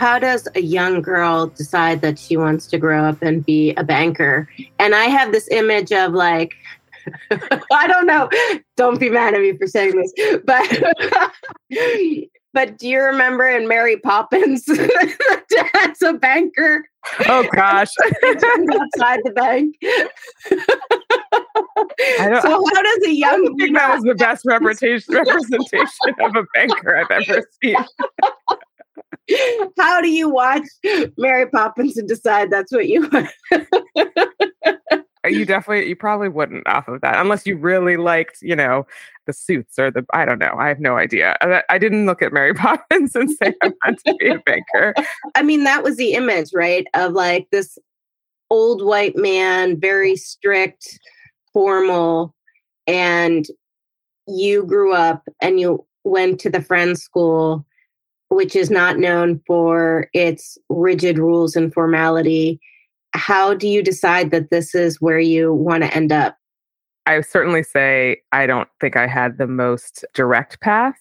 how 0.03 0.19
does 0.19 0.49
a 0.57 0.61
young 0.61 1.01
girl 1.01 1.47
decide 1.47 2.01
that 2.01 2.19
she 2.19 2.37
wants 2.37 2.67
to 2.67 2.77
grow 2.77 3.05
up 3.05 3.23
and 3.23 3.47
be 3.47 3.73
a 3.75 3.85
banker? 3.85 4.49
And 4.81 4.97
I 4.97 5.05
have 5.05 5.31
this 5.31 5.47
image 5.53 5.93
of 5.93 6.13
like, 6.13 6.55
I 7.73 7.87
don't 7.87 8.07
know. 8.07 8.29
Don't 8.77 8.99
be 8.99 9.09
mad 9.09 9.35
at 9.35 9.41
me 9.41 9.57
for 9.57 9.69
saying 9.69 9.95
this, 9.95 10.13
but 10.45 10.83
but 12.53 12.79
do 12.79 12.89
you 12.89 13.01
remember 13.01 13.47
in 13.49 13.69
Mary 13.69 13.97
Poppins, 13.97 14.65
dad's 15.49 16.03
a 16.03 16.15
banker? 16.15 16.85
Oh 17.29 17.47
gosh, 17.55 17.91
outside 18.25 19.21
the 19.23 19.33
bank. 19.37 19.77
so 22.43 22.65
how 22.75 22.83
does 22.83 23.07
a 23.07 23.13
young? 23.13 23.55
I 23.55 23.65
think 23.65 23.77
that 23.77 23.95
was 23.95 24.03
the 24.03 24.17
best 24.17 24.45
representation 24.47 25.15
representation 25.15 26.15
of 26.25 26.35
a 26.35 26.45
banker 26.55 26.97
I've 26.97 27.11
ever 27.23 27.47
seen. 27.63 27.77
How 29.79 30.01
do 30.01 30.11
you 30.11 30.29
watch 30.29 30.65
Mary 31.17 31.47
Poppins 31.47 31.97
and 31.97 32.09
decide 32.09 32.51
that's 32.51 32.73
what 32.73 32.89
you 32.89 33.09
want? 33.09 33.29
Uh, 35.25 35.29
you 35.29 35.45
definitely 35.45 35.89
you 35.89 35.95
probably 35.95 36.29
wouldn't 36.29 36.67
off 36.67 36.89
of 36.89 37.01
that 37.01 37.21
unless 37.21 37.47
you 37.47 37.57
really 37.57 37.97
liked 37.97 38.39
you 38.43 38.57
know 38.57 38.85
the 39.27 39.33
suits 39.33 39.79
or 39.79 39.89
the 39.89 40.05
i 40.13 40.25
don't 40.25 40.41
know 40.41 40.55
i 40.59 40.67
have 40.67 40.81
no 40.81 40.97
idea 40.97 41.37
i, 41.41 41.63
I 41.71 41.79
didn't 41.79 42.07
look 42.07 42.23
at 42.23 42.33
mary 42.33 42.55
poppins 42.57 43.15
and 43.15 43.31
say 43.31 43.55
i 43.63 43.73
want 43.85 44.01
to 44.05 44.15
be 44.15 44.29
a 44.29 44.39
banker 44.41 44.95
i 45.37 45.43
mean 45.43 45.63
that 45.65 45.85
was 45.85 45.97
the 45.97 46.15
image 46.15 46.51
right 46.53 46.87
of 46.95 47.13
like 47.13 47.47
this 47.53 47.79
old 48.51 48.85
white 48.85 49.17
man 49.17 49.79
very 49.79 50.17
strict 50.17 50.99
formal 51.53 52.35
and 52.89 53.47
you 54.27 54.65
grew 54.65 54.93
up 54.93 55.23
and 55.41 55.61
you 55.61 55.87
went 56.03 56.41
to 56.41 56.51
the 56.51 56.63
friends 56.63 57.01
school 57.01 57.65
which 58.33 58.57
is 58.57 58.71
not 58.71 58.99
known 58.99 59.41
for 59.47 60.09
its 60.15 60.57
rigid 60.71 61.19
rules 61.19 61.55
and 61.55 61.73
formality. 61.73 62.59
How 63.15 63.53
do 63.53 63.69
you 63.69 63.83
decide 63.83 64.31
that 64.31 64.51
this 64.51 64.75
is 64.75 65.01
where 65.01 65.19
you 65.19 65.53
want 65.53 65.83
to 65.83 65.95
end 65.95 66.13
up? 66.13 66.39
I 67.05 67.21
certainly 67.21 67.63
say 67.63 68.23
I 68.33 68.47
don't 68.47 68.69
think 68.81 68.97
I 68.97 69.07
had 69.07 69.37
the 69.37 69.47
most 69.47 70.05
direct 70.15 70.61
path. 70.61 70.97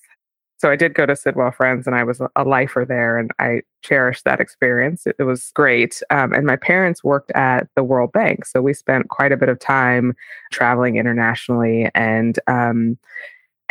So 0.58 0.70
I 0.70 0.76
did 0.76 0.94
go 0.94 1.06
to 1.06 1.16
Sidwell 1.16 1.52
Friends 1.52 1.88
and 1.88 1.96
I 1.96 2.04
was 2.04 2.22
a 2.36 2.44
lifer 2.44 2.86
there 2.88 3.18
and 3.18 3.32
I 3.40 3.62
cherished 3.82 4.26
that 4.26 4.40
experience. 4.40 5.08
It, 5.08 5.24
was 5.24 5.52
great. 5.56 6.04
Um, 6.12 6.34
and 6.34 6.46
my 6.46 6.58
parents 6.58 7.04
worked 7.04 7.32
at 7.32 7.68
the 7.76 7.84
World 7.84 8.12
Bank. 8.12 8.46
So 8.46 8.62
we 8.62 8.74
spent 8.74 9.10
quite 9.10 9.32
a 9.32 9.38
bit 9.38 9.50
of 9.50 9.58
time 9.58 10.16
traveling 10.52 10.98
internationally 10.98 11.90
and 11.96 12.38
um, 12.46 12.98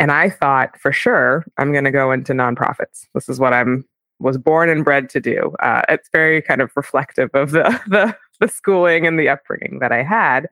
and 0.01 0.11
I 0.11 0.31
thought 0.31 0.79
for 0.79 0.91
sure 0.91 1.45
I'm 1.59 1.71
going 1.71 1.83
to 1.83 1.91
go 1.91 2.11
into 2.11 2.33
nonprofits. 2.33 3.05
This 3.13 3.29
is 3.29 3.39
what 3.39 3.53
I'm 3.53 3.85
was 4.19 4.37
born 4.37 4.67
and 4.67 4.83
bred 4.83 5.09
to 5.09 5.19
do. 5.19 5.53
Uh, 5.59 5.83
it's 5.89 6.09
very 6.11 6.41
kind 6.41 6.61
of 6.61 6.71
reflective 6.75 7.29
of 7.35 7.51
the, 7.51 7.63
the 7.87 8.17
the 8.39 8.47
schooling 8.47 9.05
and 9.05 9.19
the 9.19 9.29
upbringing 9.29 9.77
that 9.79 9.91
I 9.91 10.01
had. 10.01 10.47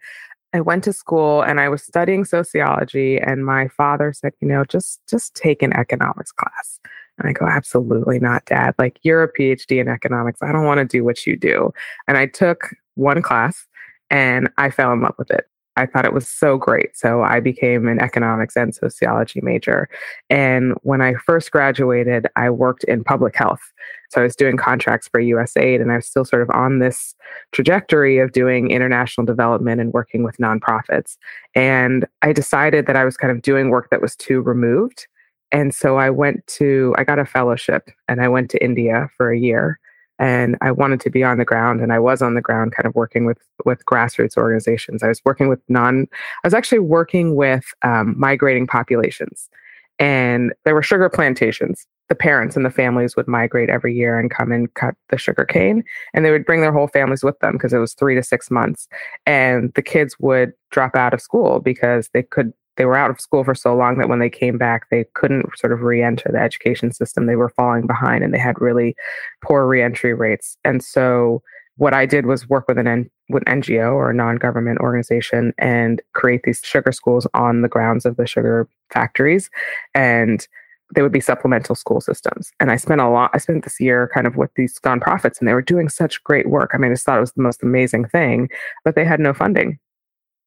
I 0.53 0.61
went 0.61 0.83
to 0.83 0.93
school 0.93 1.41
and 1.41 1.59
I 1.59 1.67
was 1.67 1.81
studying 1.81 2.25
sociology 2.25 3.17
and 3.17 3.43
my 3.43 3.67
father 3.69 4.13
said, 4.13 4.33
you 4.39 4.47
know, 4.47 4.63
just 4.65 5.01
just 5.09 5.33
take 5.33 5.63
an 5.63 5.73
economics 5.73 6.31
class. 6.31 6.79
And 7.17 7.27
I 7.27 7.33
go, 7.33 7.47
absolutely 7.47 8.19
not, 8.19 8.45
dad. 8.45 8.75
Like 8.77 8.99
you're 9.01 9.23
a 9.23 9.33
PhD 9.33 9.81
in 9.81 9.87
economics. 9.87 10.43
I 10.43 10.51
don't 10.51 10.65
want 10.65 10.77
to 10.77 10.85
do 10.85 11.03
what 11.03 11.25
you 11.25 11.35
do. 11.35 11.73
And 12.07 12.17
I 12.17 12.27
took 12.27 12.69
one 12.93 13.23
class 13.23 13.65
and 14.11 14.47
I 14.59 14.69
fell 14.69 14.93
in 14.93 15.01
love 15.01 15.15
with 15.17 15.31
it. 15.31 15.47
I 15.79 15.85
thought 15.85 16.05
it 16.05 16.13
was 16.13 16.27
so 16.27 16.57
great. 16.57 16.97
So 16.97 17.23
I 17.23 17.39
became 17.39 17.87
an 17.87 18.01
economics 18.01 18.57
and 18.57 18.75
sociology 18.75 19.39
major. 19.41 19.89
And 20.29 20.73
when 20.83 21.01
I 21.01 21.13
first 21.13 21.51
graduated, 21.51 22.27
I 22.35 22.49
worked 22.49 22.83
in 22.83 23.03
public 23.03 23.35
health. 23.35 23.61
So 24.09 24.19
I 24.19 24.23
was 24.23 24.35
doing 24.35 24.57
contracts 24.57 25.07
for 25.07 25.21
USAID 25.21 25.81
and 25.81 25.91
I 25.91 25.95
was 25.95 26.05
still 26.05 26.25
sort 26.25 26.41
of 26.41 26.49
on 26.51 26.79
this 26.79 27.15
trajectory 27.51 28.17
of 28.17 28.33
doing 28.33 28.71
international 28.71 29.25
development 29.25 29.79
and 29.79 29.93
working 29.93 30.23
with 30.23 30.37
nonprofits. 30.37 31.17
And 31.55 32.05
I 32.21 32.33
decided 32.33 32.85
that 32.87 32.97
I 32.97 33.05
was 33.05 33.15
kind 33.15 33.31
of 33.31 33.41
doing 33.41 33.69
work 33.69 33.89
that 33.89 34.01
was 34.01 34.15
too 34.15 34.41
removed. 34.41 35.07
And 35.51 35.73
so 35.73 35.97
I 35.97 36.09
went 36.09 36.45
to, 36.47 36.93
I 36.97 37.03
got 37.03 37.19
a 37.19 37.25
fellowship 37.25 37.89
and 38.07 38.21
I 38.21 38.27
went 38.27 38.51
to 38.51 38.63
India 38.63 39.09
for 39.15 39.31
a 39.31 39.39
year 39.39 39.79
and 40.19 40.57
I 40.61 40.71
wanted 40.71 40.99
to 41.01 41.09
be 41.09 41.23
on 41.23 41.37
the 41.37 41.45
ground 41.45 41.81
and 41.81 41.93
I 41.93 41.99
was 41.99 42.21
on 42.21 42.35
the 42.35 42.41
ground 42.41 42.73
kind 42.73 42.85
of 42.85 42.93
working 42.93 43.25
with 43.25 43.39
with 43.65 43.85
grassroots 43.85 44.37
organizations. 44.37 45.01
I 45.01 45.07
was 45.07 45.21
working 45.25 45.47
with 45.47 45.61
non 45.69 46.07
I 46.43 46.47
was 46.47 46.53
actually 46.53 46.79
working 46.79 47.35
with 47.35 47.65
um, 47.83 48.15
migrating 48.17 48.67
populations 48.67 49.49
and 49.97 50.53
there 50.65 50.73
were 50.73 50.83
sugar 50.83 51.09
plantations. 51.09 51.85
The 52.07 52.15
parents 52.15 52.55
and 52.55 52.65
the 52.65 52.71
families 52.71 53.15
would 53.15 53.27
migrate 53.27 53.69
every 53.69 53.93
year 53.93 54.17
and 54.17 54.31
come 54.31 54.51
and 54.51 54.73
cut 54.73 54.95
the 55.09 55.17
sugar 55.17 55.45
cane 55.45 55.83
and 56.13 56.25
they 56.25 56.31
would 56.31 56.45
bring 56.45 56.61
their 56.61 56.73
whole 56.73 56.87
families 56.87 57.23
with 57.23 57.37
them 57.39 57.53
because 57.53 57.71
it 57.71 57.77
was 57.77 57.93
3 57.93 58.15
to 58.15 58.23
6 58.23 58.51
months 58.51 58.87
and 59.25 59.71
the 59.75 59.81
kids 59.81 60.15
would 60.19 60.53
drop 60.71 60.95
out 60.95 61.13
of 61.13 61.21
school 61.21 61.59
because 61.59 62.09
they 62.13 62.23
could 62.23 62.51
they 62.79 62.85
were 62.85 62.95
out 62.95 63.11
of 63.11 63.19
school 63.19 63.43
for 63.43 63.53
so 63.53 63.75
long 63.75 63.97
that 63.97 64.07
when 64.07 64.19
they 64.19 64.29
came 64.29 64.57
back, 64.57 64.89
they 64.89 65.05
couldn't 65.13 65.45
sort 65.57 65.73
of 65.73 65.81
re-enter 65.81 66.29
the 66.31 66.39
education 66.39 66.93
system. 66.93 67.25
They 67.25 67.35
were 67.35 67.49
falling 67.49 67.85
behind, 67.85 68.23
and 68.23 68.33
they 68.33 68.39
had 68.39 68.59
really 68.59 68.95
poor 69.43 69.67
re-entry 69.67 70.13
rates. 70.13 70.57
And 70.63 70.81
so, 70.81 71.43
what 71.75 71.93
I 71.93 72.05
did 72.05 72.25
was 72.25 72.47
work 72.47 72.69
with 72.69 72.77
an 72.77 72.87
N- 72.87 73.11
with 73.27 73.43
NGO 73.43 73.93
or 73.93 74.09
a 74.09 74.13
non-government 74.13 74.79
organization 74.79 75.53
and 75.57 76.01
create 76.13 76.43
these 76.43 76.61
sugar 76.63 76.93
schools 76.93 77.27
on 77.33 77.61
the 77.63 77.67
grounds 77.67 78.05
of 78.05 78.15
the 78.15 78.25
sugar 78.25 78.67
factories, 78.93 79.49
and 79.93 80.47
they 80.95 81.01
would 81.01 81.11
be 81.11 81.19
supplemental 81.19 81.75
school 81.75 81.99
systems. 81.99 82.49
And 82.61 82.71
I 82.71 82.77
spent 82.77 83.01
a 83.01 83.09
lot. 83.09 83.31
I 83.33 83.39
spent 83.39 83.65
this 83.65 83.79
year 83.81 84.09
kind 84.13 84.25
of 84.25 84.37
with 84.37 84.51
these 84.55 84.79
nonprofits, 84.85 85.39
and 85.39 85.49
they 85.49 85.53
were 85.53 85.61
doing 85.61 85.89
such 85.89 86.23
great 86.23 86.47
work. 86.47 86.71
I 86.73 86.77
mean, 86.77 86.91
I 86.91 86.93
just 86.93 87.05
thought 87.05 87.17
it 87.17 87.21
was 87.21 87.33
the 87.33 87.43
most 87.43 87.61
amazing 87.61 88.07
thing, 88.07 88.47
but 88.85 88.95
they 88.95 89.03
had 89.03 89.19
no 89.19 89.33
funding 89.33 89.79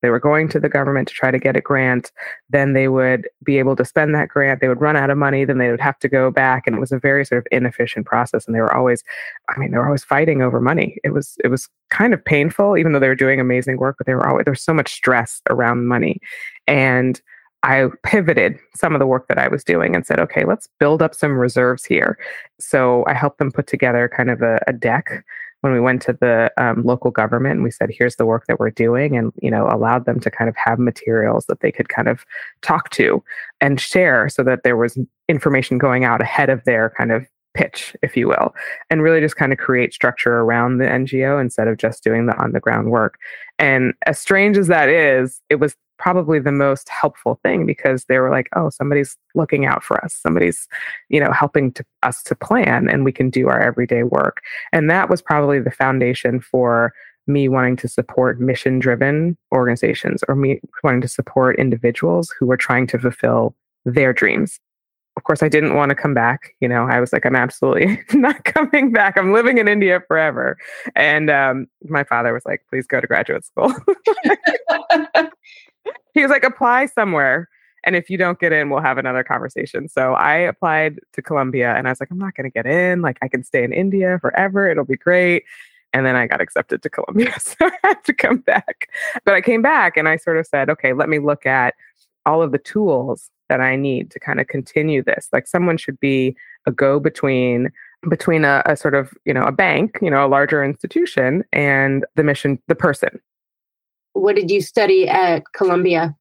they 0.03 0.11
were 0.11 0.21
going 0.21 0.49
to 0.49 0.61
the 0.61 0.69
government 0.69 1.09
to 1.09 1.15
try 1.15 1.31
to 1.31 1.39
get 1.39 1.57
a 1.57 1.61
grant. 1.61 2.13
Then 2.51 2.73
they 2.73 2.89
would 2.89 3.29
be 3.45 3.59
able 3.59 3.77
to 3.77 3.85
spend 3.85 4.15
that 4.15 4.29
grant. 4.29 4.61
They 4.61 4.69
would 4.69 4.81
run 4.81 4.97
out 4.97 5.11
of 5.11 5.17
money. 5.17 5.45
Then 5.45 5.59
they 5.59 5.71
would 5.71 5.81
have 5.81 5.99
to 6.01 6.09
go 6.09 6.31
back. 6.31 6.67
And 6.67 6.77
it 6.77 6.81
was 6.81 6.93
a 6.93 6.99
very 6.99 7.25
sort 7.25 7.39
of 7.39 7.47
inefficient 7.51 8.05
process. 8.05 8.47
And 8.47 8.55
they 8.55 8.61
were 8.61 8.75
always, 8.75 9.03
I 9.49 9.59
mean, 9.59 9.71
they 9.71 9.79
were 9.79 9.87
always 9.87 10.05
fighting 10.05 10.43
over 10.43 10.61
money. 10.61 10.99
It 11.05 11.11
was, 11.11 11.37
it 11.45 11.49
was 11.49 11.69
kind 11.91 12.13
of 12.13 12.25
painful, 12.25 12.77
even 12.77 12.93
though 12.93 13.01
they 13.01 13.09
were 13.09 13.15
doing 13.15 13.41
amazing 13.41 13.79
work, 13.79 13.97
but 13.97 14.07
they 14.07 14.15
were 14.15 14.29
always, 14.29 14.45
there 14.45 14.53
was 14.53 14.63
so 14.63 14.75
much 14.75 14.93
stress 14.93 15.41
around 15.49 15.87
money. 15.87 16.19
And 16.67 17.21
I 17.63 17.89
pivoted 18.03 18.59
some 18.75 18.95
of 18.95 18.99
the 18.99 19.07
work 19.07 19.29
that 19.29 19.39
I 19.39 19.47
was 19.47 19.63
doing 19.63 19.95
and 19.95 20.05
said, 20.05 20.19
okay, 20.19 20.45
let's 20.45 20.69
build 20.81 21.01
up 21.01 21.15
some 21.15 21.39
reserves 21.39 21.85
here. 21.85 22.19
So 22.59 23.05
I 23.07 23.15
helped 23.15 23.39
them 23.39 23.53
put 23.53 23.69
together 23.69 24.11
kind 24.15 24.31
of 24.31 24.43
a, 24.43 24.59
a 24.67 24.73
deck 24.73 25.25
when 25.63 25.73
we 25.73 25.81
went 25.81 26.03
to 26.03 26.13
the 26.13 26.53
um, 26.59 26.83
local 26.83 27.11
government 27.11 27.55
and 27.55 27.65
we 27.65 27.71
said 27.71 27.91
here's 27.91 28.17
the 28.17 28.27
work 28.27 28.47
that 28.47 28.61
we're 28.61 28.71
doing 28.71 29.17
and 29.17 29.33
you 29.41 29.51
know 29.51 29.69
allowed 29.69 30.05
them 30.05 30.21
to 30.21 30.31
kind 30.31 30.49
of 30.49 30.57
have 30.57 30.79
materials 30.79 31.47
that 31.47 31.61
they 31.61 31.73
could 31.73 31.89
kind 31.89 32.09
of 32.09 32.25
talk 32.61 32.91
to 32.91 33.23
and 33.61 33.81
share 33.81 34.29
so 34.29 34.43
that 34.43 34.63
there 34.65 34.77
was 34.77 34.99
information 35.29 35.79
going 35.79 36.05
out 36.05 36.21
ahead 36.21 36.51
of 36.51 36.63
their 36.65 36.91
kind 36.91 37.11
of 37.11 37.27
pitch 37.55 37.95
if 38.03 38.17
you 38.17 38.29
will 38.29 38.55
and 38.89 39.03
really 39.03 39.21
just 39.21 39.37
kind 39.37 39.53
of 39.53 39.59
create 39.59 39.93
structure 39.93 40.41
around 40.41 40.79
the 40.79 40.85
ngo 40.85 41.41
instead 41.41 41.69
of 41.69 41.77
just 41.77 42.03
doing 42.03 42.27
the 42.27 42.37
on 42.43 42.53
the 42.53 42.61
ground 42.61 42.91
work 42.91 43.19
and 43.59 43.93
as 44.07 44.19
strange 44.19 44.57
as 44.57 44.69
that 44.69 44.89
is 44.89 45.41
it 45.51 45.57
was 45.57 45.77
probably 46.03 46.41
the 46.41 46.51
most 46.51 46.89
helpful 46.89 47.39
thing 47.45 47.65
because 47.65 48.07
they 48.07 48.19
were 48.19 48.29
like, 48.29 48.49
oh, 48.57 48.71
somebody's 48.71 49.17
looking 49.37 49.67
out 49.67 49.85
for 49.85 50.05
us. 50.05 50.13
Somebody's, 50.13 50.67
you 51.11 51.21
know, 51.21 51.31
helping 51.31 51.71
to, 51.75 51.85
us 52.03 52.25
to 52.25 52.35
plan 52.35 52.89
and 52.89 53.05
we 53.05 53.13
can 53.13 53.31
do 53.31 53.49
our 53.49 53.61
everyday 53.61 54.03
work. 54.03 54.43
And 54.73 54.91
that 54.91 55.09
was 55.09 55.23
probably 55.23 55.61
the 55.61 55.71
foundation 55.71 56.41
for 56.41 56.93
me 57.29 57.49
wanting 57.49 57.77
to 57.77 57.87
support 57.87 58.41
mission 58.41 58.81
driven 58.81 59.37
organizations 59.55 60.25
or 60.27 60.35
me 60.35 60.61
wanting 60.83 61.03
to 61.03 61.09
support 61.09 61.57
individuals 61.57 62.35
who 62.37 62.47
were 62.47 62.57
trying 62.57 62.89
to 62.89 62.99
fulfill 62.99 63.55
their 63.85 64.13
dreams. 64.13 64.59
Of 65.17 65.25
course, 65.25 65.43
I 65.43 65.49
didn't 65.49 65.75
want 65.75 65.91
to 65.91 65.95
come 65.95 66.15
back. 66.15 66.55
You 66.61 66.69
know, 66.69 66.87
I 66.89 66.99
was 66.99 67.13
like, 67.13 67.27
I'm 67.27 67.37
absolutely 67.37 68.01
not 68.15 68.45
coming 68.45 68.93
back. 68.93 69.19
I'm 69.19 69.33
living 69.33 69.59
in 69.59 69.69
India 69.69 70.01
forever. 70.09 70.57
And 70.97 71.29
um, 71.31 71.67
my 71.85 72.03
father 72.03 72.33
was 72.33 72.47
like, 72.47 72.63
please 72.71 72.87
go 72.87 73.01
to 73.01 73.07
graduate 73.07 73.45
school. 73.45 73.75
he 76.15 76.23
was 76.23 76.31
like, 76.31 76.45
apply 76.45 76.87
somewhere. 76.87 77.49
And 77.85 77.97
if 77.97 78.09
you 78.09 78.17
don't 78.17 78.39
get 78.39 78.53
in, 78.53 78.71
we'll 78.71 78.81
have 78.81 78.97
another 78.97 79.25
conversation. 79.25 79.89
So 79.89 80.15
I 80.15 80.37
applied 80.37 81.01
to 81.13 81.23
Columbia 81.23 81.75
and 81.75 81.87
I 81.89 81.91
was 81.91 82.01
like, 82.01 82.11
I'm 82.11 82.19
not 82.19 82.35
going 82.35 82.51
to 82.51 82.51
get 82.51 82.67
in. 82.67 83.03
Like, 83.03 83.19
I 83.23 83.29
can 83.29 83.43
stay 83.43 83.65
in 83.65 83.73
India 83.73 84.19
forever. 84.21 84.71
It'll 84.71 84.85
be 84.85 84.97
great. 84.97 85.45
And 85.93 86.07
then 86.07 86.17
I 86.17 86.27
got 86.27 86.41
accepted 86.41 86.83
to 86.83 86.91
Columbia. 86.91 87.35
So 87.41 87.55
I 87.67 87.73
had 87.83 88.05
to 88.05 88.15
come 88.15 88.39
back. 88.39 88.89
But 89.25 89.35
I 89.35 89.41
came 89.41 89.63
back 89.63 89.97
and 89.97 90.09
I 90.09 90.17
sort 90.17 90.39
of 90.39 90.47
said, 90.47 90.71
okay, 90.71 90.93
let 90.93 91.09
me 91.09 91.19
look 91.19 91.45
at 91.45 91.75
all 92.25 92.41
of 92.41 92.53
the 92.53 92.59
tools 92.59 93.31
that 93.53 93.61
I 93.61 93.77
need 93.77 94.11
to 94.13 94.19
kind 94.19 94.41
of 94.41 94.49
continue 94.49 95.03
this. 95.03 95.29
Like, 95.33 95.47
someone 95.47 95.77
should 95.77 96.01
be 96.01 96.35
a 96.67 96.73
go 96.73 96.99
between 96.99 97.71
between 98.09 98.45
a, 98.45 98.63
a, 98.67 98.77
sort 98.77 98.97
of 98.97 99.13
you 99.25 99.33
know 99.33 99.45
a 99.45 99.53
bank 99.53 99.97
you 100.03 100.11
know 100.11 100.27
a 100.27 100.27
larger 100.27 100.65
institution 100.65 101.45
and 101.53 102.05
the 102.17 102.25
mission 102.25 102.59
the 102.67 102.75
person 102.75 103.21
what 104.15 104.37
did 104.37 104.51
you 104.51 104.61
study 104.61 105.09
at 105.09 105.43
Columbia? 105.55 106.15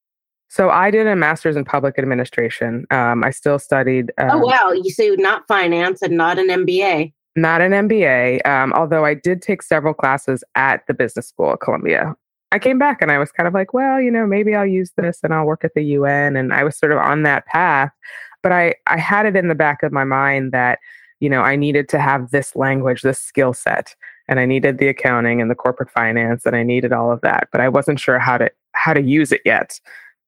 So 0.50 0.70
I 0.70 0.92
did 0.92 1.08
a 1.08 1.16
master's 1.16 1.56
in 1.56 1.64
public 1.64 1.98
administration. 1.98 2.86
Um, 2.92 3.24
I 3.24 3.30
still 3.30 3.58
studied. 3.58 4.12
Um, 4.18 4.30
oh 4.32 4.38
wow! 4.40 4.72
You 4.72 4.90
say 4.92 5.10
not 5.16 5.48
finance 5.48 6.02
and 6.02 6.18
not 6.18 6.38
an 6.38 6.48
MBA. 6.48 7.14
Not 7.38 7.62
an 7.62 7.72
MBA. 7.72 8.46
Um, 8.46 8.74
although 8.74 9.06
I 9.06 9.14
did 9.14 9.42
take 9.42 9.62
several 9.62 9.94
classes 9.94 10.44
at 10.56 10.86
the 10.88 10.94
business 10.94 11.30
school 11.30 11.54
at 11.54 11.62
Columbia. 11.62 12.16
I 12.52 12.60
came 12.60 12.78
back 12.78 13.02
and 13.02 13.12
I 13.12 13.18
was 13.18 13.32
kind 13.32 13.48
of 13.48 13.54
like, 13.54 13.74
well, 13.74 14.02
you 14.02 14.12
know, 14.12 14.28
maybe 14.28 14.56
I'll 14.56 14.66
use 14.66 14.92
this 14.98 15.20
and 15.24 15.34
I'll 15.34 15.46
work 15.46 15.64
at 15.64 15.74
the 15.74 15.84
UN. 15.84 16.36
And 16.36 16.54
I 16.54 16.64
was 16.64 16.78
sort 16.78 16.92
of 16.92 16.98
on 16.98 17.24
that 17.24 17.46
path, 17.46 17.92
but 18.44 18.52
I 18.52 18.76
I 18.88 18.98
had 18.98 19.26
it 19.26 19.36
in 19.36 19.48
the 19.48 19.56
back 19.56 19.84
of 19.84 19.92
my 19.92 20.04
mind 20.04 20.52
that 20.52 20.80
you 21.20 21.30
know 21.30 21.42
I 21.42 21.56
needed 21.56 21.88
to 21.90 22.00
have 22.00 22.32
this 22.32 22.56
language, 22.56 23.02
this 23.02 23.20
skill 23.20 23.54
set 23.54 23.96
and 24.28 24.40
I 24.40 24.46
needed 24.46 24.78
the 24.78 24.88
accounting 24.88 25.42
and 25.42 25.52
the 25.52 25.56
corporate 25.56 25.90
finance 25.90 26.46
and 26.46 26.56
I 26.56 26.64
needed 26.64 26.94
all 26.94 27.12
of 27.12 27.20
that, 27.22 27.50
but 27.52 27.60
I 27.60 27.68
wasn't 27.68 28.00
sure 28.00 28.18
how 28.18 28.38
to 28.38 28.50
how 28.74 28.94
to 28.94 29.02
use 29.02 29.32
it 29.32 29.42
yet. 29.44 29.80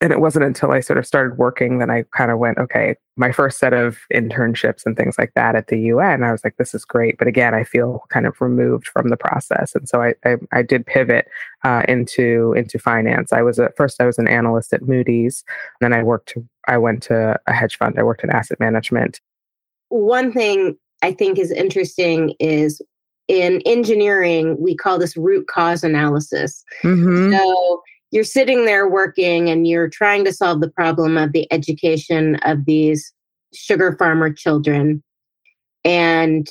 And 0.04 0.12
it 0.12 0.20
wasn't 0.20 0.44
until 0.44 0.74
I 0.74 0.82
sort 0.82 1.00
of 1.00 1.06
started 1.06 1.38
working 1.38 1.80
that 1.80 1.90
I 1.90 2.04
kind 2.14 2.30
of 2.30 2.38
went, 2.38 2.58
okay, 2.58 2.98
my 3.16 3.32
first 3.32 3.58
set 3.58 3.72
of 3.72 4.00
internships 4.14 4.86
and 4.86 4.98
things 4.98 5.18
like 5.18 5.32
that 5.36 5.56
at 5.56 5.68
the 5.68 5.80
UN, 5.80 6.24
I 6.24 6.34
was 6.34 6.44
like, 6.44 6.58
this 6.58 6.76
is 6.76 6.84
great. 6.84 7.18
But 7.18 7.30
again, 7.30 7.54
I 7.54 7.64
feel 7.64 8.04
kind 8.10 8.26
of 8.26 8.42
removed 8.42 8.90
from 8.90 9.08
the 9.08 9.16
process. 9.16 9.74
And 9.74 9.88
so 9.88 10.02
I, 10.02 10.14
I, 10.26 10.36
I 10.52 10.62
did 10.62 10.86
pivot 10.86 11.30
uh, 11.64 11.84
into 11.88 12.54
into 12.58 12.78
finance. 12.78 13.32
I 13.32 13.44
was 13.44 13.60
at 13.60 13.78
first 13.78 14.02
I 14.02 14.06
was 14.06 14.18
an 14.18 14.28
analyst 14.28 14.74
at 14.74 14.82
Moody's. 14.82 15.46
then 15.80 15.94
I 15.94 16.04
worked 16.04 16.28
to, 16.34 16.46
I 16.68 16.78
went 16.78 17.02
to 17.04 17.40
a 17.48 17.54
hedge 17.54 17.78
fund. 17.78 17.98
I 17.98 18.04
worked 18.04 18.26
in 18.26 18.30
asset 18.30 18.60
management. 18.60 19.22
One 19.88 20.34
thing 20.34 20.78
I 21.02 21.14
think 21.14 21.40
is 21.40 21.50
interesting 21.50 22.36
is 22.42 22.82
in 23.30 23.62
engineering, 23.66 24.58
we 24.60 24.76
call 24.76 25.00
this 25.00 25.16
root 25.16 25.48
cause 25.48 25.82
analysis. 25.82 26.62
Mm-hmm. 26.84 27.32
So 27.32 27.82
you're 28.14 28.24
sitting 28.24 28.66
there 28.66 28.88
working 28.88 29.50
and 29.50 29.68
you're 29.68 29.90
trying 29.90 30.24
to 30.24 30.32
solve 30.32 30.62
the 30.62 30.70
problem 30.70 31.18
of 31.18 31.32
the 31.32 31.52
education 31.52 32.36
of 32.46 32.66
these 32.66 33.12
sugar 33.56 33.96
farmer 33.98 34.32
children. 34.32 35.02
And 35.84 36.48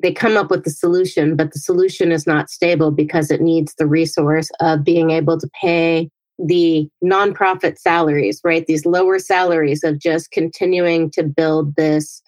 they 0.00 0.12
come 0.12 0.36
up 0.36 0.52
with 0.52 0.62
the 0.62 0.70
solution, 0.70 1.34
but 1.34 1.52
the 1.52 1.58
solution 1.58 2.12
is 2.12 2.28
not 2.28 2.48
stable 2.48 2.92
because 2.92 3.32
it 3.32 3.40
needs 3.40 3.74
the 3.74 3.88
resource 3.88 4.50
of 4.60 4.84
being 4.84 5.10
able 5.10 5.36
to 5.40 5.50
pay 5.60 6.08
the 6.38 6.88
nonprofit 7.04 7.76
salaries, 7.76 8.40
right? 8.44 8.64
These 8.66 8.86
lower 8.86 9.18
salaries 9.18 9.82
of 9.82 9.98
just 9.98 10.30
continuing 10.30 11.10
to 11.10 11.24
build 11.24 11.74
this 11.74 12.22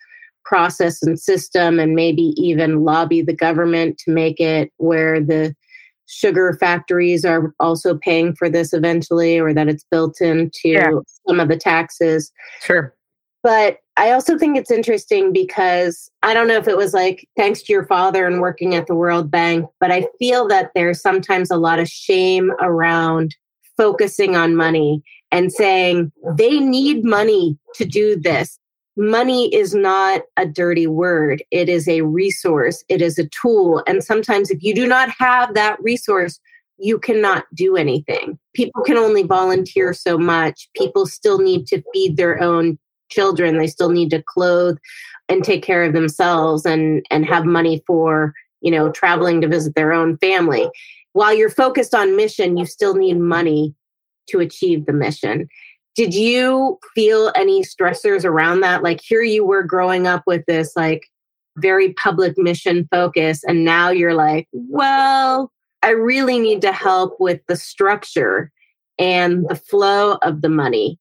process 0.44 1.04
and 1.04 1.20
system 1.20 1.78
and 1.78 1.94
maybe 1.94 2.34
even 2.36 2.82
lobby 2.82 3.22
the 3.22 3.32
government 3.32 3.98
to 3.98 4.10
make 4.10 4.40
it 4.40 4.72
where 4.78 5.20
the 5.20 5.54
sugar 6.12 6.56
factories 6.60 7.24
are 7.24 7.54
also 7.58 7.96
paying 7.96 8.34
for 8.34 8.50
this 8.50 8.72
eventually 8.74 9.38
or 9.38 9.54
that 9.54 9.68
it's 9.68 9.84
built 9.90 10.20
into 10.20 10.68
yeah. 10.68 10.90
some 11.26 11.40
of 11.40 11.48
the 11.48 11.56
taxes. 11.56 12.30
Sure. 12.62 12.94
But 13.42 13.78
I 13.96 14.12
also 14.12 14.38
think 14.38 14.56
it's 14.56 14.70
interesting 14.70 15.32
because 15.32 16.10
I 16.22 16.34
don't 16.34 16.48
know 16.48 16.58
if 16.58 16.68
it 16.68 16.76
was 16.76 16.94
like 16.94 17.26
thanks 17.36 17.62
to 17.62 17.72
your 17.72 17.86
father 17.86 18.26
and 18.26 18.40
working 18.40 18.74
at 18.74 18.86
the 18.86 18.94
World 18.94 19.30
Bank, 19.30 19.66
but 19.80 19.90
I 19.90 20.06
feel 20.18 20.46
that 20.48 20.70
there's 20.74 21.00
sometimes 21.00 21.50
a 21.50 21.56
lot 21.56 21.78
of 21.78 21.88
shame 21.88 22.52
around 22.60 23.34
focusing 23.76 24.36
on 24.36 24.54
money 24.54 25.02
and 25.30 25.50
saying 25.50 26.12
they 26.36 26.60
need 26.60 27.04
money 27.04 27.58
to 27.74 27.84
do 27.84 28.16
this. 28.20 28.58
Money 28.96 29.52
is 29.54 29.74
not 29.74 30.22
a 30.36 30.46
dirty 30.46 30.86
word. 30.86 31.42
It 31.50 31.68
is 31.68 31.88
a 31.88 32.02
resource. 32.02 32.84
It 32.88 33.00
is 33.00 33.18
a 33.18 33.28
tool. 33.28 33.82
And 33.86 34.04
sometimes 34.04 34.50
if 34.50 34.62
you 34.62 34.74
do 34.74 34.86
not 34.86 35.08
have 35.18 35.54
that 35.54 35.82
resource, 35.82 36.38
you 36.78 36.98
cannot 36.98 37.44
do 37.54 37.76
anything. 37.76 38.38
People 38.54 38.82
can 38.82 38.98
only 38.98 39.22
volunteer 39.22 39.94
so 39.94 40.18
much. 40.18 40.68
People 40.76 41.06
still 41.06 41.38
need 41.38 41.66
to 41.68 41.82
feed 41.92 42.16
their 42.16 42.42
own 42.42 42.78
children. 43.10 43.58
They 43.58 43.66
still 43.66 43.90
need 43.90 44.10
to 44.10 44.22
clothe 44.22 44.78
and 45.28 45.44
take 45.44 45.62
care 45.62 45.84
of 45.84 45.92
themselves 45.92 46.66
and 46.66 47.06
and 47.10 47.24
have 47.24 47.44
money 47.44 47.82
for, 47.86 48.34
you 48.60 48.70
know, 48.70 48.90
traveling 48.90 49.40
to 49.40 49.48
visit 49.48 49.74
their 49.74 49.92
own 49.92 50.18
family. 50.18 50.68
While 51.12 51.34
you're 51.34 51.50
focused 51.50 51.94
on 51.94 52.16
mission, 52.16 52.56
you 52.56 52.66
still 52.66 52.94
need 52.94 53.18
money 53.18 53.74
to 54.28 54.40
achieve 54.40 54.86
the 54.86 54.92
mission. 54.92 55.48
Did 55.94 56.14
you 56.14 56.78
feel 56.94 57.32
any 57.34 57.62
stressors 57.62 58.24
around 58.24 58.60
that? 58.60 58.82
Like 58.82 59.00
here 59.02 59.22
you 59.22 59.44
were 59.44 59.62
growing 59.62 60.06
up 60.06 60.22
with 60.26 60.44
this 60.46 60.72
like 60.76 61.06
very 61.56 61.92
public 61.94 62.38
mission 62.38 62.88
focus 62.90 63.44
and 63.44 63.64
now 63.64 63.90
you're 63.90 64.14
like, 64.14 64.48
well, 64.52 65.52
I 65.82 65.90
really 65.90 66.38
need 66.38 66.62
to 66.62 66.72
help 66.72 67.16
with 67.20 67.40
the 67.46 67.56
structure 67.56 68.50
and 68.98 69.46
the 69.48 69.56
flow 69.56 70.18
of 70.22 70.40
the 70.40 70.48
money. 70.48 70.98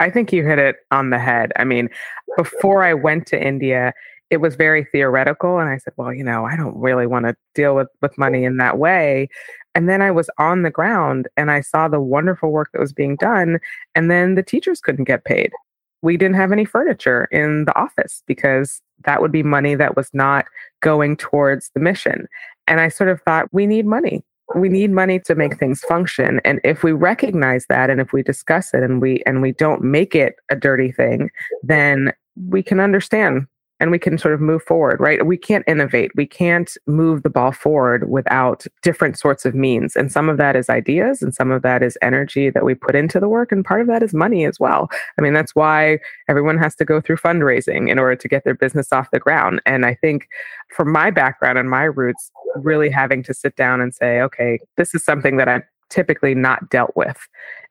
I 0.00 0.10
think 0.10 0.32
you 0.32 0.44
hit 0.44 0.58
it 0.58 0.76
on 0.90 1.10
the 1.10 1.18
head. 1.18 1.52
I 1.56 1.64
mean, 1.64 1.88
before 2.36 2.84
I 2.84 2.94
went 2.94 3.26
to 3.28 3.40
India, 3.40 3.92
it 4.30 4.38
was 4.38 4.56
very 4.56 4.84
theoretical. 4.84 5.58
And 5.58 5.68
I 5.68 5.78
said, 5.78 5.92
well, 5.96 6.12
you 6.12 6.22
know, 6.22 6.44
I 6.44 6.56
don't 6.56 6.76
really 6.76 7.06
want 7.06 7.26
to 7.26 7.34
deal 7.54 7.74
with, 7.74 7.88
with 8.00 8.16
money 8.18 8.44
in 8.44 8.58
that 8.58 8.78
way. 8.78 9.28
And 9.78 9.88
then 9.88 10.02
I 10.02 10.10
was 10.10 10.28
on 10.38 10.62
the 10.64 10.72
ground 10.72 11.28
and 11.36 11.52
I 11.52 11.60
saw 11.60 11.86
the 11.86 12.00
wonderful 12.00 12.50
work 12.50 12.70
that 12.72 12.80
was 12.80 12.92
being 12.92 13.14
done. 13.14 13.60
And 13.94 14.10
then 14.10 14.34
the 14.34 14.42
teachers 14.42 14.80
couldn't 14.80 15.04
get 15.04 15.24
paid. 15.24 15.52
We 16.02 16.16
didn't 16.16 16.34
have 16.34 16.50
any 16.50 16.64
furniture 16.64 17.28
in 17.30 17.64
the 17.64 17.78
office 17.78 18.24
because 18.26 18.82
that 19.04 19.22
would 19.22 19.30
be 19.30 19.44
money 19.44 19.76
that 19.76 19.94
was 19.94 20.10
not 20.12 20.46
going 20.80 21.16
towards 21.16 21.70
the 21.74 21.80
mission. 21.80 22.26
And 22.66 22.80
I 22.80 22.88
sort 22.88 23.08
of 23.08 23.22
thought, 23.22 23.46
we 23.52 23.68
need 23.68 23.86
money. 23.86 24.24
We 24.56 24.68
need 24.68 24.90
money 24.90 25.20
to 25.20 25.36
make 25.36 25.60
things 25.60 25.82
function. 25.82 26.40
And 26.44 26.60
if 26.64 26.82
we 26.82 26.90
recognize 26.90 27.66
that 27.68 27.88
and 27.88 28.00
if 28.00 28.12
we 28.12 28.24
discuss 28.24 28.74
it 28.74 28.82
and 28.82 29.00
we 29.00 29.22
and 29.26 29.42
we 29.42 29.52
don't 29.52 29.84
make 29.84 30.16
it 30.16 30.34
a 30.50 30.56
dirty 30.56 30.90
thing, 30.90 31.30
then 31.62 32.12
we 32.48 32.64
can 32.64 32.80
understand 32.80 33.46
and 33.80 33.90
we 33.90 33.98
can 33.98 34.18
sort 34.18 34.34
of 34.34 34.40
move 34.40 34.62
forward, 34.62 35.00
right? 35.00 35.24
We 35.24 35.36
can't 35.36 35.64
innovate. 35.66 36.10
We 36.16 36.26
can't 36.26 36.76
move 36.86 37.22
the 37.22 37.30
ball 37.30 37.52
forward 37.52 38.10
without 38.10 38.66
different 38.82 39.18
sorts 39.18 39.44
of 39.44 39.54
means. 39.54 39.94
And 39.94 40.10
some 40.10 40.28
of 40.28 40.36
that 40.38 40.56
is 40.56 40.68
ideas 40.68 41.22
and 41.22 41.34
some 41.34 41.50
of 41.50 41.62
that 41.62 41.82
is 41.82 41.96
energy 42.02 42.50
that 42.50 42.64
we 42.64 42.74
put 42.74 42.96
into 42.96 43.20
the 43.20 43.28
work. 43.28 43.52
And 43.52 43.64
part 43.64 43.80
of 43.80 43.86
that 43.86 44.02
is 44.02 44.12
money 44.12 44.44
as 44.44 44.58
well. 44.58 44.88
I 45.18 45.22
mean, 45.22 45.32
that's 45.32 45.54
why 45.54 45.98
everyone 46.28 46.58
has 46.58 46.74
to 46.76 46.84
go 46.84 47.00
through 47.00 47.16
fundraising 47.16 47.88
in 47.88 47.98
order 47.98 48.16
to 48.16 48.28
get 48.28 48.44
their 48.44 48.54
business 48.54 48.92
off 48.92 49.10
the 49.12 49.20
ground. 49.20 49.62
And 49.64 49.86
I 49.86 49.94
think 49.94 50.28
from 50.74 50.90
my 50.90 51.10
background 51.10 51.58
and 51.58 51.70
my 51.70 51.84
roots, 51.84 52.30
really 52.56 52.90
having 52.90 53.22
to 53.22 53.34
sit 53.34 53.54
down 53.56 53.80
and 53.80 53.94
say, 53.94 54.20
okay, 54.20 54.58
this 54.76 54.94
is 54.94 55.04
something 55.04 55.36
that 55.36 55.48
I'm 55.48 55.62
typically 55.90 56.34
not 56.34 56.68
dealt 56.70 56.92
with. 56.96 57.18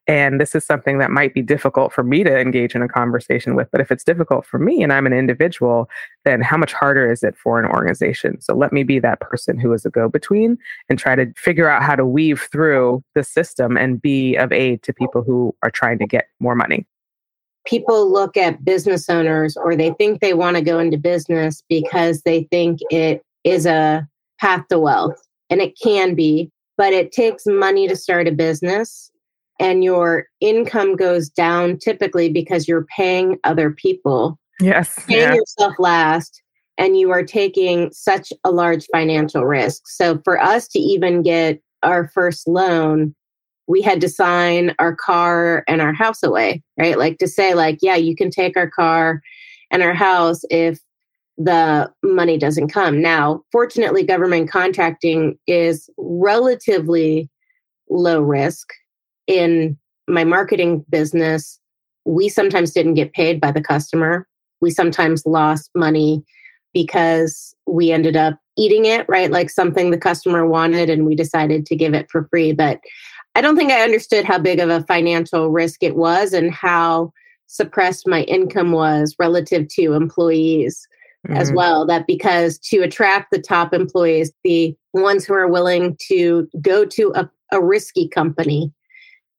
And 0.08 0.40
this 0.40 0.56
is 0.56 0.66
something 0.66 1.00
that 1.00 1.12
might 1.12 1.34
be 1.34 1.42
difficult 1.42 1.92
for 1.92 2.02
me 2.02 2.24
to 2.24 2.40
engage 2.40 2.76
in 2.76 2.82
a 2.82 2.88
conversation 2.88 3.56
with. 3.56 3.70
But 3.72 3.82
if 3.82 3.92
it's 3.92 4.06
difficult 4.06 4.46
for 4.46 4.58
me 4.58 4.82
and 4.82 4.94
I'm 4.94 5.06
an 5.06 5.12
individual, 5.12 5.90
then 6.24 6.42
how 6.42 6.56
much 6.56 6.72
harder 6.72 7.12
is 7.12 7.24
it 7.24 7.36
for 7.36 7.60
an 7.60 7.66
organization? 7.66 8.40
So 8.40 8.56
let 8.56 8.72
me 8.72 8.84
be 8.84 9.00
that 9.00 9.20
person 9.20 9.60
who 9.60 9.74
is 9.74 9.86
a 9.86 9.90
go 9.90 10.08
between 10.08 10.58
and 10.90 10.98
try 10.98 11.16
to 11.16 11.34
figure 11.36 11.70
out 11.70 11.84
how 11.84 11.96
to 11.96 12.06
weave 12.06 12.48
through 12.52 13.04
the 13.16 13.24
system 13.24 13.76
and 13.76 14.02
be 14.02 14.36
of 14.38 14.54
aid 14.54 14.82
to 14.84 14.94
people 14.94 15.24
who 15.24 15.54
are 15.62 15.72
trying 15.72 16.00
to 16.00 16.08
get 16.08 16.30
more 16.40 16.56
money. 16.56 16.86
People 17.66 18.10
look 18.10 18.38
at 18.38 18.64
business 18.64 19.10
owners 19.10 19.58
or 19.58 19.76
they 19.76 19.92
think 19.92 20.22
they 20.22 20.34
want 20.34 20.56
to 20.56 20.64
go 20.64 20.80
into 20.80 20.98
business 20.98 21.64
because 21.68 22.22
they 22.22 22.44
think 22.44 22.80
it 22.90 23.22
is 23.44 23.66
a 23.66 24.08
path 24.40 24.66
to 24.70 24.80
wealth. 24.80 25.22
And 25.50 25.60
it 25.60 25.78
can 25.82 26.16
be, 26.16 26.50
but 26.78 26.94
it 26.94 27.12
takes 27.12 27.46
money 27.46 27.90
to 27.90 27.96
start 27.98 28.30
a 28.30 28.32
business 28.32 29.12
and 29.60 29.84
your 29.84 30.28
income 30.40 30.96
goes 30.96 31.30
down 31.30 31.78
typically 31.78 32.30
because 32.30 32.68
you're 32.68 32.86
paying 32.96 33.38
other 33.44 33.72
people. 33.72 34.40
Yes. 34.60 35.06
Paying 35.06 35.22
yeah. 35.22 35.34
yourself 35.34 35.74
last 35.80 36.42
and 36.78 36.98
you 36.98 37.12
are 37.12 37.24
taking 37.24 37.92
such 37.92 38.32
a 38.44 38.52
large 38.52 38.86
financial 38.92 39.46
risk. 39.46 39.84
So 39.88 40.20
for 40.24 40.42
us 40.42 40.68
to 40.70 40.80
even 40.80 41.22
get 41.24 41.62
our 41.84 42.08
first 42.10 42.48
loan, 42.48 43.16
we 43.68 43.82
had 43.82 44.00
to 44.02 44.10
sign 44.10 44.74
our 44.80 44.96
car 44.96 45.64
and 45.68 45.82
our 45.82 45.94
house 45.94 46.24
away, 46.24 46.64
right? 46.78 46.98
Like 46.98 47.18
to 47.18 47.28
say 47.28 47.54
like, 47.54 47.80
yeah, 47.82 47.96
you 47.96 48.16
can 48.16 48.30
take 48.30 48.56
our 48.56 48.70
car 48.70 49.22
and 49.72 49.84
our 49.84 49.94
house 49.94 50.42
if 50.50 50.80
the 51.38 51.92
money 52.04 52.38
doesn't 52.38 52.70
come. 52.70 53.02
Now, 53.02 53.44
fortunately, 53.52 54.04
government 54.04 54.50
contracting 54.50 55.38
is 55.46 55.90
relatively 55.98 57.30
low 57.90 58.22
risk 58.22 58.70
in 59.28 59.78
my 60.08 60.24
marketing 60.24 60.86
business, 60.90 61.60
we 62.06 62.30
sometimes 62.30 62.72
didn't 62.72 62.94
get 62.96 63.14
paid 63.14 63.40
by 63.40 63.52
the 63.52 63.62
customer. 63.62 64.28
We 64.62 64.72
sometimes 64.72 65.26
lost 65.26 65.70
money 65.76 66.24
because 66.74 67.54
we 67.66 67.92
ended 67.92 68.16
up 68.16 68.40
eating 68.58 68.86
it, 68.86 69.06
right? 69.08 69.30
Like 69.30 69.50
something 69.50 69.92
the 69.92 69.98
customer 69.98 70.48
wanted 70.48 70.90
and 70.90 71.06
we 71.06 71.16
decided 71.16 71.66
to 71.66 71.76
give 71.76 71.94
it 71.94 72.10
for 72.10 72.28
free. 72.30 72.54
But 72.54 72.80
I 73.36 73.42
don't 73.42 73.56
think 73.56 73.72
I 73.72 73.84
understood 73.84 74.26
how 74.26 74.40
big 74.40 74.60
of 74.60 74.70
a 74.70 74.84
financial 74.84 75.50
risk 75.50 75.84
it 75.84 75.96
was 75.96 76.34
and 76.34 76.52
how 76.52 77.12
suppressed 77.48 78.08
my 78.08 78.24
income 78.24 78.72
was 78.72 79.16
relative 79.20 79.68
to 79.70 79.94
employees 79.94 80.88
mm-hmm. 81.28 81.38
as 81.38 81.52
well. 81.52 81.86
That 81.86 82.08
because 82.08 82.58
to 82.60 82.80
attract 82.80 83.32
the 83.32 83.42
top 83.42 83.74
employees, 83.74 84.32
the 84.44 84.76
ones 84.94 85.26
who 85.26 85.34
are 85.34 85.48
willing 85.48 85.98
to 86.08 86.48
go 86.62 86.86
to 86.86 87.12
a, 87.16 87.30
a 87.52 87.62
risky 87.64 88.08
company 88.08 88.74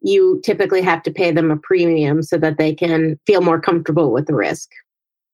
you 0.01 0.41
typically 0.45 0.83
have 0.83 1.03
to 1.03 1.11
pay 1.11 1.31
them 1.31 1.51
a 1.51 1.57
premium 1.57 2.23
so 2.23 2.39
that 2.39 2.59
they 2.59 2.75
can 2.75 3.19
feel 3.27 3.41
more 3.41 3.61
comfortable 3.61 4.13
with 4.13 4.27
the 4.27 4.35
risk. 4.35 4.71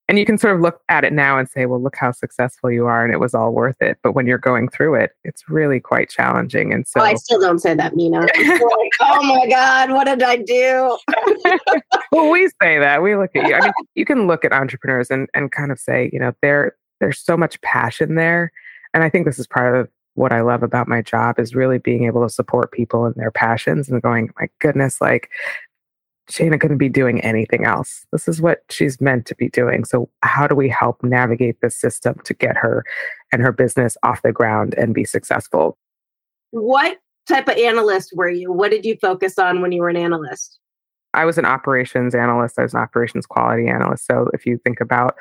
And 0.07 0.19
you 0.19 0.27
can 0.27 0.37
sort 0.37 0.55
of 0.55 0.61
look 0.61 0.83
at 0.91 1.03
it 1.05 1.15
now 1.15 1.39
and 1.39 1.49
say, 1.49 1.65
well, 1.65 1.83
look 1.83 1.97
how 1.97 2.13
successful 2.13 2.71
you 2.71 2.85
are 2.85 3.03
and 3.03 3.13
it 3.13 3.21
was 3.21 3.35
all 3.35 3.53
worth 3.53 3.81
it. 3.81 3.99
But 4.03 4.13
when 4.13 4.27
you're 4.27 4.37
going 4.37 4.69
through 4.69 4.97
it, 4.97 5.13
it's 5.25 5.49
really 5.49 5.81
quite 5.81 6.11
challenging. 6.11 6.75
And 6.75 6.87
so 6.87 7.01
oh, 7.01 7.05
I 7.05 7.15
still 7.15 7.41
don't 7.41 7.59
say 7.59 7.75
that, 7.75 7.95
Meena. 7.95 8.21
like, 8.37 8.93
oh 9.01 9.23
my 9.23 9.49
God, 9.49 9.93
what 9.93 10.05
did 10.05 10.23
I 10.23 10.37
do? 10.37 10.99
well, 12.13 12.31
we 12.31 12.49
say 12.61 12.79
that. 12.79 13.03
We 13.03 13.17
look 13.17 13.35
at 13.35 13.49
you. 13.49 13.55
I 13.55 13.61
mean, 13.63 13.73
you 13.95 14.05
can 14.05 14.27
look 14.27 14.45
at 14.45 14.53
entrepreneurs 14.53 15.11
and, 15.11 15.27
and 15.33 15.51
kind 15.51 15.73
of 15.73 15.79
say, 15.79 16.11
you 16.13 16.19
know, 16.19 16.33
there 16.43 16.77
there's 17.01 17.19
so 17.19 17.37
much 17.37 17.61
passion 17.63 18.15
there. 18.15 18.53
And 18.93 19.03
I 19.03 19.09
think 19.09 19.27
this 19.27 19.39
is 19.39 19.47
part 19.47 19.75
of 19.75 19.89
what 20.15 20.33
I 20.33 20.41
love 20.43 20.63
about 20.63 20.89
my 20.89 21.03
job 21.03 21.39
is 21.39 21.55
really 21.55 21.79
being 21.79 22.05
able 22.05 22.23
to 22.23 22.33
support 22.33 22.73
people 22.73 23.07
in 23.07 23.15
their 23.17 23.31
passions 23.31 23.89
and 23.89 24.01
going, 24.01 24.31
my 24.39 24.49
goodness, 24.61 25.01
like 25.01 25.31
Shana 26.31 26.59
couldn't 26.59 26.79
be 26.79 26.89
doing 26.89 27.21
anything 27.21 27.65
else. 27.65 28.07
This 28.11 28.29
is 28.29 28.41
what 28.41 28.63
she's 28.71 29.01
meant 29.01 29.27
to 29.27 29.35
be 29.35 29.51
doing. 29.51 29.85
So, 29.85 30.09
how 30.23 30.47
do 30.47 30.55
we 30.55 30.69
help 30.69 31.03
navigate 31.03 31.61
this 31.61 31.77
system 31.77 32.17
to 32.25 32.33
get 32.33 32.57
her 32.57 32.85
and 33.33 33.43
her 33.43 33.53
business 33.53 33.97
off 34.03 34.23
the 34.23 34.33
ground 34.33 34.75
and 34.79 34.95
be 34.95 35.05
successful? 35.05 35.77
What 36.53 36.99
type 37.29 37.49
of 37.49 37.57
analyst 37.57 38.15
were 38.17 38.31
you? 38.31 38.53
What 38.53 38.71
did 38.71 38.87
you 38.87 38.97
focus 38.97 39.39
on 39.39 39.61
when 39.61 39.73
you 39.73 39.83
were 39.83 39.91
an 39.91 39.97
analyst? 39.97 40.59
I 41.13 41.25
was 41.27 41.39
an 41.39 41.45
operations 41.45 42.15
analyst. 42.15 42.59
I 42.59 42.63
was 42.63 42.75
an 42.75 42.81
operations 42.81 43.27
quality 43.27 43.69
analyst. 43.69 44.07
So, 44.07 44.31
if 44.33 44.47
you 44.47 44.59
think 44.65 44.81
about 44.81 45.17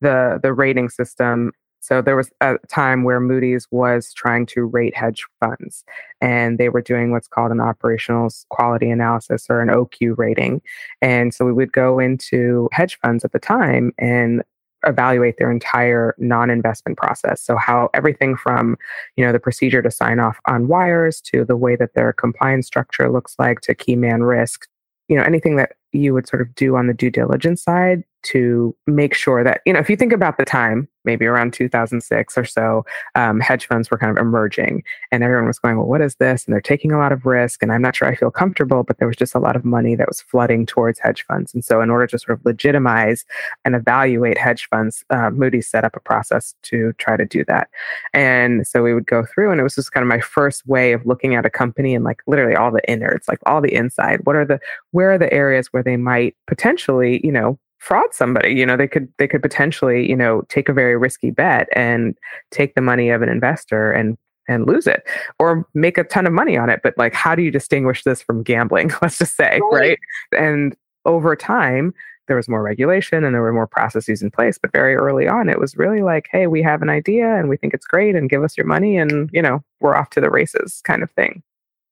the 0.00 0.40
the 0.42 0.54
rating 0.54 0.88
system 0.88 1.52
so 1.86 2.02
there 2.02 2.16
was 2.16 2.30
a 2.40 2.56
time 2.68 3.04
where 3.04 3.20
Moody's 3.20 3.68
was 3.70 4.12
trying 4.12 4.44
to 4.46 4.64
rate 4.64 4.96
hedge 4.96 5.24
funds 5.38 5.84
and 6.20 6.58
they 6.58 6.68
were 6.68 6.82
doing 6.82 7.12
what's 7.12 7.28
called 7.28 7.52
an 7.52 7.60
operational 7.60 8.28
quality 8.48 8.90
analysis 8.90 9.46
or 9.48 9.60
an 9.60 9.68
OQ 9.68 10.18
rating. 10.18 10.60
And 11.00 11.32
so 11.32 11.44
we 11.44 11.52
would 11.52 11.70
go 11.70 12.00
into 12.00 12.68
hedge 12.72 12.98
funds 12.98 13.24
at 13.24 13.30
the 13.30 13.38
time 13.38 13.92
and 13.98 14.42
evaluate 14.84 15.38
their 15.38 15.50
entire 15.50 16.16
non-investment 16.18 16.98
process 16.98 17.40
so 17.40 17.56
how 17.56 17.88
everything 17.94 18.36
from 18.36 18.76
you 19.16 19.24
know 19.24 19.32
the 19.32 19.40
procedure 19.40 19.82
to 19.82 19.90
sign 19.90 20.20
off 20.20 20.38
on 20.46 20.68
wires 20.68 21.20
to 21.20 21.44
the 21.44 21.56
way 21.56 21.74
that 21.74 21.94
their 21.94 22.12
compliance 22.12 22.66
structure 22.66 23.10
looks 23.10 23.34
like 23.38 23.60
to 23.62 23.74
key 23.74 23.96
man 23.96 24.22
risk 24.22 24.68
you 25.08 25.16
know 25.16 25.24
anything 25.24 25.56
that 25.56 25.72
you 25.92 26.12
would 26.14 26.28
sort 26.28 26.42
of 26.42 26.54
do 26.54 26.76
on 26.76 26.86
the 26.86 26.94
due 26.94 27.10
diligence 27.10 27.62
side 27.62 28.04
to 28.26 28.74
make 28.86 29.14
sure 29.14 29.42
that, 29.44 29.60
you 29.66 29.72
know, 29.72 29.78
if 29.78 29.90
you 29.90 29.96
think 29.96 30.12
about 30.12 30.38
the 30.38 30.44
time, 30.44 30.88
maybe 31.06 31.24
around 31.24 31.54
2006 31.54 32.36
or 32.36 32.44
so, 32.44 32.84
um, 33.14 33.40
hedge 33.40 33.66
funds 33.66 33.90
were 33.90 33.96
kind 33.96 34.10
of 34.10 34.20
emerging 34.20 34.82
and 35.10 35.22
everyone 35.22 35.46
was 35.46 35.58
going, 35.58 35.76
well, 35.76 35.86
what 35.86 36.02
is 36.02 36.16
this? 36.16 36.44
And 36.44 36.52
they're 36.52 36.60
taking 36.60 36.92
a 36.92 36.98
lot 36.98 37.12
of 37.12 37.24
risk. 37.24 37.62
And 37.62 37.72
I'm 37.72 37.80
not 37.80 37.96
sure 37.96 38.08
I 38.08 38.16
feel 38.16 38.30
comfortable, 38.30 38.82
but 38.82 38.98
there 38.98 39.08
was 39.08 39.16
just 39.16 39.34
a 39.34 39.38
lot 39.38 39.56
of 39.56 39.64
money 39.64 39.94
that 39.94 40.08
was 40.08 40.20
flooding 40.20 40.66
towards 40.66 40.98
hedge 40.98 41.24
funds. 41.24 41.54
And 41.54 41.64
so, 41.64 41.80
in 41.80 41.88
order 41.88 42.08
to 42.08 42.18
sort 42.18 42.38
of 42.38 42.44
legitimize 42.44 43.24
and 43.64 43.74
evaluate 43.74 44.36
hedge 44.36 44.68
funds, 44.68 45.04
uh, 45.10 45.30
Moody's 45.30 45.68
set 45.68 45.84
up 45.84 45.96
a 45.96 46.00
process 46.00 46.54
to 46.62 46.92
try 46.94 47.16
to 47.16 47.24
do 47.24 47.44
that. 47.44 47.70
And 48.12 48.66
so 48.66 48.82
we 48.82 48.92
would 48.92 49.06
go 49.06 49.24
through, 49.24 49.52
and 49.52 49.60
it 49.60 49.64
was 49.64 49.76
just 49.76 49.92
kind 49.92 50.02
of 50.02 50.08
my 50.08 50.20
first 50.20 50.66
way 50.66 50.92
of 50.92 51.06
looking 51.06 51.34
at 51.36 51.46
a 51.46 51.50
company 51.50 51.94
and 51.94 52.04
like 52.04 52.22
literally 52.26 52.56
all 52.56 52.72
the 52.72 52.86
innards, 52.90 53.28
like 53.28 53.38
all 53.46 53.60
the 53.60 53.72
inside. 53.72 54.20
What 54.24 54.36
are 54.36 54.44
the, 54.44 54.58
where 54.90 55.12
are 55.12 55.18
the 55.18 55.32
areas 55.32 55.68
where 55.68 55.82
they 55.82 55.96
might 55.96 56.36
potentially, 56.46 57.20
you 57.24 57.32
know, 57.32 57.58
fraud 57.78 58.12
somebody 58.12 58.52
you 58.52 58.64
know 58.64 58.76
they 58.76 58.88
could 58.88 59.12
they 59.18 59.28
could 59.28 59.42
potentially 59.42 60.08
you 60.08 60.16
know 60.16 60.42
take 60.48 60.68
a 60.68 60.72
very 60.72 60.96
risky 60.96 61.30
bet 61.30 61.68
and 61.74 62.16
take 62.50 62.74
the 62.74 62.80
money 62.80 63.10
of 63.10 63.22
an 63.22 63.28
investor 63.28 63.92
and 63.92 64.16
and 64.48 64.66
lose 64.66 64.86
it 64.86 65.02
or 65.38 65.66
make 65.74 65.98
a 65.98 66.04
ton 66.04 66.26
of 66.26 66.32
money 66.32 66.56
on 66.56 66.70
it. 66.70 66.80
But 66.82 66.96
like 66.96 67.14
how 67.14 67.34
do 67.34 67.42
you 67.42 67.50
distinguish 67.50 68.04
this 68.04 68.22
from 68.22 68.42
gambling 68.42 68.90
let's 69.02 69.18
just 69.18 69.36
say 69.36 69.60
right, 69.72 69.98
right? 70.32 70.40
and 70.40 70.76
over 71.04 71.36
time 71.36 71.92
there 72.28 72.36
was 72.36 72.48
more 72.48 72.62
regulation 72.62 73.22
and 73.24 73.34
there 73.34 73.42
were 73.42 73.52
more 73.52 73.68
processes 73.68 74.20
in 74.22 74.30
place 74.30 74.58
but 74.58 74.72
very 74.72 74.96
early 74.96 75.28
on 75.28 75.48
it 75.48 75.60
was 75.60 75.76
really 75.76 76.02
like 76.02 76.28
hey 76.32 76.46
we 76.46 76.62
have 76.62 76.82
an 76.82 76.90
idea 76.90 77.36
and 77.36 77.48
we 77.48 77.56
think 77.56 77.74
it's 77.74 77.86
great 77.86 78.16
and 78.16 78.30
give 78.30 78.42
us 78.42 78.56
your 78.56 78.66
money 78.66 78.96
and 78.96 79.30
you 79.32 79.42
know 79.42 79.62
we're 79.80 79.96
off 79.96 80.10
to 80.10 80.20
the 80.20 80.30
races 80.30 80.80
kind 80.84 81.02
of 81.02 81.10
thing. 81.12 81.42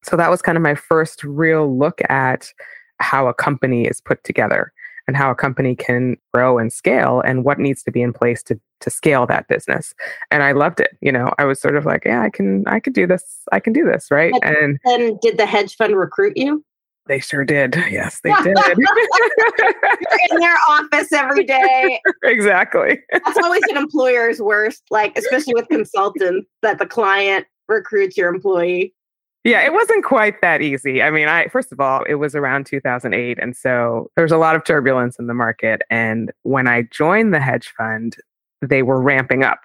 So 0.03 0.17
that 0.17 0.31
was 0.31 0.43
kind 0.43 0.57
of 0.57 0.63
my 0.63 0.75
first 0.75 1.25
real 1.25 1.77
look 1.77 2.01
at 2.11 2.53
how 2.99 3.27
a 3.27 3.35
company 3.35 3.87
is 3.87 4.01
put 4.01 4.23
together 4.23 4.73
and 5.07 5.17
how 5.17 5.31
a 5.31 5.35
company 5.35 5.75
can 5.77 6.17
grow 6.33 6.59
and 6.59 6.73
scale 6.73 7.21
and 7.21 7.45
what 7.45 7.59
needs 7.59 7.83
to 7.85 7.91
be 7.91 8.03
in 8.03 8.13
place 8.13 8.43
to 8.45 8.59
to 8.81 8.91
scale 8.91 9.27
that 9.27 9.49
business. 9.49 9.95
And 10.31 10.43
I 10.43 10.53
loved 10.53 10.79
it. 10.81 10.97
You 11.01 11.11
know, 11.13 11.33
I 11.39 11.45
was 11.45 11.61
sort 11.61 11.77
of 11.77 11.87
like, 11.87 12.05
yeah, 12.05 12.23
I 12.23 12.31
can 12.31 12.65
I 12.67 12.81
could 12.81 12.93
do 12.93 13.07
this. 13.07 13.25
I 13.53 13.61
can 13.61 13.73
do 13.73 13.85
this, 13.85 14.11
right? 14.11 14.35
And 14.43 14.79
then 14.85 15.19
did 15.23 15.39
the 15.39 15.47
hedge 15.47 15.77
fund 15.77 15.97
recruit 15.97 16.37
you? 16.37 16.65
They 17.07 17.21
sure 17.21 17.45
did. 17.45 17.77
Yes, 17.91 18.21
they 18.25 18.31
did. 18.43 18.57
in 20.31 20.39
their 20.41 20.57
office 20.69 21.13
every 21.13 21.45
day. 21.45 22.01
exactly. 22.23 23.01
That's 23.13 23.39
always 23.39 23.63
an 23.71 23.77
employer's 23.77 24.41
worst, 24.41 24.85
like 24.91 25.17
especially 25.19 25.55
with 25.55 25.69
consultants, 25.69 26.49
that 26.63 26.79
the 26.79 26.87
client 26.87 27.47
recruits 27.69 28.17
your 28.17 28.33
employee. 28.33 28.95
Yeah, 29.45 29.61
it 29.61 29.75
wasn't 29.75 30.05
quite 30.05 30.41
that 30.41 30.63
easy. 30.63 31.03
I 31.03 31.11
mean, 31.11 31.29
I 31.29 31.49
first 31.49 31.71
of 31.71 31.79
all, 31.79 32.03
it 32.05 32.15
was 32.15 32.35
around 32.35 32.65
2008 32.67 33.39
and 33.41 33.55
so 33.55 34.11
there 34.17 34.25
was 34.25 34.33
a 34.33 34.39
lot 34.39 34.57
of 34.57 34.65
turbulence 34.65 35.19
in 35.19 35.27
the 35.27 35.35
market 35.35 35.83
and 35.91 36.33
when 36.43 36.67
I 36.67 36.83
joined 36.91 37.35
the 37.35 37.41
hedge 37.41 37.73
fund, 37.77 38.17
they 38.63 38.83
were 38.83 39.01
ramping 39.01 39.43
up. 39.45 39.61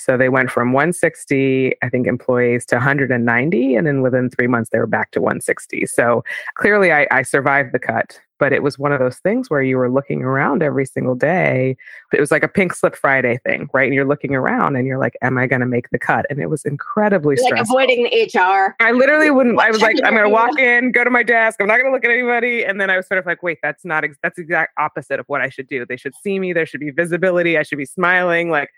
So 0.00 0.16
they 0.16 0.28
went 0.28 0.50
from 0.50 0.72
160, 0.72 1.74
I 1.82 1.88
think, 1.88 2.06
employees 2.06 2.64
to 2.66 2.76
190. 2.76 3.74
And 3.74 3.86
then 3.86 4.00
within 4.00 4.30
three 4.30 4.46
months, 4.46 4.70
they 4.70 4.78
were 4.78 4.86
back 4.86 5.10
to 5.12 5.20
160. 5.20 5.86
So 5.86 6.24
clearly, 6.54 6.92
I, 6.92 7.06
I, 7.10 7.22
survived 7.22 7.72
the 7.72 7.78
cut. 7.78 8.18
But 8.38 8.54
it 8.54 8.62
was 8.62 8.78
one 8.78 8.90
of 8.90 8.98
those 8.98 9.18
things 9.18 9.50
where 9.50 9.62
you 9.62 9.76
were 9.76 9.90
looking 9.90 10.22
around 10.22 10.62
every 10.62 10.86
single 10.86 11.14
day. 11.14 11.76
It 12.14 12.20
was 12.20 12.30
like 12.30 12.42
a 12.42 12.48
pink 12.48 12.72
slip 12.72 12.96
Friday 12.96 13.38
thing, 13.44 13.68
right? 13.74 13.84
And 13.84 13.94
you're 13.94 14.06
looking 14.06 14.34
around 14.34 14.76
and 14.76 14.86
you're 14.86 14.96
like, 14.98 15.14
am 15.20 15.36
I 15.36 15.46
going 15.46 15.60
to 15.60 15.66
make 15.66 15.90
the 15.90 15.98
cut? 15.98 16.24
And 16.30 16.40
it 16.40 16.46
was 16.46 16.64
incredibly 16.64 17.36
like 17.36 17.44
stressful. 17.44 17.76
avoiding 17.76 18.04
the 18.04 18.40
HR. 18.40 18.74
I 18.80 18.92
literally 18.92 19.30
wouldn't, 19.30 19.60
I 19.60 19.70
was 19.70 19.82
like, 19.82 19.96
I'm 20.02 20.14
going 20.14 20.24
to 20.24 20.30
walk 20.30 20.58
in, 20.58 20.90
go 20.90 21.04
to 21.04 21.10
my 21.10 21.22
desk. 21.22 21.60
I'm 21.60 21.66
not 21.66 21.76
going 21.76 21.90
to 21.90 21.92
look 21.92 22.04
at 22.06 22.10
anybody. 22.10 22.64
And 22.64 22.80
then 22.80 22.88
I 22.88 22.96
was 22.96 23.06
sort 23.06 23.18
of 23.18 23.26
like, 23.26 23.42
wait, 23.42 23.58
that's 23.62 23.84
not, 23.84 24.04
ex- 24.04 24.16
that's 24.22 24.36
the 24.36 24.42
exact 24.42 24.72
opposite 24.78 25.20
of 25.20 25.26
what 25.26 25.42
I 25.42 25.50
should 25.50 25.66
do. 25.66 25.84
They 25.84 25.98
should 25.98 26.14
see 26.22 26.38
me. 26.38 26.54
There 26.54 26.64
should 26.64 26.80
be 26.80 26.92
visibility. 26.92 27.58
I 27.58 27.62
should 27.62 27.76
be 27.76 27.84
smiling. 27.84 28.48
Like, 28.48 28.70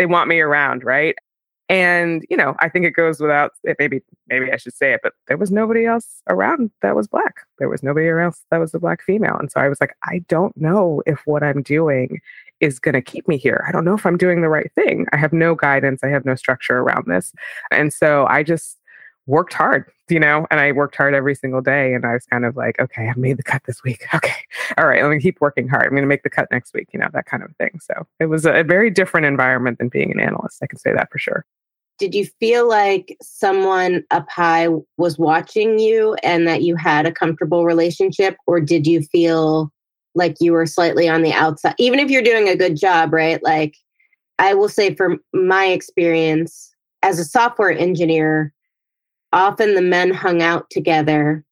they 0.00 0.06
want 0.06 0.28
me 0.28 0.40
around, 0.40 0.82
right? 0.82 1.14
And 1.68 2.24
you 2.30 2.36
know, 2.36 2.56
I 2.60 2.70
think 2.70 2.86
it 2.86 2.92
goes 2.92 3.20
without 3.20 3.52
it, 3.64 3.76
maybe 3.78 4.00
maybe 4.28 4.50
I 4.50 4.56
should 4.56 4.72
say 4.72 4.94
it, 4.94 5.00
but 5.02 5.12
there 5.28 5.36
was 5.36 5.50
nobody 5.50 5.84
else 5.84 6.22
around 6.30 6.70
that 6.80 6.96
was 6.96 7.06
black. 7.06 7.46
There 7.58 7.68
was 7.68 7.82
nobody 7.82 8.08
else 8.08 8.42
that 8.50 8.56
was 8.56 8.72
a 8.72 8.78
black 8.78 9.02
female, 9.02 9.36
and 9.38 9.52
so 9.52 9.60
I 9.60 9.68
was 9.68 9.78
like, 9.78 9.94
I 10.02 10.20
don't 10.26 10.56
know 10.56 11.02
if 11.04 11.20
what 11.26 11.42
I'm 11.42 11.62
doing 11.62 12.18
is 12.60 12.78
going 12.78 12.94
to 12.94 13.02
keep 13.02 13.28
me 13.28 13.36
here. 13.36 13.62
I 13.68 13.72
don't 13.72 13.84
know 13.84 13.94
if 13.94 14.06
I'm 14.06 14.16
doing 14.16 14.40
the 14.40 14.48
right 14.48 14.70
thing. 14.74 15.06
I 15.12 15.18
have 15.18 15.34
no 15.34 15.54
guidance. 15.54 16.02
I 16.02 16.08
have 16.08 16.24
no 16.24 16.34
structure 16.34 16.78
around 16.78 17.04
this, 17.08 17.34
and 17.70 17.92
so 17.92 18.26
I 18.26 18.42
just 18.42 18.78
worked 19.30 19.52
hard, 19.52 19.90
you 20.08 20.18
know, 20.18 20.46
and 20.50 20.58
I 20.58 20.72
worked 20.72 20.96
hard 20.96 21.14
every 21.14 21.36
single 21.36 21.60
day. 21.60 21.94
And 21.94 22.04
I 22.04 22.14
was 22.14 22.26
kind 22.26 22.44
of 22.44 22.56
like, 22.56 22.78
okay, 22.80 23.08
I've 23.08 23.16
made 23.16 23.36
the 23.36 23.42
cut 23.42 23.62
this 23.66 23.82
week. 23.82 24.04
Okay. 24.14 24.34
All 24.76 24.86
right. 24.86 25.02
Let 25.02 25.10
me 25.10 25.20
keep 25.20 25.40
working 25.40 25.68
hard. 25.68 25.84
I'm 25.84 25.90
going 25.90 26.02
to 26.02 26.08
make 26.08 26.24
the 26.24 26.30
cut 26.30 26.48
next 26.50 26.74
week, 26.74 26.88
you 26.92 26.98
know, 26.98 27.08
that 27.12 27.26
kind 27.26 27.42
of 27.42 27.54
thing. 27.56 27.78
So 27.80 28.06
it 28.18 28.26
was 28.26 28.44
a 28.44 28.64
very 28.64 28.90
different 28.90 29.26
environment 29.26 29.78
than 29.78 29.88
being 29.88 30.10
an 30.10 30.20
analyst. 30.20 30.58
I 30.62 30.66
can 30.66 30.78
say 30.78 30.92
that 30.92 31.10
for 31.10 31.18
sure. 31.18 31.44
Did 31.98 32.14
you 32.14 32.26
feel 32.40 32.68
like 32.68 33.16
someone 33.22 34.04
up 34.10 34.28
high 34.28 34.68
was 34.96 35.18
watching 35.18 35.78
you 35.78 36.14
and 36.22 36.46
that 36.48 36.62
you 36.62 36.74
had 36.74 37.06
a 37.06 37.12
comfortable 37.12 37.64
relationship? 37.64 38.36
Or 38.46 38.60
did 38.60 38.86
you 38.86 39.02
feel 39.02 39.70
like 40.14 40.36
you 40.40 40.52
were 40.52 40.66
slightly 40.66 41.08
on 41.08 41.22
the 41.22 41.32
outside? 41.32 41.74
Even 41.78 42.00
if 42.00 42.10
you're 42.10 42.22
doing 42.22 42.48
a 42.48 42.56
good 42.56 42.76
job, 42.76 43.12
right? 43.12 43.42
Like, 43.42 43.76
I 44.38 44.54
will 44.54 44.68
say, 44.68 44.94
from 44.94 45.20
my 45.32 45.66
experience 45.66 46.74
as 47.02 47.18
a 47.18 47.24
software 47.24 47.70
engineer, 47.70 48.52
often 49.32 49.74
the 49.74 49.82
men 49.82 50.12
hung 50.12 50.42
out 50.42 50.68
together 50.70 51.44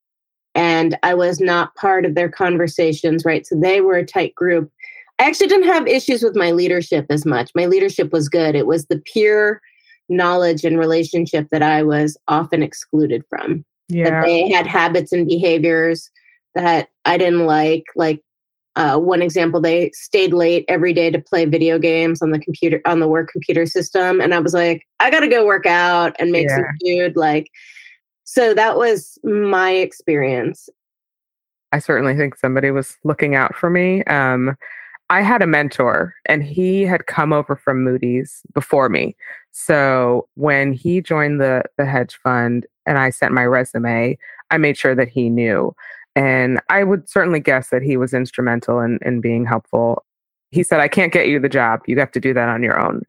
and 0.55 0.99
I 1.03 1.15
was 1.15 1.41
not 1.41 1.75
part 1.77 2.05
of 2.05 2.15
their 2.15 2.29
conversations, 2.29 3.25
right? 3.25 3.47
So 3.47 3.59
they 3.59 3.81
were 3.81 3.97
a 3.97 4.05
tight 4.05 4.35
group. 4.35 4.71
I 5.19 5.25
actually 5.25 5.49
didn't 5.49 5.69
have 5.69 5.87
issues 5.87 6.23
with 6.23 6.37
my 6.37 6.51
leadership 6.51 7.07
as 7.11 7.25
much. 7.25 7.51
My 7.55 7.67
leadership 7.67 8.13
was 8.13 8.29
good. 8.29 8.55
It 8.55 8.67
was 8.67 8.87
the 8.87 9.01
pure 9.05 9.61
knowledge 10.09 10.65
and 10.65 10.79
relationship 10.79 11.49
that 11.51 11.63
I 11.63 11.83
was 11.83 12.17
often 12.29 12.63
excluded 12.63 13.25
from. 13.29 13.65
Yeah. 13.89 14.11
That 14.11 14.25
they 14.25 14.51
had 14.51 14.67
habits 14.67 15.13
and 15.13 15.27
behaviors 15.27 16.11
that 16.55 16.89
I 17.05 17.19
didn't 17.19 17.47
like, 17.47 17.85
like 17.95 18.21
uh, 18.79 18.97
one 18.97 19.23
example, 19.23 19.61
they 19.61 19.91
stayed 19.93 20.33
late 20.33 20.65
every 20.69 20.93
day 20.93 21.11
to 21.11 21.19
play 21.21 21.45
video 21.45 21.81
games 21.81 22.23
on 22.23 22.31
the 22.31 22.39
computer 22.39 22.81
on 22.85 23.01
the 23.01 23.09
work 23.09 23.29
computer 23.29 23.67
system, 23.67 24.21
and 24.21 24.33
I 24.33 24.39
was 24.39 24.55
like, 24.55 24.87
I 25.01 25.11
got 25.11 25.21
to 25.21 25.29
go 25.29 25.45
work 25.45 25.67
out 25.67 26.15
and 26.21 26.31
make 26.31 26.49
yeah. 26.49 26.57
some 26.57 26.65
food. 26.81 27.17
Like, 27.17 27.51
so 28.23 28.55
that 28.55 28.77
was 28.77 29.19
my 29.25 29.73
experience. 29.73 30.69
I 31.73 31.81
certainly 31.81 32.17
think 32.17 32.37
somebody 32.37 32.71
was 32.71 32.97
looking 33.03 33.35
out 33.35 33.57
for 33.57 33.69
me. 33.69 34.05
Um, 34.05 34.57
I 35.11 35.23
had 35.23 35.43
a 35.43 35.47
mentor, 35.47 36.15
and 36.27 36.45
he 36.45 36.83
had 36.83 37.07
come 37.07 37.33
over 37.33 37.57
from 37.57 37.83
Moody's 37.83 38.43
before 38.55 38.89
me. 38.89 39.17
So 39.51 40.29
when 40.35 40.73
he 40.73 41.01
joined 41.01 41.41
the 41.41 41.65
the 41.79 41.85
hedge 41.85 42.17
fund, 42.23 42.65
and 42.87 42.97
I 42.97 43.11
sent 43.11 43.35
my 43.35 43.45
resume, 43.45 44.17
I 44.53 44.57
made 44.57 44.79
sure 44.79 44.95
that 44.95 45.09
he 45.09 45.31
knew. 45.31 45.75
And 46.19 46.61
I 46.69 46.83
would 46.83 47.09
certainly 47.09 47.39
guess 47.39 47.71
that 47.71 47.81
he 47.81 47.97
was 47.97 48.13
instrumental 48.13 48.81
in, 48.81 48.99
in 49.03 49.21
being 49.21 49.47
helpful. 49.47 50.05
He 50.51 50.65
said, 50.65 50.81
I 50.81 50.89
can't 50.89 51.13
get 51.13 51.29
you 51.29 51.39
the 51.39 51.49
job. 51.49 51.83
You 51.87 51.97
have 52.01 52.11
to 52.11 52.21
do 52.21 52.35
that 52.35 52.49
on 52.49 52.61
your 52.61 52.77
own, 52.77 53.03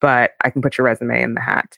but 0.00 0.32
I 0.42 0.48
can 0.48 0.62
put 0.62 0.78
your 0.78 0.86
resume 0.86 1.22
in 1.22 1.34
the 1.34 1.42
hat. 1.42 1.76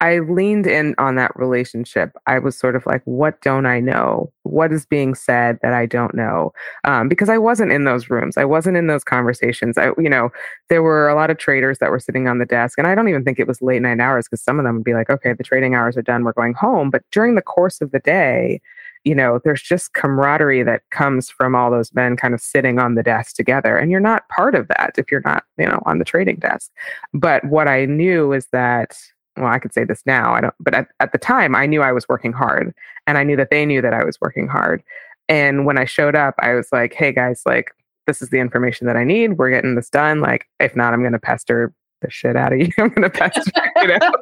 I 0.00 0.20
leaned 0.20 0.68
in 0.68 0.94
on 0.96 1.16
that 1.16 1.34
relationship. 1.34 2.12
I 2.28 2.38
was 2.38 2.56
sort 2.56 2.76
of 2.76 2.86
like, 2.86 3.02
what 3.04 3.40
don't 3.42 3.66
I 3.66 3.80
know? 3.80 4.32
What 4.44 4.72
is 4.72 4.86
being 4.86 5.16
said 5.16 5.58
that 5.62 5.72
I 5.72 5.86
don't 5.86 6.14
know? 6.14 6.52
Um, 6.84 7.08
because 7.08 7.28
I 7.28 7.38
wasn't 7.38 7.72
in 7.72 7.82
those 7.82 8.08
rooms. 8.08 8.36
I 8.36 8.44
wasn't 8.44 8.76
in 8.76 8.86
those 8.86 9.02
conversations. 9.02 9.76
I, 9.76 9.90
you 9.98 10.08
know, 10.08 10.30
there 10.68 10.84
were 10.84 11.08
a 11.08 11.16
lot 11.16 11.30
of 11.30 11.38
traders 11.38 11.78
that 11.78 11.90
were 11.90 11.98
sitting 11.98 12.28
on 12.28 12.38
the 12.38 12.46
desk, 12.46 12.78
and 12.78 12.86
I 12.86 12.94
don't 12.94 13.08
even 13.08 13.24
think 13.24 13.40
it 13.40 13.48
was 13.48 13.60
late 13.60 13.82
night 13.82 13.98
hours 13.98 14.28
because 14.28 14.40
some 14.40 14.60
of 14.60 14.64
them 14.64 14.76
would 14.76 14.84
be 14.84 14.94
like, 14.94 15.10
okay, 15.10 15.32
the 15.32 15.42
trading 15.42 15.74
hours 15.74 15.96
are 15.96 16.02
done. 16.02 16.22
We're 16.22 16.32
going 16.32 16.54
home. 16.54 16.90
But 16.90 17.02
during 17.10 17.34
the 17.34 17.42
course 17.42 17.80
of 17.80 17.90
the 17.90 17.98
day, 17.98 18.60
you 19.04 19.14
know, 19.14 19.40
there's 19.44 19.62
just 19.62 19.94
camaraderie 19.94 20.62
that 20.62 20.82
comes 20.90 21.30
from 21.30 21.54
all 21.54 21.70
those 21.70 21.94
men 21.94 22.16
kind 22.16 22.34
of 22.34 22.40
sitting 22.40 22.78
on 22.78 22.94
the 22.94 23.02
desk 23.02 23.36
together. 23.36 23.76
And 23.76 23.90
you're 23.90 24.00
not 24.00 24.28
part 24.28 24.54
of 24.54 24.68
that 24.68 24.94
if 24.96 25.10
you're 25.10 25.22
not, 25.24 25.44
you 25.56 25.66
know, 25.66 25.82
on 25.86 25.98
the 25.98 26.04
trading 26.04 26.36
desk. 26.36 26.70
But 27.14 27.44
what 27.44 27.68
I 27.68 27.84
knew 27.84 28.32
is 28.32 28.46
that, 28.52 28.96
well, 29.36 29.46
I 29.46 29.58
could 29.58 29.72
say 29.72 29.84
this 29.84 30.02
now, 30.04 30.34
I 30.34 30.40
don't, 30.40 30.54
but 30.60 30.74
at, 30.74 30.88
at 31.00 31.12
the 31.12 31.18
time 31.18 31.54
I 31.54 31.66
knew 31.66 31.82
I 31.82 31.92
was 31.92 32.08
working 32.08 32.32
hard 32.32 32.74
and 33.06 33.18
I 33.18 33.24
knew 33.24 33.36
that 33.36 33.50
they 33.50 33.64
knew 33.64 33.80
that 33.82 33.94
I 33.94 34.04
was 34.04 34.18
working 34.20 34.48
hard. 34.48 34.82
And 35.28 35.66
when 35.66 35.78
I 35.78 35.84
showed 35.84 36.16
up, 36.16 36.34
I 36.38 36.54
was 36.54 36.68
like, 36.72 36.94
hey 36.94 37.12
guys, 37.12 37.42
like, 37.46 37.70
this 38.06 38.22
is 38.22 38.30
the 38.30 38.38
information 38.38 38.86
that 38.86 38.96
I 38.96 39.04
need. 39.04 39.34
We're 39.38 39.50
getting 39.50 39.74
this 39.74 39.90
done. 39.90 40.20
Like, 40.20 40.46
if 40.58 40.74
not, 40.74 40.94
I'm 40.94 41.00
going 41.00 41.12
to 41.12 41.18
pester 41.18 41.72
the 42.00 42.10
shit 42.10 42.36
out 42.36 42.52
of 42.52 42.58
you. 42.58 42.70
I'm 42.78 42.88
going 42.88 43.02
to 43.02 43.10
pester, 43.10 43.42
you 43.76 43.88
know? 43.88 44.12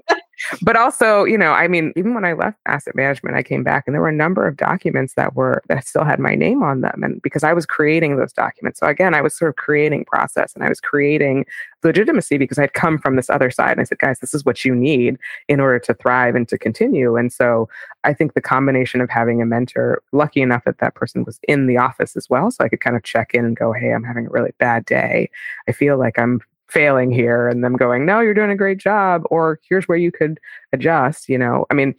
But 0.63 0.77
also, 0.77 1.25
you 1.25 1.39
know, 1.39 1.53
I 1.53 1.69
mean, 1.69 1.93
even 1.97 2.15
when 2.15 2.25
I 2.25 2.33
left 2.33 2.59
asset 2.67 2.95
management, 2.95 3.37
I 3.37 3.43
came 3.43 3.63
back 3.63 3.85
and 3.87 3.95
there 3.95 4.01
were 4.01 4.09
a 4.09 4.15
number 4.15 4.47
of 4.47 4.57
documents 4.57 5.15
that 5.15 5.35
were 5.35 5.63
that 5.69 5.87
still 5.87 6.05
had 6.05 6.19
my 6.19 6.35
name 6.35 6.63
on 6.63 6.81
them. 6.81 7.03
And 7.03 7.21
because 7.23 7.45
I 7.45 7.53
was 7.53 7.67
creating 7.67 8.17
those 8.17 8.33
documents. 8.33 8.81
So 8.81 8.87
again, 8.87 9.15
I 9.15 9.21
was 9.21 9.37
sort 9.37 9.49
of 9.49 9.57
creating 9.57 10.05
process 10.05 10.55
and 10.55 10.65
I 10.65 10.69
was 10.69 10.81
creating 10.81 11.47
legitimacy 11.83 12.39
because 12.39 12.59
I'd 12.59 12.75
come 12.75 12.99
from 12.99 13.17
this 13.17 13.31
other 13.31 13.51
side. 13.51 13.73
And 13.73 13.81
I 13.81 13.85
said, 13.85 13.99
guys, 13.99 14.19
this 14.19 14.35
is 14.35 14.45
what 14.45 14.65
you 14.65 14.75
need 14.75 15.19
in 15.49 15.61
order 15.61 15.79
to 15.79 15.95
thrive 15.95 16.35
and 16.35 16.49
to 16.49 16.59
continue. 16.59 17.17
And 17.17 17.33
so 17.33 17.69
I 18.05 18.13
think 18.13 18.35
the 18.35 18.41
combination 18.41 19.01
of 19.01 19.09
having 19.09 19.41
a 19.41 19.47
mentor, 19.47 20.03
lucky 20.13 20.43
enough 20.43 20.65
that 20.65 20.79
that 20.79 20.95
person 20.95 21.25
was 21.25 21.41
in 21.49 21.67
the 21.67 21.79
office 21.79 22.17
as 22.17 22.29
well. 22.29 22.51
So 22.51 22.65
I 22.65 22.69
could 22.69 22.81
kind 22.81 22.97
of 22.97 23.03
check 23.05 23.33
in 23.35 23.45
and 23.45 23.57
go, 23.57 23.73
hey, 23.73 23.93
I'm 23.93 24.05
having 24.05 24.27
a 24.27 24.31
really 24.31 24.53
bad 24.59 24.85
day. 24.85 25.31
I 25.69 25.73
feel 25.73 25.97
like 25.99 26.19
I'm 26.19 26.41
failing 26.69 27.11
here 27.11 27.49
and 27.49 27.63
them 27.63 27.77
going 27.77 28.05
no 28.05 28.21
you're 28.21 28.35
doing 28.35 28.51
a 28.51 28.57
great 28.57 28.79
job 28.79 29.23
or 29.31 29.61
here's 29.69 29.87
where 29.87 29.99
you 29.99 30.11
could 30.11 30.39
adjust 30.73 31.29
you 31.29 31.39
know? 31.39 31.67
I 31.71 31.75
mean 31.75 31.95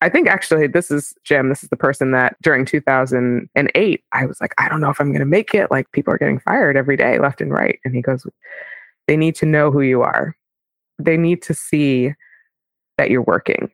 i 0.00 0.08
think 0.08 0.28
actually 0.28 0.66
this 0.66 0.90
is 0.90 1.14
jim 1.22 1.48
this 1.48 1.62
is 1.62 1.70
the 1.70 1.76
person 1.76 2.10
that 2.10 2.36
during 2.42 2.64
2008 2.64 4.04
i 4.12 4.26
was 4.26 4.40
like 4.40 4.52
i 4.58 4.68
don't 4.68 4.80
know 4.80 4.90
if 4.90 5.00
i'm 5.00 5.10
going 5.10 5.20
to 5.20 5.26
make 5.26 5.54
it. 5.54 5.70
Like 5.70 5.90
people 5.92 6.12
are 6.12 6.18
getting 6.18 6.40
fired 6.40 6.76
every 6.76 6.96
day 6.96 7.18
left 7.18 7.40
and 7.40 7.52
right. 7.52 7.78
And 7.84 7.94
he 7.94 8.02
goes 8.02 8.26
they 9.08 9.16
need 9.16 9.34
to 9.36 9.46
know 9.46 9.70
who 9.70 9.80
you 9.80 10.02
are. 10.02 10.36
They 10.98 11.16
need 11.16 11.42
to 11.42 11.54
see 11.54 12.14
that 12.98 13.10
you're 13.10 13.22
working. 13.22 13.70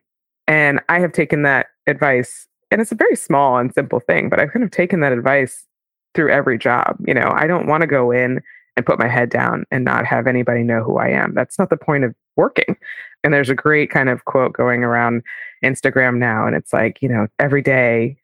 And 0.47 0.81
i 0.89 0.99
have 0.99 1.11
taken 1.11 1.43
that 1.43 1.67
advice 1.87 2.47
and 2.71 2.81
it's 2.81 2.91
a 2.91 2.95
very 2.95 3.15
small 3.15 3.57
and 3.57 3.73
simple 3.73 3.99
thing 3.99 4.29
but 4.29 4.39
i've 4.39 4.51
kind 4.51 4.63
of 4.63 4.71
taken 4.71 4.99
that 4.99 5.11
advice 5.11 5.65
through 6.13 6.31
every 6.31 6.57
job 6.57 6.97
you 7.07 7.13
know? 7.13 7.31
I 7.35 7.47
don't 7.47 7.67
want 7.67 7.81
to 7.81 7.87
go 7.87 8.11
in 8.11 8.41
and 8.79 8.85
put 8.85 8.97
my 8.97 9.09
head 9.09 9.29
down 9.29 9.65
and 9.71 9.83
not 9.83 10.05
have 10.05 10.25
anybody 10.25 10.63
know 10.63 10.81
who 10.81 10.97
I 10.97 11.09
am. 11.09 11.33
That's 11.33 11.59
not 11.59 11.69
the 11.69 11.75
point 11.75 12.05
of 12.05 12.15
working. 12.37 12.77
And 13.25 13.33
there's 13.33 13.49
a 13.49 13.55
great 13.55 13.91
kind 13.91 14.07
of 14.07 14.23
quote 14.23 14.53
going 14.53 14.85
around 14.85 15.21
Instagram 15.65 16.17
now. 16.17 16.47
And 16.47 16.55
it's 16.55 16.71
like, 16.71 17.01
you 17.01 17.09
know, 17.09 17.27
every 17.39 17.61
day, 17.61 18.17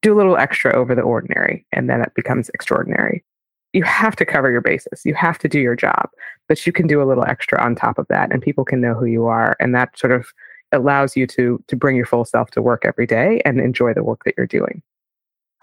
do 0.00 0.14
a 0.14 0.16
little 0.16 0.36
extra 0.36 0.72
over 0.74 0.94
the 0.94 1.02
ordinary, 1.02 1.66
and 1.72 1.90
then 1.90 2.00
it 2.00 2.14
becomes 2.14 2.48
extraordinary. 2.50 3.24
You 3.72 3.82
have 3.82 4.14
to 4.16 4.24
cover 4.24 4.50
your 4.50 4.60
bases. 4.60 5.02
You 5.04 5.14
have 5.14 5.38
to 5.40 5.48
do 5.48 5.58
your 5.58 5.74
job, 5.74 6.08
but 6.48 6.64
you 6.64 6.72
can 6.72 6.86
do 6.86 7.02
a 7.02 7.04
little 7.04 7.24
extra 7.24 7.60
on 7.60 7.74
top 7.74 7.98
of 7.98 8.06
that, 8.08 8.32
and 8.32 8.40
people 8.40 8.64
can 8.64 8.80
know 8.80 8.94
who 8.94 9.06
you 9.06 9.26
are. 9.26 9.56
And 9.58 9.74
that 9.74 9.98
sort 9.98 10.12
of 10.12 10.28
allows 10.70 11.16
you 11.16 11.26
to 11.26 11.62
to 11.66 11.76
bring 11.76 11.96
your 11.96 12.06
full 12.06 12.24
self 12.24 12.52
to 12.52 12.62
work 12.62 12.84
every 12.84 13.06
day 13.06 13.42
and 13.44 13.60
enjoy 13.60 13.92
the 13.92 14.04
work 14.04 14.22
that 14.24 14.34
you're 14.36 14.46
doing. 14.46 14.80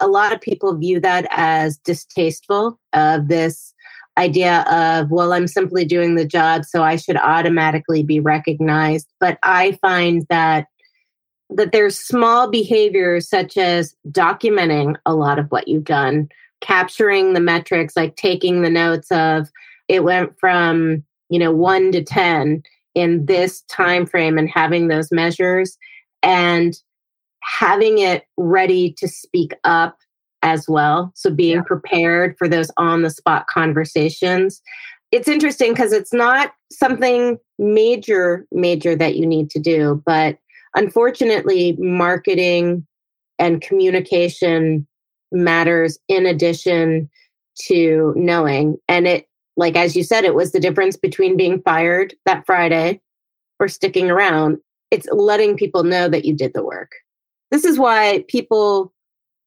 A 0.00 0.06
lot 0.06 0.32
of 0.32 0.40
people 0.40 0.76
view 0.76 1.00
that 1.00 1.26
as 1.32 1.78
distasteful 1.78 2.78
of 2.92 3.26
this 3.28 3.74
idea 4.18 4.62
of, 4.62 5.10
well, 5.10 5.32
I'm 5.32 5.46
simply 5.46 5.84
doing 5.84 6.16
the 6.16 6.26
job, 6.26 6.64
so 6.64 6.82
I 6.82 6.96
should 6.96 7.16
automatically 7.16 8.02
be 8.02 8.20
recognized. 8.20 9.08
But 9.20 9.38
I 9.42 9.78
find 9.80 10.26
that 10.28 10.66
that 11.50 11.72
there's 11.72 11.98
small 11.98 12.50
behaviors 12.50 13.26
such 13.28 13.56
as 13.56 13.94
documenting 14.10 14.96
a 15.06 15.14
lot 15.14 15.38
of 15.38 15.46
what 15.50 15.66
you've 15.66 15.84
done, 15.84 16.28
capturing 16.60 17.32
the 17.32 17.40
metrics, 17.40 17.96
like 17.96 18.16
taking 18.16 18.60
the 18.60 18.68
notes 18.68 19.10
of 19.10 19.48
it 19.88 20.04
went 20.04 20.38
from, 20.38 21.02
you 21.30 21.38
know, 21.38 21.52
one 21.52 21.90
to 21.92 22.02
10 22.04 22.62
in 22.94 23.26
this 23.26 23.62
time 23.62 24.04
frame 24.04 24.36
and 24.36 24.50
having 24.50 24.88
those 24.88 25.10
measures 25.10 25.78
and 26.22 26.74
having 27.42 27.98
it 27.98 28.24
ready 28.36 28.92
to 28.98 29.08
speak 29.08 29.52
up 29.64 29.96
as 30.42 30.68
well. 30.68 31.12
So 31.14 31.30
being 31.30 31.56
yeah. 31.56 31.62
prepared 31.62 32.36
for 32.38 32.48
those 32.48 32.70
on 32.76 33.02
the 33.02 33.10
spot 33.10 33.46
conversations. 33.46 34.62
It's 35.10 35.28
interesting 35.28 35.72
because 35.72 35.92
it's 35.92 36.12
not 36.12 36.52
something 36.70 37.38
major, 37.58 38.46
major 38.52 38.94
that 38.94 39.16
you 39.16 39.26
need 39.26 39.50
to 39.50 39.58
do. 39.58 40.02
But 40.04 40.38
unfortunately, 40.74 41.76
marketing 41.78 42.86
and 43.38 43.62
communication 43.62 44.86
matters 45.32 45.98
in 46.08 46.26
addition 46.26 47.08
to 47.62 48.12
knowing. 48.16 48.76
And 48.88 49.06
it, 49.06 49.28
like, 49.56 49.76
as 49.76 49.96
you 49.96 50.04
said, 50.04 50.24
it 50.24 50.34
was 50.34 50.52
the 50.52 50.60
difference 50.60 50.96
between 50.96 51.36
being 51.36 51.62
fired 51.62 52.14
that 52.26 52.46
Friday 52.46 53.00
or 53.58 53.68
sticking 53.68 54.10
around. 54.10 54.58
It's 54.90 55.08
letting 55.10 55.56
people 55.56 55.82
know 55.82 56.08
that 56.08 56.24
you 56.24 56.34
did 56.34 56.52
the 56.54 56.64
work. 56.64 56.92
This 57.50 57.64
is 57.64 57.78
why 57.78 58.24
people 58.28 58.92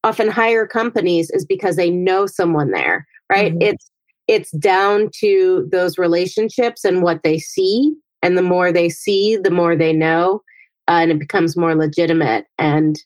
often 0.04 0.28
hire 0.28 0.66
companies 0.66 1.30
is 1.30 1.44
because 1.44 1.76
they 1.76 1.90
know 1.90 2.26
someone 2.26 2.70
there, 2.70 3.06
right? 3.30 3.52
Mm-hmm. 3.52 3.62
It's 3.62 3.90
it's 4.28 4.50
down 4.52 5.10
to 5.18 5.68
those 5.70 5.98
relationships 5.98 6.84
and 6.84 7.02
what 7.02 7.22
they 7.22 7.38
see, 7.38 7.94
and 8.22 8.38
the 8.38 8.42
more 8.42 8.72
they 8.72 8.88
see, 8.88 9.36
the 9.36 9.50
more 9.50 9.76
they 9.76 9.92
know, 9.92 10.42
uh, 10.88 10.92
and 11.02 11.10
it 11.10 11.18
becomes 11.18 11.56
more 11.56 11.74
legitimate. 11.74 12.46
And 12.58 12.96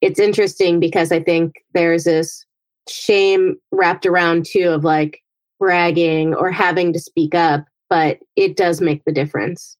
it's 0.00 0.20
interesting 0.20 0.78
because 0.78 1.12
I 1.12 1.22
think 1.22 1.54
there's 1.72 2.04
this 2.04 2.44
shame 2.88 3.56
wrapped 3.72 4.06
around 4.06 4.46
too 4.46 4.68
of 4.68 4.84
like 4.84 5.22
bragging 5.58 6.34
or 6.34 6.50
having 6.50 6.92
to 6.92 6.98
speak 6.98 7.34
up, 7.34 7.64
but 7.88 8.18
it 8.36 8.56
does 8.56 8.80
make 8.80 9.04
the 9.04 9.12
difference 9.12 9.76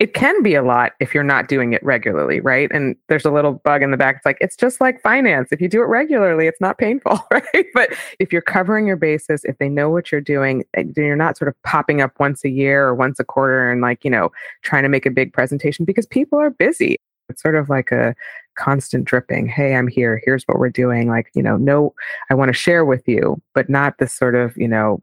it 0.00 0.12
can 0.12 0.42
be 0.42 0.54
a 0.54 0.62
lot 0.62 0.92
if 0.98 1.14
you're 1.14 1.22
not 1.22 1.46
doing 1.46 1.72
it 1.72 1.82
regularly, 1.84 2.40
right? 2.40 2.68
And 2.72 2.96
there's 3.08 3.24
a 3.24 3.30
little 3.30 3.52
bug 3.52 3.82
in 3.82 3.92
the 3.92 3.96
back. 3.96 4.16
It's 4.16 4.26
like, 4.26 4.38
it's 4.40 4.56
just 4.56 4.80
like 4.80 5.00
finance. 5.00 5.50
If 5.52 5.60
you 5.60 5.68
do 5.68 5.80
it 5.82 5.86
regularly, 5.86 6.48
it's 6.48 6.60
not 6.60 6.78
painful, 6.78 7.20
right? 7.30 7.66
But 7.74 7.94
if 8.18 8.32
you're 8.32 8.42
covering 8.42 8.88
your 8.88 8.96
bases, 8.96 9.44
if 9.44 9.58
they 9.58 9.68
know 9.68 9.90
what 9.90 10.10
you're 10.10 10.20
doing, 10.20 10.64
you're 10.96 11.14
not 11.14 11.38
sort 11.38 11.48
of 11.48 11.62
popping 11.62 12.00
up 12.00 12.18
once 12.18 12.44
a 12.44 12.50
year 12.50 12.84
or 12.84 12.94
once 12.94 13.20
a 13.20 13.24
quarter 13.24 13.70
and 13.70 13.80
like, 13.80 14.04
you 14.04 14.10
know, 14.10 14.30
trying 14.62 14.82
to 14.82 14.88
make 14.88 15.06
a 15.06 15.10
big 15.10 15.32
presentation 15.32 15.84
because 15.84 16.06
people 16.06 16.40
are 16.40 16.50
busy. 16.50 16.96
It's 17.28 17.40
sort 17.40 17.54
of 17.54 17.68
like 17.68 17.92
a 17.92 18.14
constant 18.56 19.04
dripping. 19.04 19.46
Hey, 19.46 19.74
I'm 19.74 19.88
here. 19.88 20.20
Here's 20.24 20.44
what 20.44 20.58
we're 20.58 20.70
doing. 20.70 21.08
Like, 21.08 21.30
you 21.34 21.42
know, 21.42 21.56
no, 21.56 21.94
I 22.30 22.34
want 22.34 22.48
to 22.48 22.54
share 22.54 22.84
with 22.84 23.06
you, 23.06 23.40
but 23.54 23.68
not 23.68 23.98
this 23.98 24.14
sort 24.14 24.34
of, 24.34 24.56
you 24.56 24.68
know, 24.68 25.02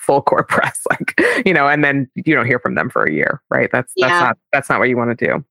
full 0.00 0.22
core 0.22 0.44
press 0.48 0.82
like 0.90 1.20
you 1.46 1.52
know 1.52 1.66
and 1.66 1.84
then 1.84 2.08
you 2.14 2.34
don't 2.34 2.46
hear 2.46 2.58
from 2.58 2.74
them 2.74 2.90
for 2.90 3.04
a 3.04 3.12
year 3.12 3.42
right 3.50 3.70
that's 3.72 3.92
yeah. 3.96 4.08
that's 4.08 4.20
not 4.20 4.38
that's 4.52 4.68
not 4.68 4.78
what 4.78 4.88
you 4.88 4.96
want 4.96 5.16
to 5.16 5.26
do 5.26 5.44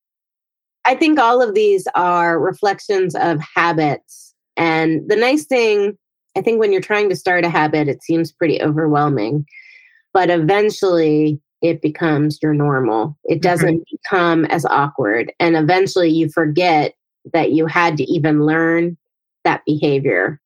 i 0.85 0.95
think 0.95 1.19
all 1.19 1.41
of 1.41 1.53
these 1.53 1.87
are 1.95 2.39
reflections 2.39 3.15
of 3.15 3.39
habits 3.39 4.33
and 4.55 5.09
the 5.09 5.15
nice 5.15 5.45
thing 5.45 5.97
i 6.35 6.41
think 6.41 6.59
when 6.59 6.71
you're 6.71 6.81
trying 6.81 7.09
to 7.09 7.15
start 7.15 7.45
a 7.45 7.49
habit 7.49 7.87
it 7.87 8.03
seems 8.03 8.31
pretty 8.31 8.61
overwhelming 8.61 9.45
but 10.13 10.29
eventually 10.29 11.39
it 11.61 11.81
becomes 11.81 12.39
your 12.41 12.53
normal 12.53 13.17
it 13.23 13.35
mm-hmm. 13.35 13.41
doesn't 13.41 13.77
mm-hmm. 13.79 13.95
become 14.03 14.45
as 14.45 14.65
awkward 14.65 15.31
and 15.39 15.55
eventually 15.55 16.09
you 16.09 16.29
forget 16.29 16.93
that 17.34 17.51
you 17.51 17.65
had 17.65 17.97
to 17.97 18.03
even 18.03 18.45
learn 18.45 18.97
that 19.43 19.63
behavior 19.65 20.39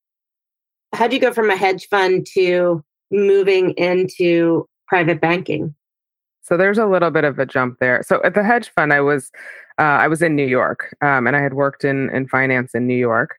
how 0.94 1.08
do 1.08 1.16
you 1.16 1.22
go 1.22 1.34
from 1.34 1.50
a 1.50 1.56
hedge 1.56 1.88
fund 1.88 2.26
to 2.34 2.84
moving 3.12 3.72
into 3.72 4.68
private 4.88 5.22
banking? 5.22 5.74
So 6.42 6.58
there's 6.58 6.78
a 6.78 6.86
little 6.86 7.12
bit 7.12 7.24
of 7.24 7.40
a 7.40 7.46
jump 7.46 7.80
there. 7.80 8.04
So 8.04 8.22
at 8.24 8.34
the 8.34 8.44
hedge 8.44 8.70
fund, 8.76 8.92
I 8.92 9.02
was 9.02 9.32
uh, 9.80 9.84
I 9.84 10.08
was 10.08 10.22
in 10.22 10.36
New 10.36 10.46
York, 10.46 10.96
um, 11.02 11.28
and 11.28 11.36
I 11.36 11.42
had 11.42 11.54
worked 11.54 11.84
in 11.84 12.10
in 12.10 12.28
finance 12.28 12.74
in 12.74 12.88
New 12.88 12.98
York. 12.98 13.38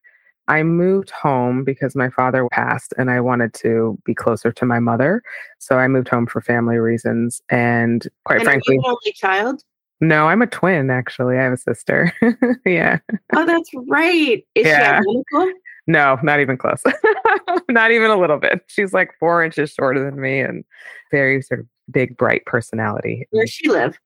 I 0.48 0.62
moved 0.62 1.10
home 1.10 1.62
because 1.62 1.94
my 1.94 2.10
father 2.10 2.48
passed, 2.50 2.94
and 2.96 3.10
I 3.10 3.20
wanted 3.20 3.54
to 3.54 3.98
be 4.04 4.14
closer 4.14 4.50
to 4.52 4.64
my 4.64 4.78
mother. 4.78 5.22
So 5.58 5.78
I 5.78 5.88
moved 5.88 6.08
home 6.08 6.26
for 6.26 6.40
family 6.40 6.78
reasons, 6.78 7.42
and 7.48 8.06
quite 8.24 8.36
and 8.36 8.44
frankly, 8.44 8.78
only 8.84 9.12
child. 9.14 9.62
No, 10.02 10.26
I'm 10.26 10.42
a 10.42 10.48
twin. 10.48 10.90
Actually, 10.90 11.38
I 11.38 11.44
have 11.44 11.52
a 11.52 11.56
sister. 11.56 12.12
yeah. 12.66 12.98
Oh, 13.34 13.46
that's 13.46 13.70
right. 13.86 14.44
Is 14.56 14.66
yeah. 14.66 15.00
she 15.00 15.52
no, 15.86 16.18
not 16.24 16.40
even 16.40 16.56
close. 16.56 16.82
not 17.68 17.92
even 17.92 18.10
a 18.10 18.18
little 18.18 18.38
bit. 18.38 18.62
She's 18.66 18.92
like 18.92 19.12
four 19.20 19.44
inches 19.44 19.70
shorter 19.70 20.04
than 20.04 20.20
me 20.20 20.40
and 20.40 20.64
very 21.12 21.40
sort 21.40 21.60
of 21.60 21.66
big, 21.88 22.16
bright 22.16 22.44
personality. 22.46 23.28
Where 23.30 23.46
she 23.46 23.68
live? 23.68 23.96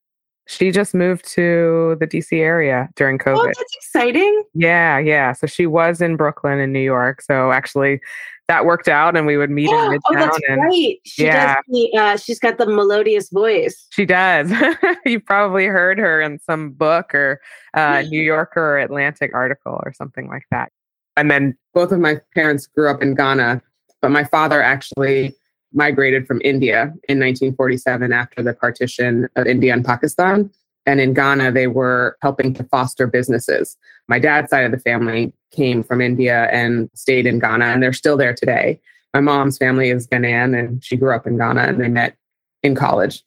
She 0.47 0.71
just 0.71 0.95
moved 0.95 1.25
to 1.33 1.97
the 1.99 2.07
DC 2.07 2.39
area 2.39 2.89
during 2.95 3.21
oh, 3.23 3.25
COVID. 3.25 3.39
Oh, 3.39 3.47
that's 3.47 3.77
exciting. 3.77 4.45
Yeah, 4.55 4.99
yeah. 4.99 5.33
So 5.33 5.47
she 5.47 5.67
was 5.67 6.01
in 6.01 6.17
Brooklyn 6.17 6.59
in 6.59 6.73
New 6.73 6.81
York. 6.81 7.21
So 7.23 7.53
actually 7.53 8.01
that 8.49 8.65
worked 8.65 8.89
out 8.89 9.17
and 9.17 9.27
we 9.27 9.37
would 9.37 9.51
meet 9.51 9.69
in 9.69 9.75
Midtown. 9.75 9.99
Oh, 10.09 10.15
that's 10.15 10.39
and, 10.49 10.63
right. 10.63 10.99
She 11.05 11.25
yeah. 11.25 11.57
does 11.57 11.65
the, 11.69 11.99
uh, 11.99 12.17
she's 12.17 12.39
got 12.39 12.59
the 12.59 12.67
melodious 12.67 13.29
voice. 13.31 13.87
She 13.91 14.05
does. 14.05 14.53
you 15.05 15.19
probably 15.21 15.67
heard 15.67 15.99
her 15.99 16.21
in 16.21 16.39
some 16.39 16.71
book 16.71 17.15
or 17.15 17.41
uh, 17.75 18.03
New 18.09 18.23
Yorker 18.23 18.61
or 18.61 18.79
Atlantic 18.79 19.33
article 19.35 19.81
or 19.85 19.93
something 19.93 20.29
like 20.29 20.45
that. 20.51 20.71
And 21.17 21.31
then 21.31 21.57
both 21.75 21.93
of 21.93 21.99
my 21.99 22.21
parents 22.35 22.67
grew 22.67 22.89
up 22.89 23.03
in 23.03 23.15
Ghana, 23.15 23.63
but 24.01 24.11
my 24.11 24.25
father 24.25 24.63
actually 24.63 25.35
migrated 25.77 26.27
from 26.27 26.41
India 26.43 26.85
in 27.09 27.21
1947 27.21 28.13
after 28.13 28.43
the 28.43 28.55
partition 28.55 29.29
of 29.37 29.47
India 29.47 29.73
and 29.73 29.85
Pakistan. 29.85 30.51
And 30.87 31.01
in 31.01 31.15
Ghana, 31.15 31.53
they 31.53 31.67
were 31.67 32.17
helping 32.23 32.55
to 32.55 32.65
foster 32.65 33.07
businesses. 33.07 33.77
My 34.09 34.19
dad's 34.19 34.51
side 34.51 34.65
of 34.65 34.71
the 34.71 34.79
family 34.79 35.33
came 35.51 35.83
from 35.83 36.01
India 36.01 36.49
and 36.53 36.89
stayed 36.95 37.27
in 37.27 37.39
Ghana, 37.39 37.67
and 37.67 37.83
they're 37.83 37.93
still 37.93 38.17
there 38.17 38.35
today. 38.35 38.81
My 39.13 39.21
mom's 39.21 39.59
family 39.59 39.91
is 39.91 40.07
Ghanaian, 40.07 40.59
and 40.59 40.85
she 40.85 40.97
grew 40.97 41.15
up 41.15 41.27
in 41.27 41.39
Ghana, 41.39 41.63
and 41.63 41.81
they 41.81 41.89
met 41.89 42.17
in 42.63 42.75
college. 42.75 43.23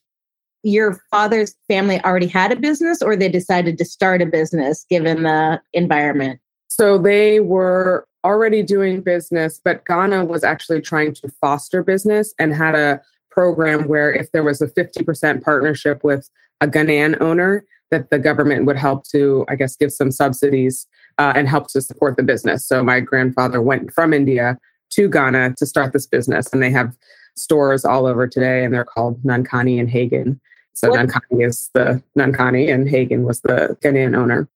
your 0.63 1.01
father's 1.09 1.55
family 1.67 2.03
already 2.03 2.27
had 2.27 2.51
a 2.51 2.55
business 2.55 3.01
or 3.01 3.15
they 3.15 3.29
decided 3.29 3.77
to 3.77 3.85
start 3.85 4.21
a 4.21 4.25
business 4.25 4.85
given 4.89 5.23
the 5.23 5.61
environment? 5.73 6.39
So 6.79 6.97
they 6.97 7.41
were 7.41 8.07
already 8.23 8.63
doing 8.63 9.01
business, 9.01 9.59
but 9.61 9.85
Ghana 9.85 10.23
was 10.23 10.45
actually 10.45 10.79
trying 10.79 11.13
to 11.15 11.27
foster 11.41 11.83
business 11.83 12.33
and 12.39 12.53
had 12.53 12.73
a 12.73 13.01
program 13.29 13.89
where 13.89 14.13
if 14.13 14.31
there 14.31 14.43
was 14.43 14.61
a 14.61 14.67
50% 14.67 15.43
partnership 15.43 16.05
with 16.05 16.29
a 16.61 16.67
Ghanaian 16.67 17.19
owner, 17.19 17.65
that 17.91 18.11
the 18.11 18.19
government 18.19 18.65
would 18.65 18.77
help 18.77 19.03
to, 19.09 19.45
I 19.49 19.55
guess, 19.55 19.75
give 19.75 19.91
some 19.91 20.09
subsidies 20.09 20.87
uh, 21.17 21.33
and 21.35 21.49
help 21.49 21.67
to 21.69 21.81
support 21.81 22.15
the 22.15 22.23
business. 22.23 22.65
So 22.65 22.81
my 22.81 23.01
grandfather 23.01 23.61
went 23.61 23.91
from 23.91 24.13
India 24.13 24.57
to 24.91 25.09
Ghana 25.09 25.55
to 25.57 25.65
start 25.65 25.91
this 25.91 26.05
business, 26.05 26.53
and 26.53 26.63
they 26.63 26.71
have 26.71 26.95
stores 27.35 27.83
all 27.83 28.05
over 28.05 28.25
today, 28.25 28.63
and 28.63 28.73
they're 28.73 28.85
called 28.85 29.21
Nankani 29.23 29.81
and 29.81 29.89
Hagen. 29.89 30.39
So 30.75 30.91
what? 30.91 31.09
Nankani 31.09 31.45
is 31.45 31.69
the 31.73 32.01
Nankani, 32.17 32.73
and 32.73 32.87
Hagen 32.87 33.23
was 33.23 33.41
the 33.41 33.77
Ghanaian 33.83 34.15
owner. 34.15 34.47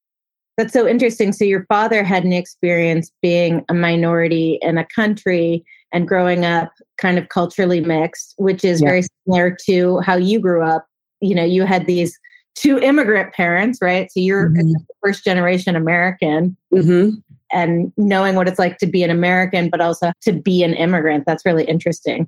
That's 0.58 0.74
so 0.74 0.88
interesting. 0.88 1.34
So 1.34 1.46
your 1.46 1.66
father 1.66 2.04
had 2.04 2.24
an 2.24 2.34
experience 2.34 3.12
being 3.22 3.66
a 3.70 3.74
minority 3.74 4.60
in 4.62 4.78
a 4.78 4.86
country 4.86 5.66
and 5.92 6.08
growing 6.08 6.46
up 6.46 6.72
kind 6.98 7.18
of 7.18 7.30
culturally 7.30 7.82
mixed, 7.82 8.36
which 8.38 8.64
is 8.64 8.82
yeah. 8.82 8.90
very 8.90 9.04
similar 9.26 9.58
to 9.66 10.00
how 10.00 10.16
you 10.16 10.40
grew 10.40 10.64
up. 10.64 10.86
You 11.22 11.36
know, 11.36 11.44
you 11.44 11.64
had 11.66 11.88
these 11.88 12.20
two 12.56 12.78
immigrant 12.78 13.34
parents, 13.34 13.80
right? 13.82 14.12
So 14.12 14.20
you're 14.20 14.50
mm-hmm. 14.50 14.74
first 15.04 15.24
generation 15.24 15.76
American. 15.76 16.56
Mm-hmm. 16.74 17.16
And 17.52 17.92
knowing 17.98 18.36
what 18.36 18.48
it's 18.48 18.60
like 18.60 18.78
to 18.80 18.88
be 18.88 19.04
an 19.04 19.12
American, 19.12 19.70
but 19.70 19.82
also 19.82 20.12
to 20.24 20.34
be 20.34 20.64
an 20.64 20.74
immigrant, 20.74 21.26
that's 21.26 21.46
really 21.46 21.66
interesting. 21.66 22.28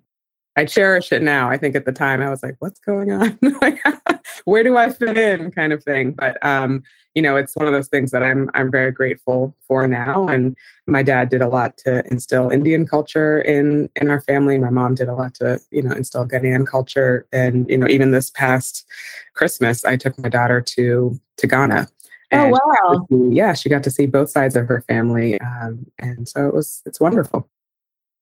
I 0.57 0.65
cherish 0.65 1.11
it 1.11 1.21
now. 1.21 1.49
I 1.49 1.57
think 1.57 1.75
at 1.75 1.85
the 1.85 1.91
time 1.91 2.21
I 2.21 2.29
was 2.29 2.41
like, 2.41 2.55
what's 2.59 2.79
going 2.79 3.11
on? 3.11 3.37
Where 4.45 4.63
do 4.63 4.77
I 4.77 4.89
fit 4.89 5.17
in? 5.17 5.51
kind 5.51 5.73
of 5.73 5.83
thing. 5.83 6.11
But 6.11 6.43
um, 6.45 6.83
you 7.13 7.21
know, 7.21 7.35
it's 7.35 7.55
one 7.55 7.65
of 7.65 7.73
those 7.73 7.87
things 7.87 8.11
that 8.11 8.23
I'm 8.23 8.49
I'm 8.53 8.71
very 8.71 8.91
grateful 8.91 9.55
for 9.67 9.87
now. 9.87 10.27
And 10.27 10.55
my 10.87 11.03
dad 11.03 11.29
did 11.29 11.41
a 11.41 11.47
lot 11.47 11.77
to 11.79 12.05
instill 12.11 12.49
Indian 12.49 12.85
culture 12.85 13.41
in 13.41 13.89
in 13.95 14.09
our 14.09 14.21
family. 14.21 14.57
My 14.57 14.69
mom 14.69 14.95
did 14.95 15.09
a 15.09 15.15
lot 15.15 15.33
to, 15.35 15.59
you 15.71 15.81
know, 15.81 15.91
instill 15.91 16.27
Ghanaian 16.27 16.65
culture. 16.67 17.25
And, 17.31 17.69
you 17.69 17.77
know, 17.77 17.87
even 17.87 18.11
this 18.11 18.29
past 18.29 18.85
Christmas, 19.33 19.83
I 19.83 19.97
took 19.97 20.17
my 20.19 20.29
daughter 20.29 20.61
to 20.61 21.19
to 21.37 21.47
Ghana. 21.47 21.87
oh 22.31 22.49
wow! 22.49 23.05
See, 23.09 23.35
yeah, 23.35 23.53
she 23.53 23.69
got 23.69 23.83
to 23.83 23.91
see 23.91 24.05
both 24.05 24.29
sides 24.29 24.55
of 24.55 24.67
her 24.67 24.81
family, 24.81 25.39
um, 25.41 25.85
and 25.99 26.27
so 26.27 26.47
it 26.47 26.53
was 26.53 26.81
it's 26.85 26.99
wonderful. 26.99 27.49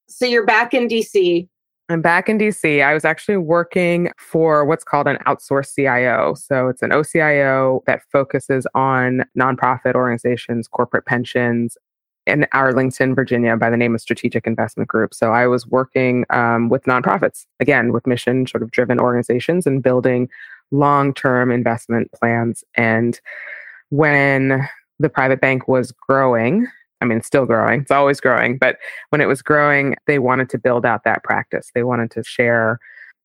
So 0.08 0.26
you're 0.26 0.46
back 0.46 0.74
in 0.74 0.88
DC 0.88 1.48
I'm 1.90 2.02
back 2.02 2.30
in 2.30 2.38
DC. 2.38 2.84
I 2.84 2.94
was 2.94 3.04
actually 3.04 3.38
working 3.38 4.10
for 4.18 4.64
what's 4.66 4.86
called 4.86 5.08
an 5.08 5.18
outsourced 5.28 5.76
CIO. 5.76 6.34
So 6.34 6.70
it's 6.70 6.82
an 6.82 6.92
OCIO 6.92 7.84
that 7.86 8.02
focuses 8.10 8.66
on 8.74 9.26
nonprofit 9.38 9.94
organizations, 9.94 10.68
corporate 10.68 11.06
pensions, 11.06 11.78
in 12.26 12.48
Arlington, 12.54 13.14
Virginia, 13.16 13.58
by 13.58 13.70
the 13.70 13.78
name 13.78 13.96
of 13.96 14.02
Strategic 14.02 14.48
Investment 14.48 14.88
Group. 14.88 15.14
So 15.14 15.34
I 15.34 15.48
was 15.48 15.68
working 15.68 16.26
um, 16.30 16.70
with 16.70 16.84
nonprofits, 16.86 17.46
again, 17.60 17.92
with 17.92 18.08
mission 18.08 18.48
sort 18.48 18.64
of 18.64 18.72
driven 18.72 19.00
organizations 19.00 19.68
and 19.68 19.84
building 19.84 20.30
long 20.72 21.14
term 21.14 21.52
investment 21.52 22.12
plans. 22.14 22.64
And 22.76 23.20
when 23.90 24.68
the 25.00 25.10
private 25.10 25.42
bank 25.42 25.68
was 25.68 25.92
growing, 25.92 26.68
I 27.04 27.06
mean, 27.06 27.22
still 27.22 27.46
growing. 27.46 27.82
It's 27.82 27.92
always 27.92 28.22
growing. 28.22 28.58
But 28.58 28.78
when 29.10 29.20
it 29.20 29.26
was 29.26 29.42
growing, 29.42 29.96
they 30.08 30.20
wanted 30.20 30.50
to 30.52 30.58
build 30.58 30.86
out 30.86 31.04
that 31.04 31.22
practice. 31.24 31.70
They 31.76 31.84
wanted 31.84 32.12
to 32.12 32.24
share, 32.24 32.80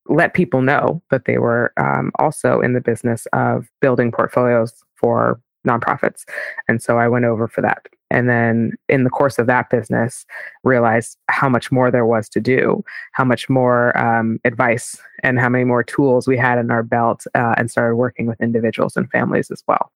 let 0.07 0.33
people 0.33 0.61
know 0.61 1.01
that 1.11 1.23
they 1.23 1.37
were 1.37 1.71
um, 1.77 2.11
also 2.19 2.59
in 2.59 2.73
the 2.73 2.81
business 2.81 3.25
of 3.31 3.69
building 3.79 4.11
portfolios 4.11 4.73
for 4.95 5.39
nonprofits. 5.65 6.25
And 6.67 6.81
so 6.81 6.97
I 6.97 7.07
went 7.07 7.23
over 7.23 7.47
for 7.47 7.61
that. 7.61 7.85
And 8.11 8.27
then 8.27 8.73
in 8.89 9.05
the 9.05 9.09
course 9.09 9.39
of 9.39 9.47
that 9.47 9.69
business, 9.69 10.25
realized 10.65 11.17
how 11.29 11.47
much 11.47 11.71
more 11.71 11.89
there 11.89 12.05
was 12.05 12.27
to 12.29 12.41
do, 12.41 12.83
how 13.13 13.23
much 13.23 13.47
more 13.47 13.97
um, 13.97 14.39
advice 14.43 14.97
and 15.23 15.39
how 15.39 15.47
many 15.47 15.63
more 15.63 15.83
tools 15.83 16.27
we 16.27 16.35
had 16.35 16.59
in 16.59 16.69
our 16.69 16.83
belt, 16.83 17.25
uh, 17.33 17.53
and 17.57 17.71
started 17.71 17.95
working 17.95 18.25
with 18.25 18.41
individuals 18.41 18.97
and 18.97 19.09
families 19.11 19.51
as 19.51 19.63
well. 19.69 19.91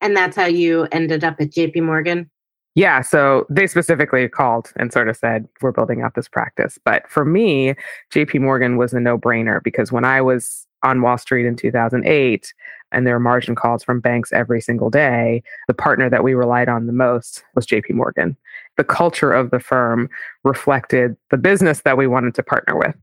And 0.00 0.16
that's 0.16 0.36
how 0.36 0.46
you 0.46 0.86
ended 0.92 1.22
up 1.22 1.38
at 1.40 1.50
JP 1.50 1.82
Morgan? 1.82 2.30
Yeah, 2.76 3.00
so 3.00 3.46
they 3.50 3.66
specifically 3.66 4.28
called 4.28 4.72
and 4.76 4.92
sort 4.92 5.08
of 5.08 5.16
said, 5.16 5.48
We're 5.60 5.72
building 5.72 6.02
out 6.02 6.14
this 6.14 6.28
practice. 6.28 6.78
But 6.84 7.08
for 7.08 7.24
me, 7.24 7.74
JP 8.12 8.40
Morgan 8.40 8.76
was 8.76 8.92
a 8.92 9.00
no 9.00 9.18
brainer 9.18 9.62
because 9.62 9.90
when 9.90 10.04
I 10.04 10.20
was 10.20 10.66
on 10.82 11.02
Wall 11.02 11.18
Street 11.18 11.46
in 11.46 11.56
2008 11.56 12.54
and 12.92 13.06
there 13.06 13.14
were 13.14 13.20
margin 13.20 13.54
calls 13.54 13.84
from 13.84 14.00
banks 14.00 14.32
every 14.32 14.60
single 14.60 14.88
day, 14.88 15.42
the 15.68 15.74
partner 15.74 16.08
that 16.08 16.24
we 16.24 16.34
relied 16.34 16.68
on 16.68 16.86
the 16.86 16.92
most 16.92 17.44
was 17.54 17.66
JP 17.66 17.90
Morgan. 17.92 18.36
The 18.76 18.84
culture 18.84 19.32
of 19.32 19.50
the 19.50 19.60
firm 19.60 20.08
reflected 20.44 21.16
the 21.30 21.36
business 21.36 21.82
that 21.82 21.98
we 21.98 22.06
wanted 22.06 22.34
to 22.36 22.42
partner 22.42 22.76
with. 22.76 22.94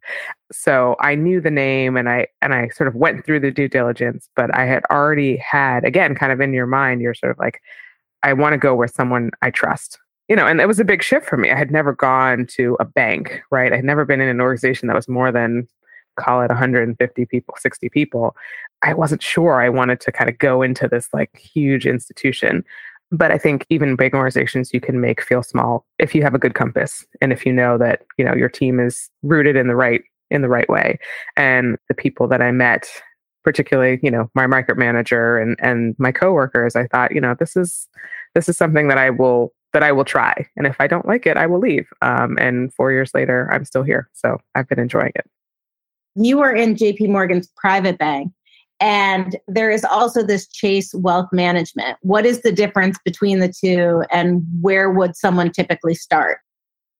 So 0.51 0.95
I 0.99 1.15
knew 1.15 1.39
the 1.39 1.51
name 1.51 1.97
and 1.97 2.09
I 2.09 2.27
and 2.41 2.53
I 2.53 2.69
sort 2.69 2.87
of 2.87 2.95
went 2.95 3.25
through 3.25 3.41
the 3.41 3.51
due 3.51 3.67
diligence, 3.67 4.29
but 4.35 4.53
I 4.55 4.65
had 4.65 4.83
already 4.89 5.37
had 5.37 5.83
again 5.83 6.15
kind 6.15 6.31
of 6.31 6.41
in 6.41 6.53
your 6.53 6.67
mind 6.67 7.01
you're 7.01 7.13
sort 7.13 7.31
of 7.31 7.37
like 7.37 7.61
I 8.23 8.33
want 8.33 8.53
to 8.53 8.57
go 8.57 8.75
where 8.75 8.87
someone 8.87 9.31
I 9.41 9.51
trust. 9.51 9.99
You 10.27 10.35
know, 10.35 10.45
and 10.45 10.59
it 10.59 10.67
was 10.67 10.79
a 10.79 10.85
big 10.85 11.03
shift 11.03 11.25
for 11.25 11.37
me. 11.37 11.51
I 11.51 11.57
had 11.57 11.71
never 11.71 11.93
gone 11.93 12.47
to 12.47 12.75
a 12.81 12.85
bank, 12.85 13.41
right? 13.49 13.71
I 13.71 13.77
had 13.77 13.85
never 13.85 14.03
been 14.03 14.19
in 14.19 14.27
an 14.27 14.41
organization 14.41 14.87
that 14.87 14.95
was 14.95 15.07
more 15.07 15.31
than 15.31 15.67
call 16.17 16.41
it 16.41 16.49
150 16.49 17.25
people, 17.27 17.55
60 17.57 17.89
people. 17.89 18.35
I 18.81 18.93
wasn't 18.93 19.23
sure 19.23 19.61
I 19.61 19.69
wanted 19.69 20.01
to 20.01 20.11
kind 20.11 20.29
of 20.29 20.37
go 20.37 20.61
into 20.61 20.87
this 20.87 21.07
like 21.13 21.37
huge 21.37 21.85
institution. 21.85 22.65
But 23.09 23.31
I 23.31 23.37
think 23.37 23.65
even 23.69 23.95
big 23.95 24.13
organizations 24.13 24.73
you 24.73 24.81
can 24.81 24.99
make 24.99 25.21
feel 25.21 25.41
small 25.41 25.85
if 25.97 26.13
you 26.13 26.21
have 26.23 26.33
a 26.33 26.39
good 26.39 26.55
compass 26.55 27.05
and 27.21 27.31
if 27.31 27.45
you 27.45 27.53
know 27.53 27.77
that, 27.77 28.01
you 28.17 28.25
know, 28.25 28.35
your 28.35 28.49
team 28.49 28.81
is 28.81 29.09
rooted 29.23 29.55
in 29.55 29.67
the 29.67 29.75
right 29.75 30.01
in 30.29 30.41
the 30.41 30.49
right 30.49 30.67
way. 30.67 30.99
And 31.37 31.77
the 31.87 31.93
people 31.93 32.27
that 32.27 32.41
I 32.41 32.51
met 32.51 32.89
particularly 33.47 33.97
you 34.03 34.11
know 34.11 34.29
my 34.35 34.45
market 34.45 34.77
manager 34.77 35.37
and 35.37 35.55
and 35.61 35.95
my 35.97 36.11
coworkers 36.11 36.75
i 36.75 36.85
thought 36.87 37.15
you 37.15 37.21
know 37.21 37.33
this 37.39 37.55
is 37.55 37.87
this 38.35 38.49
is 38.49 38.57
something 38.57 38.89
that 38.89 38.97
i 38.97 39.09
will 39.09 39.53
that 39.71 39.83
i 39.83 39.91
will 39.93 40.03
try. 40.03 40.45
And 40.57 40.67
if 40.67 40.75
i 40.81 40.85
don't 40.85 41.05
like 41.05 41.25
it 41.25 41.37
i 41.37 41.47
will 41.47 41.59
leave. 41.59 41.87
Um, 42.01 42.37
and 42.41 42.73
four 42.73 42.91
years 42.91 43.11
later 43.13 43.49
i'm 43.53 43.63
still 43.63 43.83
here. 43.83 44.09
So 44.11 44.37
i've 44.53 44.67
been 44.67 44.79
enjoying 44.79 45.13
it. 45.15 45.25
You 46.15 46.39
were 46.39 46.51
in 46.51 46.75
jp 46.75 47.07
morgan's 47.07 47.47
private 47.55 47.97
bank 47.97 48.33
and 48.81 49.37
there 49.47 49.71
is 49.71 49.85
also 49.85 50.23
this 50.23 50.45
chase 50.47 50.93
wealth 50.93 51.29
management. 51.31 51.97
What 52.01 52.25
is 52.25 52.41
the 52.41 52.51
difference 52.51 52.97
between 53.05 53.39
the 53.39 53.47
two 53.47 54.03
and 54.11 54.43
where 54.59 54.91
would 54.91 55.15
someone 55.15 55.53
typically 55.53 55.95
start? 55.95 56.39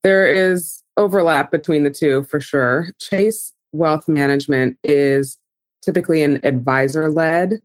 There 0.01 0.25
is 0.25 0.81
overlap 0.95 1.51
between 1.51 1.83
the 1.83 1.91
two 1.91 2.23
for 2.23 2.39
sure. 2.39 2.87
Chase 3.01 3.51
wealth 3.73 4.07
management 4.07 4.77
is 4.85 5.37
typically 5.81 6.23
an 6.23 6.39
advisor 6.43 7.09
led 7.09 7.61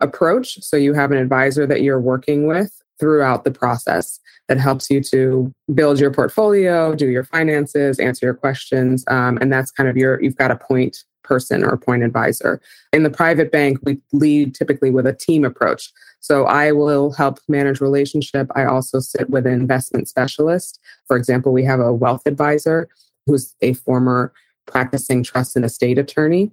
approach. 0.00 0.58
So 0.62 0.76
you 0.76 0.92
have 0.94 1.12
an 1.12 1.18
advisor 1.18 1.66
that 1.66 1.82
you're 1.82 2.00
working 2.00 2.46
with 2.46 2.72
throughout 3.00 3.44
the 3.44 3.50
process 3.50 4.20
that 4.48 4.58
helps 4.58 4.90
you 4.90 5.00
to 5.02 5.52
build 5.74 5.98
your 5.98 6.12
portfolio, 6.12 6.94
do 6.94 7.08
your 7.08 7.24
finances, 7.24 7.98
answer 7.98 8.26
your 8.26 8.34
questions. 8.34 9.04
Um, 9.08 9.38
and 9.40 9.52
that's 9.52 9.70
kind 9.70 9.88
of 9.88 9.96
your, 9.96 10.22
you've 10.22 10.36
got 10.36 10.50
a 10.50 10.56
point 10.56 11.04
person 11.22 11.64
or 11.64 11.70
a 11.70 11.78
point 11.78 12.02
advisor. 12.02 12.60
In 12.92 13.02
the 13.02 13.10
private 13.10 13.50
bank, 13.50 13.78
we 13.82 13.98
lead 14.12 14.54
typically 14.54 14.90
with 14.90 15.06
a 15.06 15.12
team 15.12 15.44
approach. 15.44 15.90
So 16.20 16.44
I 16.44 16.72
will 16.72 17.12
help 17.12 17.38
manage 17.48 17.80
relationship. 17.80 18.48
I 18.54 18.64
also 18.64 19.00
sit 19.00 19.30
with 19.30 19.46
an 19.46 19.54
investment 19.54 20.08
specialist. 20.08 20.78
For 21.06 21.16
example, 21.16 21.52
we 21.52 21.64
have 21.64 21.80
a 21.80 21.92
wealth 21.92 22.22
advisor 22.26 22.88
who's 23.26 23.54
a 23.62 23.72
former 23.72 24.32
practicing 24.66 25.22
trust 25.22 25.56
and 25.56 25.64
estate 25.64 25.98
attorney 25.98 26.50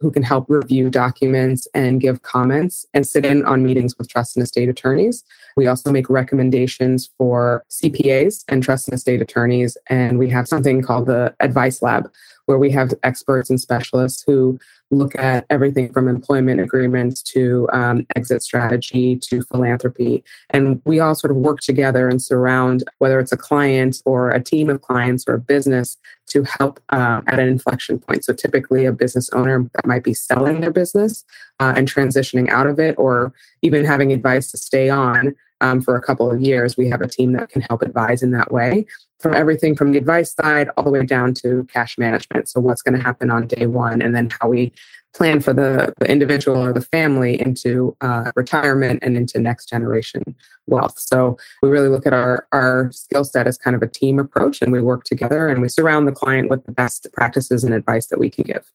who 0.00 0.10
can 0.10 0.22
help 0.22 0.46
review 0.48 0.88
documents 0.88 1.68
and 1.74 2.00
give 2.00 2.22
comments 2.22 2.86
and 2.94 3.06
sit 3.06 3.24
in 3.24 3.44
on 3.44 3.64
meetings 3.64 3.96
with 3.98 4.08
trust 4.08 4.36
and 4.36 4.42
estate 4.42 4.68
attorneys. 4.68 5.22
We 5.56 5.66
also 5.66 5.92
make 5.92 6.08
recommendations 6.08 7.10
for 7.18 7.64
CPAs 7.70 8.44
and 8.48 8.62
trust 8.62 8.88
and 8.88 8.94
estate 8.94 9.20
attorneys. 9.20 9.76
And 9.88 10.18
we 10.18 10.30
have 10.30 10.48
something 10.48 10.80
called 10.80 11.06
the 11.06 11.34
Advice 11.40 11.82
Lab, 11.82 12.10
where 12.50 12.58
we 12.58 12.72
have 12.72 12.92
experts 13.04 13.48
and 13.48 13.60
specialists 13.60 14.24
who 14.26 14.58
look 14.90 15.16
at 15.16 15.46
everything 15.50 15.92
from 15.92 16.08
employment 16.08 16.60
agreements 16.60 17.22
to 17.22 17.68
um, 17.72 18.04
exit 18.16 18.42
strategy 18.42 19.16
to 19.16 19.40
philanthropy. 19.42 20.24
And 20.50 20.82
we 20.84 20.98
all 20.98 21.14
sort 21.14 21.30
of 21.30 21.36
work 21.36 21.60
together 21.60 22.08
and 22.08 22.20
surround, 22.20 22.82
whether 22.98 23.20
it's 23.20 23.30
a 23.30 23.36
client 23.36 24.02
or 24.04 24.30
a 24.30 24.42
team 24.42 24.68
of 24.68 24.82
clients 24.82 25.24
or 25.28 25.34
a 25.34 25.38
business, 25.38 25.96
to 26.30 26.42
help 26.58 26.80
uh, 26.88 27.20
at 27.28 27.38
an 27.38 27.46
inflection 27.46 28.00
point. 28.00 28.24
So 28.24 28.32
typically, 28.32 28.84
a 28.84 28.92
business 28.92 29.30
owner 29.30 29.70
that 29.74 29.86
might 29.86 30.02
be 30.02 30.14
selling 30.14 30.60
their 30.60 30.72
business 30.72 31.24
uh, 31.60 31.74
and 31.76 31.88
transitioning 31.88 32.48
out 32.48 32.66
of 32.66 32.80
it, 32.80 32.96
or 32.98 33.32
even 33.62 33.84
having 33.84 34.12
advice 34.12 34.50
to 34.50 34.56
stay 34.56 34.90
on 34.90 35.36
um, 35.60 35.80
for 35.80 35.96
a 35.96 36.02
couple 36.02 36.30
of 36.30 36.40
years, 36.40 36.76
we 36.76 36.88
have 36.88 37.00
a 37.00 37.08
team 37.08 37.32
that 37.32 37.50
can 37.50 37.62
help 37.62 37.82
advise 37.82 38.22
in 38.22 38.30
that 38.32 38.52
way 38.52 38.86
from 39.18 39.34
everything 39.34 39.76
from 39.76 39.92
the 39.92 39.98
advice 39.98 40.34
side 40.34 40.68
all 40.76 40.84
the 40.84 40.90
way 40.90 41.04
down 41.04 41.34
to 41.34 41.66
cash 41.72 41.98
management. 41.98 42.48
So, 42.48 42.60
what's 42.60 42.82
going 42.82 42.96
to 42.96 43.02
happen 43.04 43.30
on 43.30 43.46
day 43.46 43.66
one, 43.66 44.00
and 44.02 44.14
then 44.14 44.30
how 44.40 44.48
we 44.48 44.72
plan 45.12 45.40
for 45.40 45.52
the, 45.52 45.92
the 45.98 46.08
individual 46.08 46.64
or 46.64 46.72
the 46.72 46.80
family 46.80 47.40
into 47.40 47.96
uh, 48.00 48.30
retirement 48.36 49.00
and 49.02 49.16
into 49.16 49.40
next 49.40 49.68
generation 49.68 50.22
wealth. 50.66 50.98
So, 50.98 51.36
we 51.62 51.68
really 51.68 51.88
look 51.88 52.06
at 52.06 52.12
our, 52.12 52.46
our 52.52 52.90
skill 52.92 53.24
set 53.24 53.46
as 53.46 53.58
kind 53.58 53.76
of 53.76 53.82
a 53.82 53.88
team 53.88 54.18
approach, 54.18 54.62
and 54.62 54.72
we 54.72 54.80
work 54.80 55.04
together 55.04 55.48
and 55.48 55.60
we 55.60 55.68
surround 55.68 56.08
the 56.08 56.12
client 56.12 56.48
with 56.48 56.64
the 56.64 56.72
best 56.72 57.06
practices 57.12 57.64
and 57.64 57.74
advice 57.74 58.06
that 58.06 58.18
we 58.18 58.30
can 58.30 58.44
give. 58.44 58.70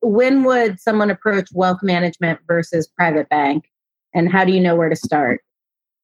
When 0.00 0.44
would 0.44 0.80
someone 0.80 1.10
approach 1.10 1.48
wealth 1.52 1.82
management 1.82 2.40
versus 2.46 2.86
private 2.86 3.28
bank? 3.28 3.70
And 4.14 4.32
how 4.32 4.44
do 4.44 4.52
you 4.52 4.60
know 4.60 4.76
where 4.76 4.88
to 4.88 4.96
start? 4.96 5.42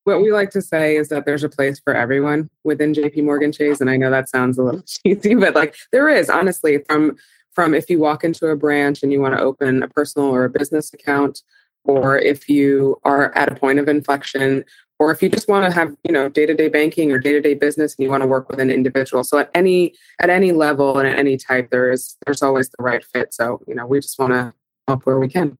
What 0.05 0.23
we 0.23 0.33
like 0.33 0.51
to 0.51 0.63
say 0.63 0.97
is 0.97 1.09
that 1.09 1.25
there's 1.25 1.45
a 1.45 1.49
place 1.49 1.81
for 1.83 1.95
everyone 1.95 2.51
within 2.65 2.93
JP 2.93 3.25
Morgan 3.25 3.53
Chase 3.53 3.81
and 3.81 3.91
I 3.91 3.97
know 3.97 4.11
that 4.11 4.29
sounds 4.29 4.59
a 4.59 4.63
little 4.63 4.83
cheesy 4.87 5.35
but 5.35 5.55
like 5.55 5.77
there 5.93 6.09
is 6.09 6.29
honestly 6.29 6.79
from 6.87 7.17
from 7.53 7.75
if 7.75 7.91
you 7.91 7.99
walk 7.99 8.25
into 8.25 8.47
a 8.47 8.57
branch 8.57 9.03
and 9.03 9.13
you 9.13 9.21
want 9.21 9.37
to 9.37 9.43
open 9.43 9.83
a 9.83 9.89
personal 9.89 10.29
or 10.29 10.45
a 10.45 10.51
business 10.51 10.93
account 10.93 11.43
or 11.85 12.19
if 12.19 12.49
you 12.49 12.99
are 13.05 13.37
at 13.37 13.51
a 13.51 13.55
point 13.55 13.79
of 13.79 13.89
inflection 13.89 14.65
or 14.99 15.11
if 15.11 15.21
you 15.21 15.29
just 15.29 15.49
want 15.49 15.65
to 15.65 15.73
have 15.73 15.95
you 16.05 16.13
know 16.13 16.29
day-to-day 16.29 16.69
banking 16.69 17.11
or 17.11 17.19
day-to-day 17.19 17.55
business 17.55 17.97
and 17.97 18.05
you 18.05 18.11
want 18.11 18.23
to 18.23 18.27
work 18.27 18.49
with 18.49 18.61
an 18.61 18.71
individual. 18.71 19.25
So 19.25 19.39
at 19.39 19.51
any 19.55 19.95
at 20.21 20.31
any 20.31 20.53
level 20.53 20.99
and 20.99 21.09
at 21.09 21.19
any 21.19 21.37
type 21.37 21.71
there 21.71 21.91
is 21.91 22.17
there's 22.25 22.43
always 22.43 22.69
the 22.69 22.83
right 22.83 23.05
fit. 23.05 23.35
So 23.35 23.61
you 23.67 23.75
know 23.75 23.87
we 23.87 23.99
just 24.01 24.19
want 24.19 24.33
to 24.33 24.55
help 24.87 25.05
where 25.05 25.19
we 25.19 25.29
can 25.29 25.59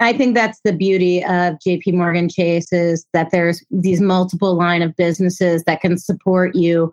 I 0.00 0.14
think 0.14 0.34
that's 0.34 0.60
the 0.64 0.72
beauty 0.72 1.22
of 1.24 1.58
JP 1.66 1.94
Morgan 1.94 2.28
Chase 2.28 2.72
is 2.72 3.06
that 3.12 3.30
there's 3.30 3.62
these 3.70 4.00
multiple 4.00 4.54
line 4.54 4.80
of 4.80 4.96
businesses 4.96 5.62
that 5.64 5.82
can 5.82 5.98
support 5.98 6.54
you 6.54 6.92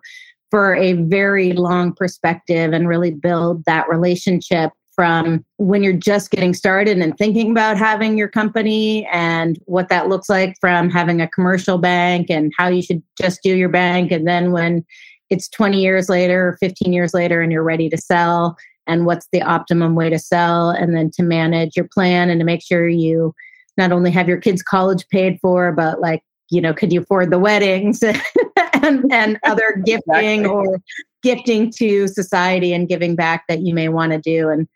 for 0.50 0.74
a 0.74 0.92
very 0.92 1.52
long 1.52 1.94
perspective 1.94 2.72
and 2.72 2.86
really 2.86 3.10
build 3.10 3.64
that 3.64 3.88
relationship 3.88 4.72
from 4.94 5.44
when 5.58 5.82
you're 5.82 5.92
just 5.92 6.30
getting 6.30 6.52
started 6.52 6.98
and 6.98 7.16
thinking 7.16 7.52
about 7.52 7.78
having 7.78 8.18
your 8.18 8.28
company 8.28 9.06
and 9.12 9.58
what 9.66 9.88
that 9.88 10.08
looks 10.08 10.28
like 10.28 10.56
from 10.60 10.90
having 10.90 11.20
a 11.20 11.28
commercial 11.28 11.78
bank 11.78 12.28
and 12.28 12.52
how 12.58 12.66
you 12.68 12.82
should 12.82 13.02
just 13.16 13.40
do 13.42 13.54
your 13.54 13.68
bank. 13.68 14.10
And 14.10 14.26
then 14.26 14.50
when 14.50 14.84
it's 15.30 15.48
20 15.50 15.80
years 15.80 16.08
later 16.08 16.56
15 16.60 16.92
years 16.92 17.14
later 17.14 17.40
and 17.40 17.52
you're 17.52 17.62
ready 17.62 17.88
to 17.88 17.96
sell 17.96 18.56
and 18.88 19.06
what's 19.06 19.28
the 19.32 19.42
optimum 19.42 19.94
way 19.94 20.10
to 20.10 20.18
sell 20.18 20.70
and 20.70 20.96
then 20.96 21.10
to 21.10 21.22
manage 21.22 21.76
your 21.76 21.86
plan 21.92 22.30
and 22.30 22.40
to 22.40 22.44
make 22.44 22.62
sure 22.62 22.88
you 22.88 23.34
not 23.76 23.92
only 23.92 24.10
have 24.10 24.26
your 24.26 24.38
kids 24.38 24.62
college 24.62 25.06
paid 25.08 25.38
for 25.40 25.70
but 25.70 26.00
like 26.00 26.22
you 26.50 26.60
know 26.60 26.74
could 26.74 26.92
you 26.92 27.02
afford 27.02 27.30
the 27.30 27.38
weddings 27.38 28.02
and, 28.82 29.12
and 29.12 29.38
other 29.44 29.80
gifting 29.84 30.40
exactly. 30.40 30.46
or 30.46 30.80
gifting 31.22 31.70
to 31.70 32.08
society 32.08 32.72
and 32.72 32.88
giving 32.88 33.14
back 33.14 33.44
that 33.48 33.60
you 33.60 33.74
may 33.74 33.88
want 33.88 34.12
to 34.12 34.18
do 34.18 34.48
and 34.48 34.66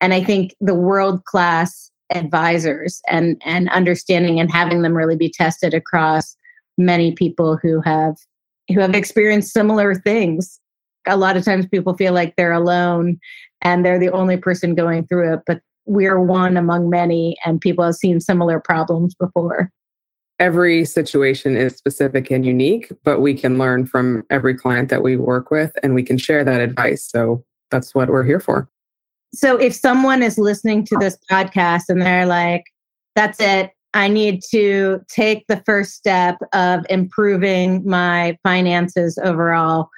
and 0.00 0.14
i 0.14 0.22
think 0.22 0.54
the 0.60 0.74
world 0.74 1.24
class 1.24 1.90
advisors 2.10 3.00
and 3.08 3.40
and 3.44 3.68
understanding 3.70 4.38
and 4.38 4.52
having 4.52 4.82
them 4.82 4.96
really 4.96 5.16
be 5.16 5.30
tested 5.30 5.72
across 5.74 6.36
many 6.76 7.12
people 7.12 7.56
who 7.56 7.80
have 7.80 8.14
who 8.72 8.80
have 8.80 8.94
experienced 8.94 9.52
similar 9.52 9.94
things 9.94 10.60
a 11.06 11.16
lot 11.16 11.36
of 11.36 11.44
times 11.44 11.66
people 11.66 11.94
feel 11.94 12.12
like 12.12 12.34
they're 12.36 12.52
alone 12.52 13.18
and 13.64 13.84
they're 13.84 13.98
the 13.98 14.12
only 14.12 14.36
person 14.36 14.74
going 14.74 15.06
through 15.06 15.34
it, 15.34 15.40
but 15.46 15.60
we're 15.86 16.20
one 16.20 16.56
among 16.56 16.88
many, 16.88 17.36
and 17.44 17.60
people 17.60 17.84
have 17.84 17.94
seen 17.94 18.20
similar 18.20 18.60
problems 18.60 19.14
before. 19.14 19.70
Every 20.38 20.84
situation 20.84 21.56
is 21.56 21.76
specific 21.76 22.30
and 22.30 22.44
unique, 22.44 22.90
but 23.04 23.20
we 23.20 23.34
can 23.34 23.58
learn 23.58 23.86
from 23.86 24.24
every 24.30 24.54
client 24.54 24.88
that 24.90 25.02
we 25.02 25.16
work 25.16 25.50
with 25.50 25.72
and 25.82 25.94
we 25.94 26.02
can 26.02 26.18
share 26.18 26.42
that 26.44 26.60
advice. 26.60 27.08
So 27.08 27.44
that's 27.70 27.94
what 27.94 28.08
we're 28.08 28.24
here 28.24 28.40
for. 28.40 28.68
So 29.32 29.56
if 29.56 29.74
someone 29.74 30.22
is 30.22 30.38
listening 30.38 30.84
to 30.86 30.96
this 30.96 31.16
podcast 31.30 31.84
and 31.88 32.02
they're 32.02 32.26
like, 32.26 32.64
that's 33.14 33.40
it, 33.40 33.70
I 33.94 34.08
need 34.08 34.42
to 34.50 35.00
take 35.08 35.46
the 35.46 35.62
first 35.64 35.92
step 35.92 36.36
of 36.52 36.84
improving 36.90 37.88
my 37.88 38.36
finances 38.42 39.18
overall, 39.22 39.88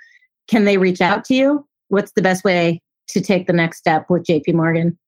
can 0.49 0.65
they 0.65 0.77
reach 0.77 1.01
out 1.01 1.25
to 1.27 1.35
you? 1.35 1.67
What's 1.89 2.13
the 2.13 2.23
best 2.23 2.45
way 2.45 2.83
to 3.09 3.21
take 3.21 3.47
the 3.47 3.53
next 3.53 3.79
step 3.79 4.11
with 4.11 4.25
JP 4.25 4.55
Morgan? 4.55 4.99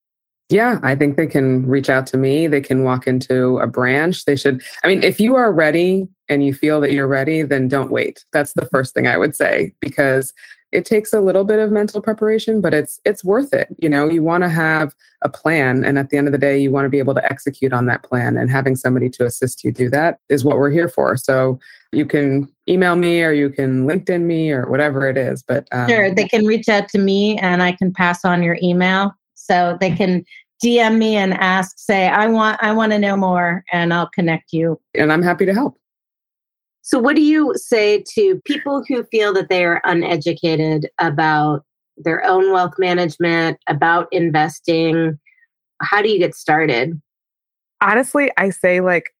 Yeah, 0.49 0.79
I 0.81 0.95
think 0.95 1.15
they 1.15 1.27
can 1.27 1.65
reach 1.67 1.91
out 1.91 2.07
to 2.07 2.17
me. 2.17 2.47
They 2.47 2.61
can 2.61 2.83
walk 2.83 3.05
into 3.05 3.59
a 3.59 3.67
branch. 3.67 4.25
They 4.25 4.35
should, 4.35 4.63
I 4.83 4.87
mean, 4.87 5.03
if 5.03 5.19
you 5.19 5.35
are 5.35 5.51
ready 5.51 6.07
and 6.27 6.43
you 6.43 6.55
feel 6.55 6.81
that 6.81 6.91
you're 6.91 7.07
ready, 7.07 7.43
then 7.43 7.67
don't 7.67 7.91
wait. 7.91 8.25
That's 8.33 8.53
the 8.53 8.65
first 8.65 8.95
thing 8.95 9.05
I 9.05 9.17
would 9.17 9.35
say 9.35 9.73
because 9.79 10.33
it 10.71 10.85
takes 10.85 11.13
a 11.13 11.21
little 11.21 11.43
bit 11.43 11.59
of 11.59 11.71
mental 11.71 12.01
preparation, 12.01 12.61
but 12.61 12.73
it's 12.73 12.99
it's 13.05 13.23
worth 13.23 13.53
it. 13.53 13.75
You 13.79 13.89
know, 13.89 14.09
you 14.09 14.21
want 14.21 14.43
to 14.43 14.49
have 14.49 14.93
a 15.21 15.29
plan 15.29 15.83
and 15.83 15.97
at 15.97 16.09
the 16.09 16.17
end 16.17 16.27
of 16.27 16.31
the 16.31 16.37
day 16.37 16.59
you 16.59 16.71
want 16.71 16.85
to 16.85 16.89
be 16.89 16.99
able 16.99 17.15
to 17.15 17.31
execute 17.31 17.73
on 17.73 17.85
that 17.87 18.03
plan 18.03 18.37
and 18.37 18.49
having 18.49 18.75
somebody 18.75 19.09
to 19.09 19.25
assist 19.25 19.63
you 19.63 19.71
do 19.71 19.89
that 19.89 20.19
is 20.29 20.45
what 20.45 20.57
we're 20.57 20.69
here 20.69 20.89
for. 20.89 21.17
So 21.17 21.59
you 21.91 22.05
can 22.05 22.47
email 22.69 22.95
me 22.95 23.23
or 23.23 23.31
you 23.31 23.49
can 23.49 23.87
LinkedIn 23.87 24.21
me 24.21 24.51
or 24.51 24.69
whatever 24.69 25.09
it 25.09 25.17
is, 25.17 25.43
but 25.43 25.67
um, 25.71 25.89
Sure, 25.89 26.13
they 26.13 26.27
can 26.27 26.45
reach 26.45 26.69
out 26.69 26.87
to 26.89 26.99
me 26.99 27.37
and 27.39 27.63
I 27.63 27.71
can 27.71 27.91
pass 27.91 28.23
on 28.23 28.43
your 28.43 28.57
email. 28.61 29.13
So 29.35 29.77
they 29.79 29.91
can 29.91 30.23
DM 30.63 30.97
me 30.97 31.15
and 31.15 31.33
ask 31.33 31.79
say 31.79 32.07
I 32.07 32.27
want 32.27 32.61
I 32.61 32.73
want 32.73 32.91
to 32.91 32.99
know 32.99 33.15
more 33.15 33.63
and 33.71 33.93
I'll 33.93 34.09
connect 34.09 34.51
you. 34.53 34.79
And 34.93 35.11
I'm 35.11 35.23
happy 35.23 35.45
to 35.45 35.53
help. 35.53 35.79
So, 36.81 36.97
what 36.97 37.15
do 37.15 37.21
you 37.21 37.53
say 37.55 38.03
to 38.15 38.41
people 38.45 38.83
who 38.87 39.03
feel 39.03 39.31
that 39.33 39.49
they 39.49 39.63
are 39.63 39.79
uneducated 39.85 40.89
about 40.97 41.63
their 41.97 42.25
own 42.25 42.51
wealth 42.51 42.73
management, 42.79 43.59
about 43.67 44.07
investing? 44.11 45.19
How 45.81 46.01
do 46.01 46.09
you 46.09 46.17
get 46.17 46.35
started? 46.35 46.99
Honestly, 47.79 48.31
I 48.37 48.49
say 48.49 48.81
like 48.81 49.13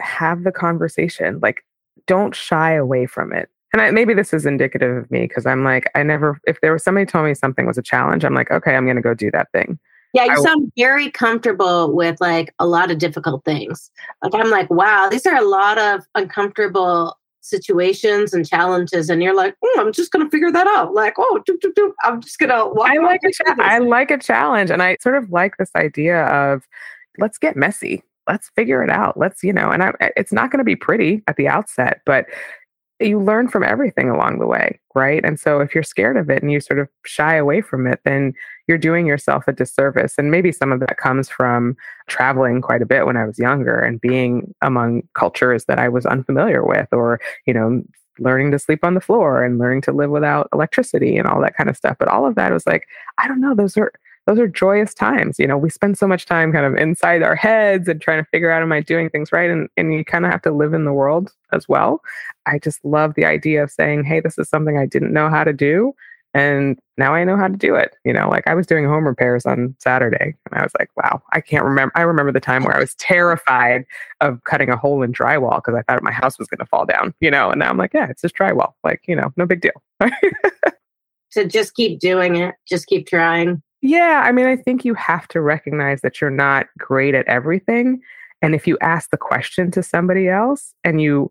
have 0.00 0.44
the 0.44 0.52
conversation. 0.52 1.40
Like, 1.42 1.64
don't 2.06 2.34
shy 2.34 2.72
away 2.72 3.06
from 3.06 3.32
it. 3.32 3.48
And 3.72 3.82
I, 3.82 3.90
maybe 3.90 4.14
this 4.14 4.32
is 4.32 4.46
indicative 4.46 4.96
of 4.96 5.10
me 5.10 5.22
because 5.22 5.44
I'm 5.44 5.64
like, 5.64 5.90
I 5.94 6.02
never, 6.02 6.40
if 6.46 6.60
there 6.60 6.72
was 6.72 6.82
somebody 6.82 7.04
told 7.04 7.26
me 7.26 7.34
something 7.34 7.66
was 7.66 7.78
a 7.78 7.82
challenge, 7.82 8.24
I'm 8.24 8.34
like, 8.34 8.50
okay, 8.50 8.74
I'm 8.74 8.84
going 8.84 8.96
to 8.96 9.02
go 9.02 9.12
do 9.12 9.30
that 9.32 9.50
thing. 9.52 9.78
Yeah, 10.14 10.24
you 10.24 10.32
I, 10.32 10.36
sound 10.36 10.72
very 10.78 11.10
comfortable 11.10 11.94
with 11.94 12.18
like 12.20 12.54
a 12.58 12.66
lot 12.66 12.90
of 12.90 12.98
difficult 12.98 13.44
things. 13.44 13.90
Like 14.22 14.34
I'm 14.34 14.50
like, 14.50 14.70
wow, 14.70 15.08
these 15.10 15.26
are 15.26 15.36
a 15.36 15.44
lot 15.44 15.76
of 15.76 16.04
uncomfortable 16.14 17.18
situations 17.42 18.32
and 18.32 18.48
challenges, 18.48 19.10
and 19.10 19.22
you're 19.22 19.34
like, 19.34 19.54
oh, 19.62 19.76
I'm 19.78 19.92
just 19.92 20.12
gonna 20.12 20.30
figure 20.30 20.50
that 20.50 20.66
out. 20.68 20.94
Like, 20.94 21.14
oh, 21.18 21.42
doop, 21.46 21.58
doop, 21.58 21.74
doop. 21.74 21.92
I'm 22.02 22.22
just 22.22 22.38
gonna. 22.38 22.54
I 22.54 22.96
like 22.96 23.20
a 23.24 23.30
cha- 23.30 23.56
I 23.58 23.78
like 23.78 24.10
a 24.10 24.18
challenge, 24.18 24.70
and 24.70 24.82
I 24.82 24.96
sort 25.02 25.16
of 25.16 25.30
like 25.30 25.58
this 25.58 25.70
idea 25.76 26.24
of 26.24 26.66
let's 27.18 27.36
get 27.36 27.56
messy. 27.56 28.02
Let's 28.28 28.50
figure 28.50 28.82
it 28.82 28.90
out. 28.90 29.16
Let's 29.16 29.42
you 29.42 29.52
know, 29.52 29.70
and 29.70 29.82
I, 29.82 29.92
it's 30.16 30.32
not 30.32 30.50
going 30.50 30.58
to 30.58 30.64
be 30.64 30.76
pretty 30.76 31.22
at 31.26 31.36
the 31.36 31.48
outset, 31.48 32.00
but 32.04 32.26
you 32.98 33.20
learn 33.20 33.48
from 33.48 33.62
everything 33.62 34.08
along 34.08 34.38
the 34.38 34.46
way, 34.46 34.80
right? 34.94 35.22
And 35.22 35.38
so 35.38 35.60
if 35.60 35.74
you're 35.74 35.84
scared 35.84 36.16
of 36.16 36.30
it 36.30 36.42
and 36.42 36.50
you 36.50 36.60
sort 36.60 36.78
of 36.78 36.88
shy 37.04 37.34
away 37.34 37.60
from 37.60 37.86
it, 37.86 38.00
then 38.04 38.32
you're 38.68 38.78
doing 38.78 39.06
yourself 39.06 39.46
a 39.46 39.52
disservice. 39.52 40.14
And 40.16 40.30
maybe 40.30 40.50
some 40.50 40.72
of 40.72 40.80
that 40.80 40.96
comes 40.96 41.28
from 41.28 41.76
traveling 42.08 42.62
quite 42.62 42.80
a 42.80 42.86
bit 42.86 43.04
when 43.04 43.18
I 43.18 43.26
was 43.26 43.38
younger 43.38 43.78
and 43.78 44.00
being 44.00 44.54
among 44.62 45.02
cultures 45.14 45.66
that 45.66 45.78
I 45.78 45.90
was 45.90 46.06
unfamiliar 46.06 46.64
with, 46.64 46.88
or, 46.90 47.20
you 47.46 47.52
know, 47.52 47.82
learning 48.18 48.50
to 48.52 48.58
sleep 48.58 48.82
on 48.82 48.94
the 48.94 49.00
floor 49.00 49.44
and 49.44 49.58
learning 49.58 49.82
to 49.82 49.92
live 49.92 50.10
without 50.10 50.48
electricity 50.54 51.18
and 51.18 51.28
all 51.28 51.40
that 51.42 51.54
kind 51.54 51.68
of 51.68 51.76
stuff. 51.76 51.96
But 51.98 52.08
all 52.08 52.26
of 52.26 52.34
that 52.36 52.50
was 52.50 52.66
like, 52.66 52.86
I 53.18 53.28
don't 53.28 53.42
know, 53.42 53.54
those 53.54 53.76
are 53.76 53.92
those 54.26 54.38
are 54.38 54.48
joyous 54.48 54.92
times. 54.92 55.38
You 55.38 55.46
know, 55.46 55.56
we 55.56 55.70
spend 55.70 55.96
so 55.96 56.06
much 56.06 56.26
time 56.26 56.52
kind 56.52 56.66
of 56.66 56.74
inside 56.74 57.22
our 57.22 57.36
heads 57.36 57.88
and 57.88 58.00
trying 58.00 58.22
to 58.22 58.28
figure 58.30 58.50
out, 58.50 58.62
am 58.62 58.72
I 58.72 58.80
doing 58.80 59.08
things 59.08 59.32
right? 59.32 59.50
And, 59.50 59.68
and 59.76 59.94
you 59.94 60.04
kind 60.04 60.24
of 60.24 60.32
have 60.32 60.42
to 60.42 60.50
live 60.50 60.74
in 60.74 60.84
the 60.84 60.92
world 60.92 61.32
as 61.52 61.68
well. 61.68 62.02
I 62.44 62.58
just 62.58 62.84
love 62.84 63.14
the 63.14 63.24
idea 63.24 63.62
of 63.62 63.70
saying, 63.70 64.04
hey, 64.04 64.20
this 64.20 64.38
is 64.38 64.48
something 64.48 64.76
I 64.76 64.86
didn't 64.86 65.12
know 65.12 65.30
how 65.30 65.44
to 65.44 65.52
do. 65.52 65.94
And 66.34 66.78
now 66.98 67.14
I 67.14 67.24
know 67.24 67.36
how 67.36 67.48
to 67.48 67.56
do 67.56 67.74
it. 67.76 67.94
You 68.04 68.12
know, 68.12 68.28
like 68.28 68.46
I 68.46 68.54
was 68.54 68.66
doing 68.66 68.84
home 68.84 69.06
repairs 69.06 69.46
on 69.46 69.74
Saturday 69.78 70.34
and 70.44 70.60
I 70.60 70.62
was 70.62 70.72
like, 70.78 70.90
wow, 70.96 71.22
I 71.32 71.40
can't 71.40 71.64
remember. 71.64 71.92
I 71.94 72.02
remember 72.02 72.30
the 72.30 72.40
time 72.40 72.64
where 72.64 72.76
I 72.76 72.80
was 72.80 72.94
terrified 72.96 73.86
of 74.20 74.42
cutting 74.44 74.68
a 74.68 74.76
hole 74.76 75.02
in 75.02 75.12
drywall 75.12 75.62
because 75.64 75.74
I 75.74 75.82
thought 75.82 76.02
my 76.02 76.12
house 76.12 76.38
was 76.38 76.48
going 76.48 76.58
to 76.58 76.66
fall 76.66 76.84
down, 76.84 77.14
you 77.20 77.30
know, 77.30 77.50
and 77.50 77.60
now 77.60 77.70
I'm 77.70 77.78
like, 77.78 77.94
yeah, 77.94 78.08
it's 78.10 78.20
just 78.20 78.36
drywall. 78.36 78.74
Like, 78.84 79.00
you 79.06 79.16
know, 79.16 79.32
no 79.36 79.46
big 79.46 79.62
deal. 79.62 79.82
to 81.32 81.46
just 81.46 81.74
keep 81.74 82.00
doing 82.00 82.36
it, 82.36 82.54
just 82.68 82.86
keep 82.86 83.06
trying. 83.06 83.62
Yeah, 83.86 84.22
I 84.24 84.32
mean, 84.32 84.46
I 84.46 84.56
think 84.56 84.84
you 84.84 84.94
have 84.94 85.28
to 85.28 85.40
recognize 85.40 86.00
that 86.00 86.20
you're 86.20 86.28
not 86.28 86.66
great 86.76 87.14
at 87.14 87.24
everything. 87.28 88.02
And 88.42 88.52
if 88.52 88.66
you 88.66 88.76
ask 88.80 89.10
the 89.10 89.16
question 89.16 89.70
to 89.70 89.82
somebody 89.82 90.28
else 90.28 90.74
and 90.82 91.00
you 91.00 91.30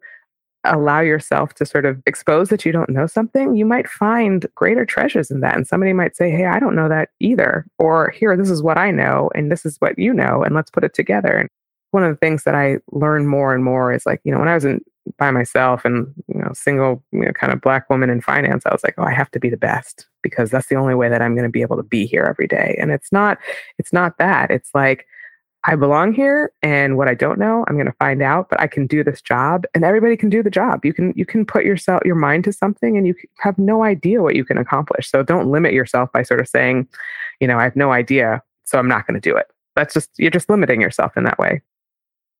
allow 0.63 1.01
yourself 1.01 1.53
to 1.55 1.65
sort 1.65 1.85
of 1.85 2.01
expose 2.05 2.47
that 2.49 2.65
you 2.65 2.71
don't 2.71 2.89
know 2.89 3.07
something, 3.07 3.57
you 3.57 3.65
might 3.65 3.89
find 3.89 4.45
greater 4.55 4.85
treasures 4.85 5.29
in 5.29 5.41
that. 5.41 5.57
And 5.57 5.67
somebody 5.67 5.91
might 5.91 6.15
say, 6.15 6.31
Hey, 6.31 6.45
I 6.45 6.59
don't 6.59 6.77
know 6.77 6.87
that 6.87 7.09
either. 7.19 7.65
Or 7.77 8.09
here, 8.11 8.37
this 8.37 8.49
is 8.49 8.63
what 8.63 8.77
I 8.77 8.89
know, 8.89 9.29
and 9.35 9.51
this 9.51 9.65
is 9.65 9.75
what 9.81 9.99
you 9.99 10.13
know, 10.13 10.41
and 10.41 10.55
let's 10.55 10.71
put 10.71 10.85
it 10.85 10.93
together. 10.93 11.49
One 11.95 12.03
of 12.03 12.11
the 12.11 12.19
things 12.19 12.43
that 12.43 12.55
I 12.55 12.79
learned 12.91 13.29
more 13.29 13.55
and 13.55 13.63
more 13.63 13.93
is 13.93 14.05
like, 14.05 14.19
you 14.25 14.31
know, 14.33 14.39
when 14.39 14.49
I 14.49 14.55
was 14.55 14.65
in 14.65 14.81
by 15.17 15.31
myself 15.31 15.85
and, 15.85 16.13
you 16.27 16.39
know, 16.39 16.51
single, 16.53 17.03
you 17.11 17.21
know, 17.21 17.31
kind 17.31 17.53
of 17.53 17.61
black 17.61 17.89
woman 17.89 18.09
in 18.09 18.21
finance, 18.21 18.65
I 18.65 18.73
was 18.73 18.83
like, 18.83 18.95
oh, 18.97 19.03
I 19.03 19.13
have 19.13 19.31
to 19.31 19.39
be 19.39 19.49
the 19.49 19.57
best 19.57 20.07
because 20.23 20.49
that's 20.49 20.67
the 20.67 20.75
only 20.75 20.95
way 20.95 21.09
that 21.09 21.21
I'm 21.21 21.35
going 21.35 21.47
to 21.47 21.51
be 21.51 21.61
able 21.61 21.77
to 21.77 21.83
be 21.83 22.05
here 22.05 22.23
every 22.23 22.47
day. 22.47 22.75
And 22.79 22.91
it's 22.91 23.11
not, 23.11 23.37
it's 23.77 23.93
not 23.93 24.17
that. 24.17 24.51
It's 24.51 24.71
like, 24.73 25.05
I 25.67 25.75
belong 25.75 26.13
here 26.13 26.51
and 26.61 26.95
what 26.95 27.07
I 27.07 27.15
don't 27.15 27.39
know, 27.39 27.65
I'm 27.67 27.75
going 27.75 27.87
to 27.87 27.93
find 27.93 28.21
out, 28.21 28.49
but 28.49 28.59
I 28.59 28.67
can 28.67 28.85
do 28.85 29.03
this 29.03 29.19
job 29.19 29.65
and 29.73 29.83
everybody 29.83 30.15
can 30.15 30.29
do 30.29 30.43
the 30.43 30.51
job. 30.51 30.85
You 30.85 30.93
can 30.93 31.11
you 31.15 31.25
can 31.25 31.43
put 31.43 31.65
yourself 31.65 32.03
your 32.05 32.15
mind 32.15 32.43
to 32.43 32.53
something 32.53 32.95
and 32.97 33.07
you 33.07 33.15
have 33.39 33.57
no 33.57 33.83
idea 33.83 34.21
what 34.21 34.35
you 34.35 34.45
can 34.45 34.59
accomplish. 34.59 35.09
So 35.09 35.23
don't 35.23 35.49
limit 35.49 35.73
yourself 35.73 36.11
by 36.11 36.21
sort 36.21 36.39
of 36.39 36.47
saying, 36.47 36.87
you 37.39 37.47
know, 37.47 37.57
I 37.57 37.63
have 37.63 37.75
no 37.75 37.91
idea, 37.91 38.43
so 38.65 38.77
I'm 38.77 38.87
not 38.87 39.07
going 39.07 39.19
to 39.19 39.29
do 39.29 39.35
it. 39.35 39.47
That's 39.75 39.95
just 39.95 40.11
you're 40.17 40.29
just 40.29 40.51
limiting 40.51 40.81
yourself 40.81 41.17
in 41.17 41.23
that 41.23 41.39
way. 41.39 41.63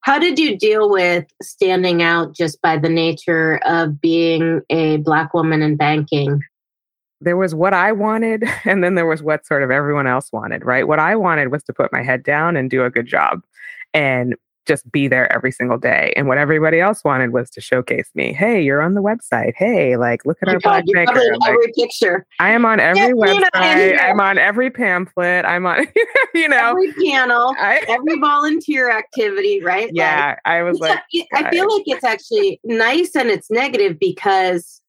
How 0.05 0.19
did 0.19 0.37
you 0.37 0.55
deal 0.55 0.87
with 0.87 1.25
standing 1.41 2.03
out 2.03 2.35
just 2.35 2.61
by 2.61 2.77
the 2.77 2.89
nature 2.89 3.59
of 3.65 3.99
being 3.99 4.61
a 4.69 4.97
black 4.97 5.33
woman 5.33 5.63
in 5.63 5.77
banking? 5.77 6.41
there 7.21 7.37
was 7.37 7.55
what 7.55 7.73
I 7.73 7.91
wanted, 7.91 8.43
and 8.65 8.83
then 8.83 8.93
there 8.95 9.07
was 9.07 9.23
what 9.23 9.47
sort 9.47 9.63
of 9.63 9.71
everyone 9.71 10.05
else 10.05 10.31
wanted, 10.31 10.63
right? 10.63 10.87
What 10.87 10.99
I 10.99 11.15
wanted 11.15 11.51
was 11.51 11.63
to 11.63 11.73
put 11.73 11.91
my 11.91 12.03
head 12.03 12.23
down 12.23 12.55
and 12.55 12.69
do 12.69 12.83
a 12.83 12.89
good 12.91 13.07
job 13.07 13.41
and 13.95 14.35
just 14.66 14.89
be 14.91 15.07
there 15.07 15.32
every 15.32 15.51
single 15.51 15.78
day. 15.78 16.13
And 16.16 16.28
what 16.28 16.38
everybody 16.38 16.80
else 16.80 17.03
wanted 17.03 17.32
was 17.32 17.49
to 17.51 17.61
showcase 17.61 18.09
me. 18.16 18.34
Hey, 18.34 18.61
you're 18.61 18.82
on 18.82 18.93
the 18.93 19.01
website. 19.01 19.53
Hey, 19.55 19.97
like 19.97 20.26
look 20.26 20.38
at 20.41 20.49
oh 20.49 20.53
our 20.53 20.59
black 20.59 20.86
banker. 20.91 21.18
Every 21.18 21.38
like, 21.38 21.76
picture. 21.76 22.26
I 22.39 22.51
am 22.51 22.66
on 22.66 22.80
every 22.80 23.01
yeah, 23.01 23.11
website. 23.11 24.01
I'm 24.01 24.20
on 24.20 24.38
every 24.38 24.70
pamphlet. 24.70 25.45
I'm 25.45 25.66
on, 25.66 25.88
you 26.34 26.49
know, 26.49 26.70
every 26.70 26.93
panel, 26.93 27.55
I, 27.59 27.84
every 27.88 28.20
volunteer 28.20 28.89
activity, 28.89 29.61
right? 29.63 29.89
Yeah, 29.93 30.30
like, 30.30 30.39
I 30.45 30.63
was 30.63 30.80
like, 30.80 30.99
I 31.34 31.49
feel 31.49 31.72
like 31.72 31.84
it's 31.86 32.03
actually 32.03 32.59
nice 32.63 33.16
and 33.16 33.30
it's 33.30 33.49
negative 33.51 33.97
because 33.99 34.82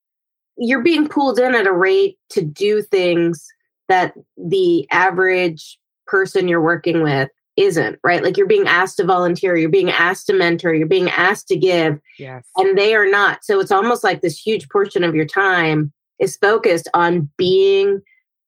you're 0.59 0.83
being 0.83 1.09
pulled 1.09 1.39
in 1.39 1.55
at 1.55 1.67
a 1.67 1.73
rate 1.73 2.19
to 2.31 2.43
do 2.43 2.83
things 2.83 3.47
that 3.89 4.15
the 4.37 4.87
average 4.91 5.79
person 6.07 6.49
you're 6.49 6.63
working 6.63 7.03
with 7.03 7.29
isn't 7.57 7.99
right 8.05 8.23
like 8.23 8.37
you're 8.37 8.47
being 8.47 8.67
asked 8.67 8.97
to 8.97 9.05
volunteer 9.05 9.57
you're 9.57 9.69
being 9.69 9.91
asked 9.91 10.27
to 10.27 10.33
mentor 10.33 10.75
you're 10.75 10.87
being 10.87 11.11
asked 11.11 11.49
to 11.49 11.57
give 11.57 11.99
yes 12.19 12.45
and 12.57 12.77
they 12.77 12.95
are 12.95 13.09
not 13.09 13.45
so 13.45 13.61
it's 13.61 13.71
almost 13.71 14.05
like 14.05 14.21
this 14.21 14.39
huge 14.39 14.69
portion 14.69 15.03
of 15.03 15.15
your 15.15 15.25
time 15.25 15.93
is 16.19 16.37
focused 16.37 16.89
on 16.95 17.31
being 17.37 18.01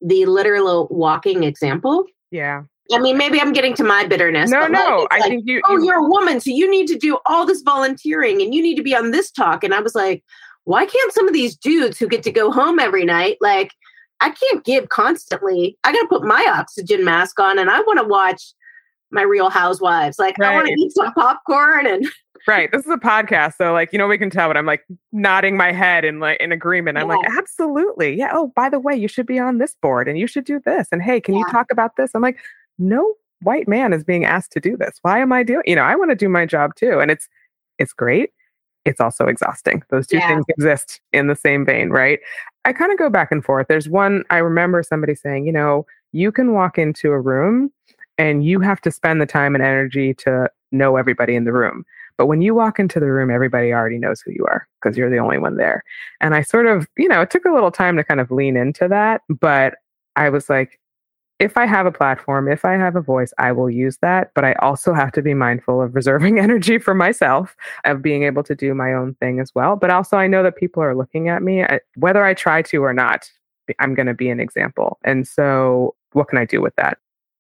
the 0.02 0.26
literal 0.26 0.88
walking 0.90 1.44
example 1.44 2.04
yeah 2.30 2.62
I 2.90 2.98
mean, 2.98 3.18
maybe 3.18 3.38
I'm 3.38 3.52
getting 3.52 3.74
to 3.74 3.84
my 3.84 4.06
bitterness. 4.06 4.50
No, 4.50 4.66
no. 4.66 5.06
Like, 5.11 5.20
I 5.22 5.28
think 5.28 5.42
you. 5.46 5.61
Oh, 5.66 5.76
you, 5.76 5.90
are 5.90 5.98
a 5.98 6.09
woman, 6.09 6.40
so 6.40 6.48
you 6.48 6.70
need 6.70 6.86
to 6.86 6.96
do 6.96 7.18
all 7.26 7.44
this 7.44 7.61
volunteering, 7.61 8.40
and 8.40 8.54
you 8.54 8.62
need 8.62 8.76
to 8.76 8.82
be 8.82 8.96
on 8.96 9.11
this 9.11 9.30
talk. 9.30 9.62
And 9.62 9.74
I 9.74 9.80
was 9.80 9.94
like, 9.94 10.24
why 10.64 10.86
can't 10.86 11.12
some 11.12 11.28
of 11.28 11.34
these 11.34 11.54
dudes 11.54 11.98
who 11.98 12.09
get 12.09 12.22
to 12.22 12.32
go 12.32 12.50
home 12.50 12.78
every 12.78 13.04
night, 13.04 13.36
like, 13.42 13.72
I 14.20 14.30
can't 14.30 14.64
give 14.64 14.88
constantly. 14.88 15.78
I 15.84 15.92
got 15.92 16.02
to 16.02 16.09
put 16.09 16.24
my 16.24 16.44
oxygen 16.48 17.04
mask 17.04 17.38
on 17.38 17.59
and 17.59 17.70
I 17.70 17.80
want 17.80 18.00
to 18.00 18.06
watch 18.06 18.52
my 19.11 19.22
real 19.22 19.50
housewives. 19.50 20.18
Like, 20.18 20.36
right. 20.38 20.52
I 20.52 20.54
want 20.54 20.66
to 20.68 20.74
eat 20.74 20.92
some 20.92 21.12
popcorn 21.14 21.86
and. 21.86 22.06
Right. 22.46 22.70
This 22.70 22.86
is 22.86 22.90
a 22.90 22.96
podcast. 22.96 23.56
So, 23.56 23.72
like, 23.72 23.92
you 23.92 23.98
know, 23.98 24.06
we 24.06 24.16
can 24.16 24.30
tell, 24.30 24.48
but 24.48 24.56
I'm 24.56 24.64
like 24.64 24.84
nodding 25.12 25.56
my 25.56 25.72
head 25.72 26.04
in 26.04 26.20
like 26.20 26.40
in 26.40 26.52
agreement. 26.52 26.96
I'm 26.96 27.09
yeah. 27.09 27.16
like, 27.16 27.28
absolutely. 27.36 28.16
Yeah. 28.16 28.30
Oh, 28.32 28.52
by 28.54 28.68
the 28.68 28.78
way, 28.78 28.94
you 28.94 29.09
should 29.09 29.26
be 29.26 29.40
on 29.40 29.59
this 29.59 29.74
board 29.82 30.09
and 30.09 30.18
you 30.18 30.26
should 30.26 30.44
do 30.44 30.61
this. 30.64 30.88
And 30.92 31.02
hey, 31.02 31.20
can 31.20 31.34
yeah. 31.34 31.40
you 31.40 31.46
talk 31.50 31.66
about 31.72 31.96
this? 31.96 32.12
I'm 32.14 32.22
like, 32.22 32.38
no 32.78 33.14
white 33.42 33.66
man 33.66 33.92
is 33.92 34.04
being 34.04 34.24
asked 34.24 34.52
to 34.52 34.61
do 34.61 34.76
this. 34.76 34.98
Why 35.02 35.18
am 35.18 35.32
I 35.32 35.42
doing, 35.42 35.64
you 35.66 35.74
know, 35.74 35.82
I 35.82 35.96
want 35.96 36.11
to 36.11 36.14
do 36.14 36.28
my 36.28 36.46
job 36.46 36.74
too. 36.76 37.00
And 37.00 37.11
it's, 37.11 37.28
it's 37.78 37.92
great 37.92 38.30
it's 38.88 39.00
also 39.00 39.26
exhausting. 39.26 39.82
Those 39.90 40.06
two 40.06 40.16
yeah. 40.16 40.28
things 40.28 40.44
exist 40.48 41.00
in 41.12 41.26
the 41.26 41.36
same 41.36 41.64
vein, 41.64 41.90
right? 41.90 42.20
I 42.64 42.72
kind 42.72 42.90
of 42.90 42.98
go 42.98 43.11
back 43.11 43.30
and 43.30 43.44
forth. 43.44 43.66
There's 43.68 43.88
one, 43.88 44.24
I 44.30 44.38
remember 44.38 44.82
somebody 44.82 45.14
saying, 45.14 45.46
you 45.46 45.52
know, 45.52 45.86
you 46.12 46.32
can 46.32 46.54
walk 46.54 46.78
into 46.78 47.11
a 47.12 47.20
room 47.20 47.70
and 48.18 48.44
you 48.44 48.60
have 48.60 48.80
to 48.82 48.90
spend 48.90 49.20
the 49.20 49.26
time 49.26 49.54
and 49.54 49.64
energy 49.64 50.12
to 50.14 50.50
know 50.72 50.96
everybody 50.96 51.34
in 51.34 51.44
the 51.44 51.52
room. 51.52 51.84
But 52.18 52.26
when 52.26 52.42
you 52.42 52.54
walk 52.54 52.80
into 52.80 52.98
the 52.98 53.10
room, 53.10 53.30
everybody 53.30 53.72
already 53.72 53.98
knows 53.98 54.20
who 54.20 54.32
you 54.32 54.44
are 54.46 54.66
because 54.82 54.98
you're 54.98 55.10
the 55.10 55.18
only 55.18 55.38
one 55.38 55.56
there. 55.56 55.84
And 56.20 56.34
I 56.34 56.42
sort 56.42 56.66
of, 56.66 56.88
you 56.96 57.08
know, 57.08 57.22
it 57.22 57.30
took 57.30 57.44
a 57.44 57.52
little 57.52 57.70
time 57.70 57.96
to 57.96 58.04
kind 58.04 58.20
of 58.20 58.32
lean 58.32 58.56
into 58.56 58.88
that. 58.88 59.22
But 59.28 59.76
I 60.16 60.28
was 60.28 60.50
like, 60.50 60.80
if 61.38 61.56
I 61.56 61.66
have 61.66 61.86
a 61.86 61.92
platform, 61.92 62.50
if 62.50 62.64
I 62.64 62.72
have 62.72 62.96
a 62.96 63.00
voice, 63.00 63.32
I 63.38 63.52
will 63.52 63.70
use 63.70 63.98
that. 63.98 64.32
But 64.34 64.44
I 64.44 64.54
also 64.54 64.92
have 64.92 65.12
to 65.12 65.22
be 65.22 65.34
mindful 65.34 65.80
of 65.80 65.94
reserving 65.94 66.38
energy 66.40 66.78
for 66.78 66.94
myself, 66.94 67.56
of 67.84 68.02
being 68.02 68.24
able 68.24 68.42
to 68.42 68.54
do 68.56 68.74
my 68.74 68.92
own 68.92 69.14
thing 69.14 69.38
as 69.38 69.54
well. 69.54 69.76
But 69.76 69.90
also, 69.90 70.16
I 70.16 70.26
know 70.26 70.42
that 70.42 70.56
people 70.56 70.82
are 70.82 70.96
looking 70.96 71.28
at 71.28 71.42
me, 71.42 71.64
whether 71.94 72.24
I 72.24 72.34
try 72.34 72.62
to 72.62 72.82
or 72.82 72.92
not, 72.92 73.30
I'm 73.78 73.94
going 73.94 74.06
to 74.06 74.14
be 74.14 74.28
an 74.28 74.40
example. 74.40 74.98
And 75.04 75.28
so, 75.28 75.94
what 76.12 76.26
can 76.26 76.38
I 76.38 76.44
do 76.44 76.60
with 76.60 76.74
that? 76.76 76.98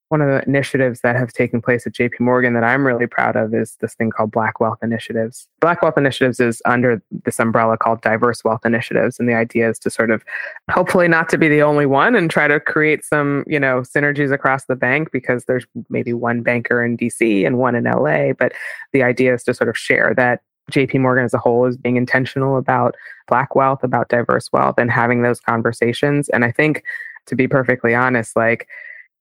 One 0.08 0.22
of 0.22 0.28
the 0.28 0.42
initiatives 0.48 1.00
that 1.02 1.16
have 1.16 1.32
taken 1.32 1.60
place 1.60 1.86
at 1.86 1.92
JP 1.92 2.20
Morgan 2.20 2.54
that 2.54 2.64
I'm 2.64 2.86
really 2.86 3.06
proud 3.06 3.36
of 3.36 3.54
is 3.54 3.76
this 3.80 3.94
thing 3.94 4.10
called 4.10 4.30
Black 4.30 4.58
Wealth 4.58 4.78
Initiatives. 4.82 5.48
Black 5.60 5.82
Wealth 5.82 5.98
Initiatives 5.98 6.40
is 6.40 6.62
under 6.64 7.02
this 7.24 7.38
umbrella 7.38 7.76
called 7.76 8.00
Diverse 8.00 8.42
Wealth 8.42 8.64
Initiatives. 8.64 9.18
And 9.18 9.28
the 9.28 9.34
idea 9.34 9.68
is 9.68 9.78
to 9.80 9.90
sort 9.90 10.10
of 10.10 10.24
hopefully 10.70 11.08
not 11.08 11.28
to 11.28 11.38
be 11.38 11.48
the 11.48 11.62
only 11.62 11.84
one 11.84 12.14
and 12.14 12.30
try 12.30 12.48
to 12.48 12.58
create 12.58 13.04
some, 13.04 13.44
you 13.46 13.60
know, 13.60 13.82
synergies 13.82 14.32
across 14.32 14.64
the 14.64 14.76
bank 14.76 15.10
because 15.12 15.44
there's 15.44 15.66
maybe 15.90 16.14
one 16.14 16.42
banker 16.42 16.82
in 16.82 16.96
DC 16.96 17.46
and 17.46 17.58
one 17.58 17.74
in 17.74 17.84
LA. 17.84 18.32
But 18.32 18.52
the 18.92 19.02
idea 19.02 19.34
is 19.34 19.44
to 19.44 19.52
sort 19.52 19.68
of 19.68 19.76
share 19.76 20.14
that 20.16 20.40
JP 20.70 21.00
Morgan 21.00 21.24
as 21.24 21.34
a 21.34 21.38
whole 21.38 21.66
is 21.66 21.76
being 21.76 21.96
intentional 21.96 22.56
about 22.56 22.94
Black 23.26 23.54
wealth, 23.54 23.82
about 23.82 24.08
diverse 24.08 24.50
wealth, 24.52 24.76
and 24.78 24.90
having 24.90 25.22
those 25.22 25.40
conversations. 25.40 26.28
And 26.30 26.44
I 26.44 26.52
think, 26.52 26.82
to 27.26 27.36
be 27.36 27.46
perfectly 27.46 27.94
honest, 27.94 28.36
like, 28.36 28.68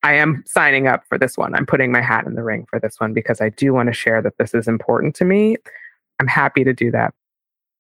I 0.08 0.14
am 0.14 0.42
signing 0.48 0.88
up 0.88 1.04
for 1.10 1.18
this 1.18 1.38
one. 1.38 1.54
I'm 1.54 1.66
putting 1.66 1.92
my 1.92 2.00
hat 2.00 2.26
in 2.26 2.36
the 2.36 2.44
ring 2.44 2.66
for 2.70 2.80
this 2.80 2.98
one 2.98 3.12
because 3.12 3.42
I 3.42 3.50
do 3.50 3.74
want 3.74 3.88
to 3.88 3.94
share 3.94 4.22
that 4.22 4.38
this 4.38 4.54
is 4.54 4.66
important 4.66 5.16
to 5.16 5.26
me. 5.26 5.58
I'm 6.22 6.28
happy 6.28 6.64
to 6.64 6.74
do 6.74 6.92
that. 6.92 7.14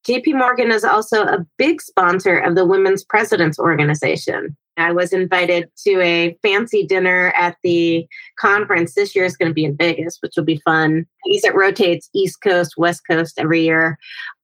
JP 0.05 0.38
Morgan 0.38 0.69
is 0.69 0.84
also 0.84 1.23
a 1.23 1.45
big 1.57 1.82
sponsor 1.82 2.38
of 2.38 2.55
the 2.55 2.65
Women's 2.65 3.05
Presidents 3.05 3.57
Organization. 3.57 4.57
I 4.75 4.91
was 4.91 5.13
invited 5.13 5.69
to 5.86 6.01
a 6.01 6.38
fancy 6.41 6.86
dinner 6.86 7.32
at 7.38 7.55
the 7.63 8.05
conference. 8.38 8.93
This 8.93 9.15
year 9.15 9.23
is 9.23 9.38
going 9.38 9.49
to 9.49 9.55
be 9.55 9.63
in 9.63 9.78
Vegas, 9.78 10.17
which 10.19 10.34
will 10.36 10.43
be 10.43 10.61
fun. 10.65 11.05
It 11.23 11.55
rotates 11.55 12.09
East 12.13 12.41
Coast, 12.41 12.73
West 12.75 13.03
Coast 13.09 13.39
every 13.39 13.63
year. 13.63 13.97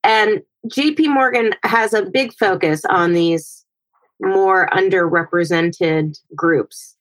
And 0.05 0.41
JP 0.69 1.13
Morgan 1.13 1.53
has 1.63 1.93
a 1.93 2.05
big 2.05 2.33
focus 2.33 2.85
on 2.85 3.11
these 3.11 3.65
more 4.21 4.69
underrepresented 4.69 6.17
groups 6.33 6.95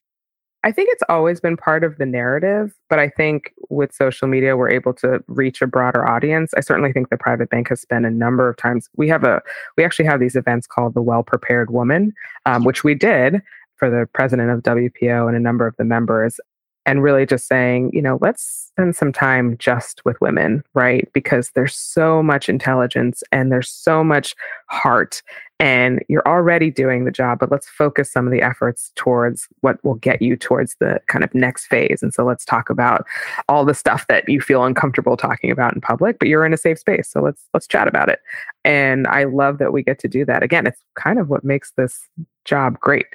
I 0.65 0.71
think 0.71 0.91
it's 0.93 1.03
always 1.09 1.41
been 1.41 1.57
part 1.57 1.83
of 1.83 1.99
the 1.99 2.07
narrative, 2.07 2.73
but 2.89 2.99
I 2.99 3.09
think 3.09 3.53
with 3.69 3.93
social 3.93 4.29
media, 4.29 4.57
we're 4.57 4.71
able 4.71 4.95
to 4.95 5.23
reach 5.27 5.61
a 5.61 5.67
broader 5.67 6.07
audience. 6.07 6.55
I 6.57 6.61
certainly 6.61 6.93
think 6.93 7.11
the 7.11 7.17
private 7.17 7.51
bank 7.51 7.69
has 7.69 7.81
spent 7.81 8.07
a 8.07 8.11
number 8.11 8.49
of 8.49 8.57
times. 8.57 8.89
We 8.97 9.09
have 9.09 9.25
a, 9.25 9.43
we 9.77 9.85
actually 9.85 10.05
have 10.05 10.21
these 10.21 10.37
events 10.37 10.69
called 10.69 10.95
the 10.95 11.03
Well 11.03 11.25
Prepared 11.25 11.71
Woman, 11.71 12.13
um, 12.47 12.65
which 12.65 12.85
we 12.85 12.95
did 12.95 13.43
for 13.77 13.91
the 13.91 14.07
president 14.13 14.51
of 14.51 14.63
WPO 14.63 15.27
and 15.27 15.37
a 15.37 15.41
number 15.41 15.67
of 15.67 15.75
the 15.77 15.85
members 15.85 16.39
and 16.87 17.03
really 17.03 17.27
just 17.27 17.47
saying, 17.47 17.91
you 17.93 18.03
know, 18.03 18.19
let's 18.21 18.71
spend 18.71 18.97
some 18.97 19.13
time 19.13 19.57
just 19.59 20.05
with 20.05 20.21
women, 20.21 20.65
right? 20.75 21.09
Because 21.13 21.51
there's 21.55 21.77
so 21.77 22.23
much 22.23 22.49
intelligence 22.49 23.23
and 23.31 23.53
there's 23.53 23.71
so 23.71 24.03
much 24.03 24.35
heart, 24.69 25.23
and 25.63 26.05
you're 26.09 26.27
already 26.27 26.73
doing 26.73 27.05
the 27.05 27.13
job, 27.13 27.39
but 27.39 27.53
let's 27.53 27.69
focus 27.69 28.11
some 28.11 28.27
of 28.27 28.33
the 28.33 28.43
efforts 28.43 28.91
towards 28.97 29.47
what 29.61 29.83
will 29.85 29.95
get 29.95 30.21
you 30.21 30.35
towards 30.35 30.75
the 30.81 31.01
kind 31.07 31.23
of 31.23 31.33
next 31.37 31.67
phase. 31.67 32.03
And 32.03 32.13
so 32.13 32.25
let's 32.25 32.45
talk 32.45 32.69
about 32.69 33.07
all 33.49 33.65
the 33.65 33.73
stuff 33.73 34.05
that 34.09 34.29
you 34.29 34.41
feel 34.41 34.65
uncomfortable 34.65 35.17
talking 35.17 35.53
about 35.53 35.73
in 35.73 35.81
public, 35.81 36.19
but 36.19 36.27
you're 36.27 36.45
in 36.45 36.53
a 36.53 36.57
safe 36.57 36.81
space. 36.81 37.09
So 37.09 37.23
let's 37.23 37.45
let's 37.55 37.69
chat 37.69 37.87
about 37.87 38.09
it. 38.09 38.19
And 38.65 39.07
I 39.07 39.23
love 39.23 39.59
that 39.59 39.73
we 39.73 39.85
get 39.85 40.01
to 40.01 40.09
do 40.09 40.25
that. 40.25 40.43
Again, 40.43 40.67
it's 40.67 40.83
kind 40.97 41.21
of 41.21 41.29
what 41.29 41.45
makes 41.45 41.71
this 41.77 42.09
job 42.45 42.81
great 42.81 43.07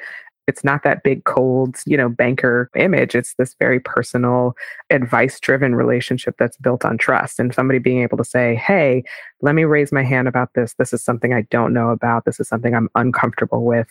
it's 0.48 0.64
not 0.64 0.84
that 0.84 1.04
big 1.04 1.24
cold 1.26 1.78
you 1.86 1.98
know 1.98 2.10
banker 2.10 2.70
image. 2.76 3.16
It's 3.16 3.34
this 3.36 3.56
very 3.60 3.80
personal 3.80 4.56
advice 4.89 5.39
driven 5.39 5.76
relationship 5.76 6.36
that's 6.39 6.58
built 6.58 6.86
on 6.86 6.98
trust. 6.98 7.39
And 7.39 7.54
somebody 7.54 7.80
being 7.80 8.02
able 8.02 8.18
to 8.18 8.24
say 8.24 8.56
hey 8.56 9.04
let 9.41 9.54
me 9.54 9.66
raise 9.66 9.91
my 9.91 10.04
hand 10.04 10.28
about 10.28 10.54
this. 10.56 10.74
This 10.76 10.93
is 10.93 11.04
something 11.04 11.34
i 11.34 11.41
don't 11.43 11.74
know 11.74 11.89
about. 11.89 12.26
This 12.26 12.39
is 12.39 12.48
something 12.48 12.74
i'm 12.74 12.89
uncomfortable 12.95 13.66
with. 13.66 13.88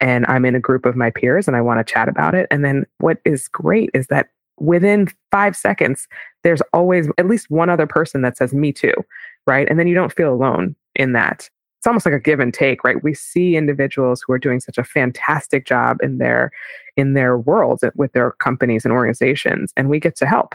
And 0.00 0.26
i'm 0.26 0.44
in 0.44 0.54
a 0.54 0.60
group 0.60 0.86
of 0.86 0.96
my 0.96 1.10
peers 1.10 1.46
and 1.46 1.56
i 1.56 1.60
want 1.60 1.84
to 1.84 1.92
chat 1.92 2.08
about 2.08 2.34
it. 2.34 2.46
And 2.50 2.64
then 2.64 2.86
what 2.98 3.18
is 3.24 3.48
great 3.48 3.90
is 3.94 4.08
that 4.08 4.28
within 4.58 5.08
5 5.30 5.56
seconds 5.56 6.06
there's 6.42 6.60
always 6.74 7.08
at 7.16 7.26
least 7.26 7.50
one 7.50 7.70
other 7.70 7.86
person 7.86 8.20
that 8.22 8.36
says 8.36 8.52
me 8.52 8.72
too 8.72 8.92
right? 9.46 9.68
And 9.68 9.78
then 9.78 9.86
you 9.86 9.94
don't 9.94 10.12
feel 10.12 10.32
alone 10.32 10.76
in 10.94 11.12
that 11.12 11.48
it's 11.80 11.86
almost 11.86 12.04
like 12.04 12.14
a 12.14 12.20
give 12.20 12.40
and 12.40 12.52
take 12.52 12.84
right 12.84 13.02
we 13.02 13.14
see 13.14 13.56
individuals 13.56 14.22
who 14.22 14.34
are 14.34 14.38
doing 14.38 14.60
such 14.60 14.76
a 14.76 14.84
fantastic 14.84 15.64
job 15.64 15.96
in 16.02 16.18
their 16.18 16.52
in 16.96 17.14
their 17.14 17.38
worlds 17.38 17.82
uh, 17.82 17.90
with 17.96 18.12
their 18.12 18.32
companies 18.32 18.84
and 18.84 18.92
organizations 18.92 19.72
and 19.76 19.88
we 19.88 19.98
get 19.98 20.14
to 20.14 20.26
help 20.26 20.54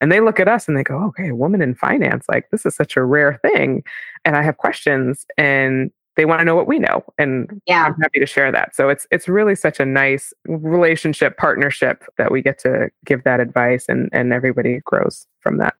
And 0.00 0.12
they 0.12 0.20
look 0.20 0.38
at 0.38 0.48
us 0.48 0.68
and 0.68 0.76
they 0.76 0.84
go, 0.84 1.02
okay, 1.06 1.28
a 1.30 1.34
woman 1.34 1.60
in 1.60 1.74
finance, 1.74 2.26
like 2.28 2.48
this 2.50 2.64
is 2.64 2.76
such 2.76 2.96
a 2.96 3.04
rare 3.04 3.38
thing. 3.42 3.82
And 4.24 4.36
I 4.36 4.42
have 4.42 4.56
questions 4.58 5.26
and 5.36 5.90
they 6.16 6.24
want 6.24 6.40
to 6.40 6.44
know 6.44 6.54
what 6.56 6.66
we 6.68 6.78
know. 6.78 7.04
And 7.16 7.62
yeah. 7.66 7.84
I'm 7.84 8.00
happy 8.00 8.20
to 8.20 8.26
share 8.26 8.52
that. 8.52 8.74
So 8.76 8.88
it's 8.88 9.06
it's 9.10 9.28
really 9.28 9.54
such 9.54 9.80
a 9.80 9.86
nice 9.86 10.32
relationship 10.46 11.36
partnership 11.36 12.04
that 12.16 12.30
we 12.30 12.42
get 12.42 12.58
to 12.60 12.90
give 13.04 13.24
that 13.24 13.40
advice 13.40 13.86
and, 13.88 14.08
and 14.12 14.32
everybody 14.32 14.80
grows 14.84 15.26
from 15.40 15.58
that. 15.58 15.74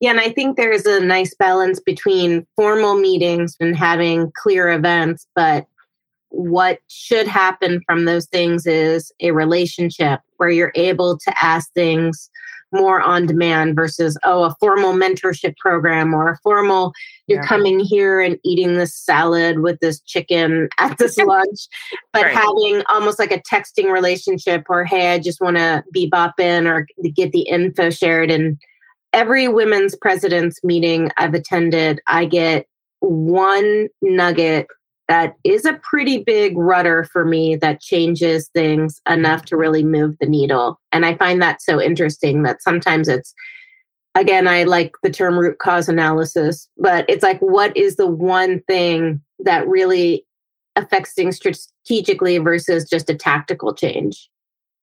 Yeah, 0.00 0.10
and 0.10 0.20
I 0.20 0.30
think 0.30 0.56
there's 0.56 0.86
a 0.86 1.00
nice 1.00 1.34
balance 1.34 1.78
between 1.78 2.46
formal 2.56 2.96
meetings 2.96 3.56
and 3.60 3.76
having 3.76 4.32
clear 4.34 4.70
events, 4.70 5.26
but 5.34 5.66
what 6.30 6.78
should 6.88 7.26
happen 7.26 7.82
from 7.86 8.04
those 8.04 8.26
things 8.26 8.66
is 8.66 9.12
a 9.20 9.32
relationship 9.32 10.20
where 10.38 10.48
you're 10.48 10.72
able 10.74 11.18
to 11.18 11.44
ask 11.44 11.72
things 11.74 12.30
more 12.72 13.00
on 13.00 13.26
demand 13.26 13.74
versus 13.74 14.16
oh 14.22 14.44
a 14.44 14.54
formal 14.60 14.92
mentorship 14.92 15.56
program 15.56 16.14
or 16.14 16.30
a 16.30 16.38
formal 16.38 16.92
you're 17.26 17.40
yeah. 17.40 17.46
coming 17.46 17.80
here 17.80 18.20
and 18.20 18.38
eating 18.44 18.76
this 18.76 18.94
salad 18.94 19.58
with 19.58 19.80
this 19.80 20.00
chicken 20.02 20.68
at 20.78 20.96
this 20.98 21.16
lunch 21.18 21.66
but 22.12 22.22
right. 22.22 22.34
having 22.36 22.82
almost 22.88 23.18
like 23.18 23.32
a 23.32 23.42
texting 23.42 23.92
relationship 23.92 24.64
or 24.68 24.84
hey 24.84 25.12
i 25.12 25.18
just 25.18 25.40
want 25.40 25.56
to 25.56 25.82
bebop 25.94 26.38
in 26.38 26.68
or 26.68 26.86
get 27.16 27.32
the 27.32 27.42
info 27.42 27.90
shared 27.90 28.30
and 28.30 28.56
every 29.12 29.48
women's 29.48 29.96
president's 29.96 30.62
meeting 30.62 31.10
I've 31.16 31.34
attended, 31.34 32.00
I 32.06 32.24
get 32.24 32.66
one 33.00 33.88
nugget 34.02 34.66
that 35.08 35.34
is 35.42 35.64
a 35.64 35.80
pretty 35.82 36.22
big 36.22 36.56
rudder 36.56 37.02
for 37.02 37.24
me 37.24 37.56
that 37.56 37.80
changes 37.80 38.48
things 38.54 39.00
enough 39.08 39.44
to 39.46 39.56
really 39.56 39.82
move 39.82 40.14
the 40.20 40.26
needle. 40.26 40.78
And 40.92 41.04
I 41.04 41.16
find 41.16 41.42
that 41.42 41.60
so 41.60 41.82
interesting 41.82 42.44
that 42.44 42.62
sometimes 42.62 43.08
it's, 43.08 43.34
again, 44.14 44.46
I 44.46 44.62
like 44.62 44.92
the 45.02 45.10
term 45.10 45.36
root 45.36 45.58
cause 45.58 45.88
analysis, 45.88 46.68
but 46.78 47.04
it's 47.08 47.24
like, 47.24 47.40
what 47.40 47.76
is 47.76 47.96
the 47.96 48.06
one 48.06 48.60
thing 48.68 49.20
that 49.40 49.66
really 49.66 50.24
affects 50.76 51.12
things 51.12 51.36
strategically 51.36 52.38
versus 52.38 52.88
just 52.88 53.10
a 53.10 53.14
tactical 53.14 53.74
change? 53.74 54.30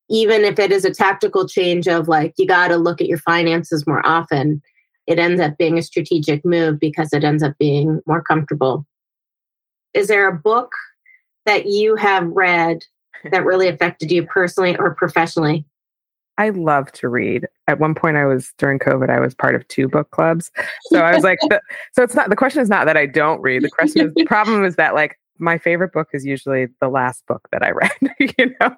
Even 0.10 0.44
if 0.44 0.60
it 0.60 0.72
is 0.72 0.86
a 0.86 0.94
tactical 0.94 1.48
change 1.48 1.88
of 1.88 2.08
like 2.08 2.34
you 2.38 2.48
got 2.48 2.70
to 2.70 2.78
look 2.78 3.02
at 3.02 3.08
your 3.08 3.18
finances 3.20 3.86
more 3.88 4.06
often 4.06 4.62
it 5.06 5.20
ends 5.20 5.40
up 5.40 5.58
being 5.58 5.78
a 5.78 5.82
strategic 5.82 6.44
move 6.46 6.80
because 6.80 7.14
it 7.14 7.24
ends 7.24 7.44
up 7.44 7.54
being 7.60 8.02
more 8.06 8.22
comfortable 8.22 8.86
is 9.94 10.08
there 10.08 10.28
a 10.28 10.38
book 10.38 10.72
that 11.46 11.66
you 11.66 11.96
have 11.96 12.28
read 12.28 12.84
that 13.32 13.46
really 13.46 13.68
affected 13.68 14.12
you 14.12 14.26
personally 14.26 14.76
or 14.78 14.94
professionally 14.94 15.66
I 16.38 16.50
love 16.50 16.92
to 16.94 17.10
read. 17.10 17.48
At 17.68 17.80
one 17.80 17.96
point, 17.96 18.16
I 18.16 18.26
was 18.26 18.54
during 18.58 18.80
COVID. 18.80 19.10
I 19.10 19.20
was 19.20 19.34
part 19.34 19.56
of 19.56 19.68
two 19.68 19.88
book 19.88 20.12
clubs, 20.12 20.52
so 20.84 21.00
I 21.00 21.14
was 21.16 21.24
like, 21.24 21.40
the, 21.50 21.62
so 21.94 22.04
it's 22.04 22.16
not 22.16 22.30
the 22.30 22.36
question 22.36 22.62
is 22.62 22.70
not 22.70 22.86
that 22.86 22.96
I 22.96 23.06
don't 23.06 23.42
read. 23.42 23.64
The 23.64 23.70
question 23.70 24.08
is 24.08 24.14
the 24.16 24.26
problem 24.26 24.64
is 24.64 24.76
that 24.76 24.94
like 24.94 25.18
my 25.40 25.58
favorite 25.58 25.94
book 25.94 26.10
is 26.14 26.26
usually 26.26 26.68
the 26.82 26.90
last 26.90 27.26
book 27.28 27.48
that 27.52 27.64
I 27.64 27.72
read, 27.72 28.36
you 28.38 28.56
know? 28.60 28.76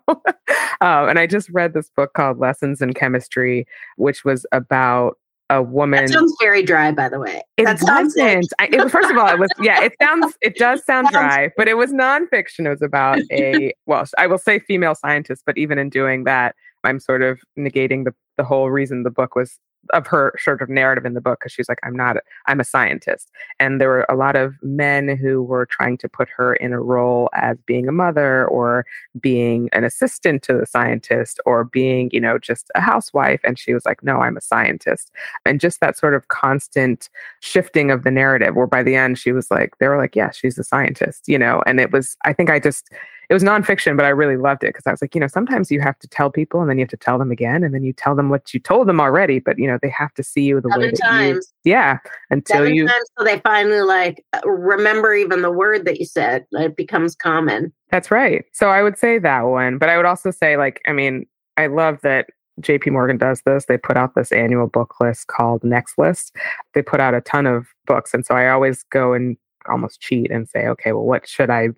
um, 0.81 1.09
and 1.09 1.19
I 1.19 1.27
just 1.27 1.49
read 1.49 1.73
this 1.73 1.89
book 1.89 2.13
called 2.13 2.39
Lessons 2.39 2.81
in 2.81 2.93
Chemistry, 2.93 3.65
which 3.97 4.23
was 4.23 4.45
about 4.51 5.17
a 5.49 5.63
woman. 5.63 6.05
That 6.05 6.13
sounds 6.13 6.35
very 6.39 6.63
dry, 6.63 6.91
by 6.91 7.09
the 7.09 7.19
way. 7.19 7.41
It 7.57 7.65
that 7.65 7.81
wasn't. 7.81 8.47
I, 8.59 8.69
it, 8.71 8.89
first 8.91 9.09
of 9.09 9.17
all, 9.17 9.27
it 9.27 9.39
was, 9.39 9.49
yeah, 9.59 9.83
it 9.83 9.93
sounds, 10.01 10.37
it 10.41 10.57
does 10.57 10.83
sound 10.87 11.07
dry, 11.11 11.49
but 11.57 11.67
it 11.67 11.75
was 11.75 11.91
nonfiction. 11.91 12.65
It 12.65 12.69
was 12.69 12.81
about 12.81 13.19
a, 13.31 13.73
well, 13.85 14.05
I 14.17 14.27
will 14.27 14.37
say 14.37 14.59
female 14.59 14.95
scientist, 14.95 15.43
but 15.45 15.57
even 15.57 15.77
in 15.77 15.89
doing 15.89 16.23
that, 16.25 16.55
I'm 16.83 16.99
sort 16.99 17.23
of 17.23 17.39
negating 17.57 18.05
the, 18.05 18.13
the 18.37 18.43
whole 18.43 18.69
reason 18.69 19.03
the 19.03 19.09
book 19.09 19.35
was 19.35 19.59
of 19.91 20.07
her 20.07 20.33
sort 20.37 20.61
of 20.61 20.69
narrative 20.69 21.05
in 21.05 21.13
the 21.13 21.21
book 21.21 21.39
because 21.39 21.51
she's 21.51 21.69
like 21.69 21.79
i'm 21.83 21.95
not 21.95 22.17
i'm 22.47 22.59
a 22.59 22.63
scientist. 22.63 23.29
And 23.59 23.79
there 23.79 23.89
were 23.89 24.05
a 24.09 24.15
lot 24.15 24.35
of 24.35 24.55
men 24.61 25.17
who 25.17 25.43
were 25.43 25.65
trying 25.65 25.97
to 25.97 26.09
put 26.09 26.29
her 26.29 26.55
in 26.55 26.73
a 26.73 26.79
role 26.79 27.29
as 27.33 27.57
being 27.65 27.87
a 27.87 27.91
mother 27.91 28.47
or 28.47 28.85
being 29.19 29.69
an 29.73 29.83
assistant 29.83 30.43
to 30.43 30.53
the 30.53 30.65
scientist 30.65 31.39
or 31.45 31.63
being 31.63 32.09
you 32.11 32.21
know 32.21 32.37
just 32.37 32.71
a 32.75 32.81
housewife 32.81 33.41
and 33.43 33.57
she 33.57 33.73
was 33.73 33.85
like 33.85 34.03
no 34.03 34.17
i'm 34.19 34.37
a 34.37 34.41
scientist. 34.41 35.11
And 35.45 35.59
just 35.59 35.79
that 35.81 35.97
sort 35.97 36.13
of 36.13 36.27
constant 36.27 37.09
shifting 37.39 37.91
of 37.91 38.03
the 38.03 38.11
narrative 38.11 38.55
where 38.55 38.67
by 38.67 38.83
the 38.83 38.95
end 38.95 39.17
she 39.17 39.31
was 39.31 39.49
like 39.51 39.77
they 39.79 39.87
were 39.87 39.97
like 39.97 40.15
yeah 40.15 40.31
she's 40.31 40.57
a 40.57 40.63
scientist 40.63 41.27
you 41.27 41.37
know? 41.37 41.61
And 41.65 41.79
it 41.79 41.91
was 41.91 42.17
i 42.25 42.33
think 42.33 42.49
i 42.49 42.59
just 42.59 42.89
it 43.29 43.33
was 43.33 43.43
nonfiction, 43.43 43.95
but 43.95 44.05
I 44.05 44.09
really 44.09 44.37
loved 44.37 44.63
it 44.63 44.69
because 44.73 44.87
I 44.87 44.91
was 44.91 45.03
like, 45.03 45.13
you 45.13 45.21
know, 45.21 45.27
sometimes 45.27 45.69
you 45.69 45.79
have 45.81 45.99
to 45.99 46.07
tell 46.07 46.31
people 46.31 46.61
and 46.61 46.69
then 46.69 46.79
you 46.79 46.81
have 46.81 46.89
to 46.89 46.97
tell 46.97 47.19
them 47.19 47.29
again 47.29 47.63
and 47.63 47.75
then 47.75 47.83
you 47.83 47.93
tell 47.93 48.15
them 48.15 48.29
what 48.29 48.53
you 48.55 48.59
told 48.59 48.87
them 48.87 48.99
already, 48.99 49.39
but 49.39 49.59
you 49.59 49.67
know, 49.67 49.77
they 49.81 49.89
have 49.89 50.13
to 50.15 50.23
see 50.23 50.41
you 50.41 50.59
the 50.59 50.69
Seven 50.69 50.81
way 50.81 50.91
that 50.91 50.99
times. 50.99 51.53
you, 51.63 51.71
yeah, 51.71 51.99
until 52.31 52.57
Seven 52.57 52.73
you, 52.73 52.87
times 52.87 53.05
so 53.17 53.23
they 53.23 53.39
finally 53.41 53.81
like 53.81 54.25
remember 54.45 55.13
even 55.13 55.43
the 55.43 55.51
word 55.51 55.85
that 55.85 55.99
you 55.99 56.05
said. 56.05 56.45
It 56.53 56.75
becomes 56.75 57.15
common. 57.15 57.71
That's 57.91 58.09
right. 58.09 58.45
So 58.51 58.69
I 58.69 58.81
would 58.81 58.97
say 58.97 59.19
that 59.19 59.43
one, 59.43 59.77
but 59.77 59.89
I 59.89 59.97
would 59.97 60.07
also 60.07 60.31
say 60.31 60.57
like, 60.57 60.81
I 60.87 60.93
mean, 60.93 61.27
I 61.55 61.67
love 61.67 61.99
that 62.01 62.27
JP 62.61 62.91
Morgan 62.93 63.17
does 63.17 63.43
this. 63.43 63.65
They 63.65 63.77
put 63.77 63.95
out 63.95 64.15
this 64.15 64.31
annual 64.31 64.67
book 64.67 64.99
list 64.99 65.27
called 65.27 65.63
Next 65.63 65.99
List. 65.99 66.35
They 66.73 66.81
put 66.81 66.99
out 66.99 67.13
a 67.13 67.21
ton 67.21 67.45
of 67.45 67.67
books. 67.85 68.13
And 68.13 68.25
so 68.25 68.33
I 68.33 68.49
always 68.49 68.83
go 68.89 69.13
and 69.13 69.37
almost 69.67 70.01
cheat 70.01 70.31
and 70.31 70.49
say, 70.49 70.67
okay, 70.67 70.93
well, 70.93 71.05
what 71.05 71.27
should 71.27 71.49
I 71.49 71.69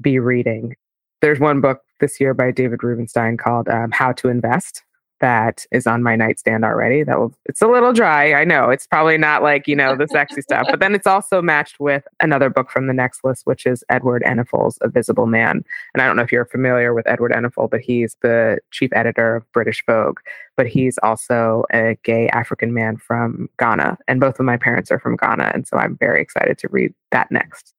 be 0.00 0.18
reading? 0.18 0.74
There's 1.20 1.40
one 1.40 1.60
book 1.60 1.82
this 2.00 2.20
year 2.20 2.34
by 2.34 2.50
David 2.50 2.82
Rubenstein 2.82 3.36
called 3.36 3.68
um, 3.68 3.90
How 3.90 4.12
to 4.12 4.28
Invest 4.28 4.82
that 5.20 5.66
is 5.72 5.86
on 5.86 6.02
my 6.02 6.16
nightstand 6.16 6.64
already. 6.64 7.02
That 7.02 7.18
will 7.18 7.34
it's 7.46 7.62
a 7.62 7.66
little 7.66 7.92
dry. 7.92 8.34
I 8.34 8.44
know. 8.44 8.70
It's 8.70 8.86
probably 8.86 9.16
not 9.16 9.42
like, 9.42 9.66
you 9.66 9.76
know, 9.76 9.96
the 9.96 10.08
sexy 10.08 10.42
stuff. 10.42 10.66
But 10.70 10.80
then 10.80 10.94
it's 10.94 11.06
also 11.06 11.40
matched 11.40 11.80
with 11.80 12.06
another 12.20 12.50
book 12.50 12.70
from 12.70 12.86
the 12.86 12.92
next 12.92 13.24
list, 13.24 13.46
which 13.46 13.66
is 13.66 13.82
Edward 13.88 14.22
Enninful's 14.22 14.78
A 14.82 14.88
Visible 14.88 15.26
Man. 15.26 15.64
And 15.94 16.02
I 16.02 16.06
don't 16.06 16.16
know 16.16 16.22
if 16.22 16.32
you're 16.32 16.44
familiar 16.44 16.92
with 16.92 17.06
Edward 17.06 17.32
Enninful, 17.32 17.70
but 17.70 17.80
he's 17.80 18.16
the 18.22 18.58
chief 18.70 18.90
editor 18.92 19.36
of 19.36 19.52
British 19.52 19.82
Vogue. 19.86 20.20
But 20.56 20.66
he's 20.66 20.98
also 21.02 21.64
a 21.72 21.96
gay 22.02 22.28
African 22.28 22.74
man 22.74 22.96
from 22.96 23.48
Ghana. 23.58 23.98
And 24.08 24.20
both 24.20 24.38
of 24.38 24.46
my 24.46 24.56
parents 24.56 24.90
are 24.90 24.98
from 24.98 25.16
Ghana. 25.16 25.50
And 25.54 25.66
so 25.66 25.76
I'm 25.76 25.96
very 25.96 26.20
excited 26.20 26.58
to 26.58 26.68
read 26.68 26.92
that 27.12 27.30
next. 27.30 27.75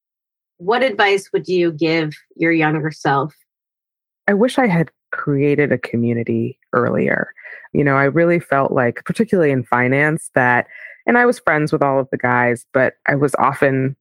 What 0.58 0.84
advice 0.84 1.32
would 1.34 1.48
you 1.48 1.72
give 1.72 2.14
your 2.36 2.52
younger 2.52 2.92
self? 2.92 3.36
I 4.28 4.34
wish 4.34 4.58
I 4.58 4.68
had 4.68 4.92
created 5.12 5.72
a 5.72 5.78
community 5.78 6.60
earlier. 6.74 7.34
You 7.74 7.84
know, 7.84 7.96
I 7.96 8.06
really 8.06 8.40
felt 8.40 8.72
like, 8.72 9.04
particularly 9.06 9.52
in 9.52 9.64
finance, 9.64 10.32
that, 10.36 10.68
and 11.06 11.18
I 11.18 11.26
was 11.26 11.40
friends 11.40 11.72
with 11.72 11.82
all 11.82 12.00
of 12.00 12.10
the 12.12 12.18
guys, 12.18 12.66
but 12.74 12.96
I 13.06 13.16
was 13.16 13.36
often 13.36 13.96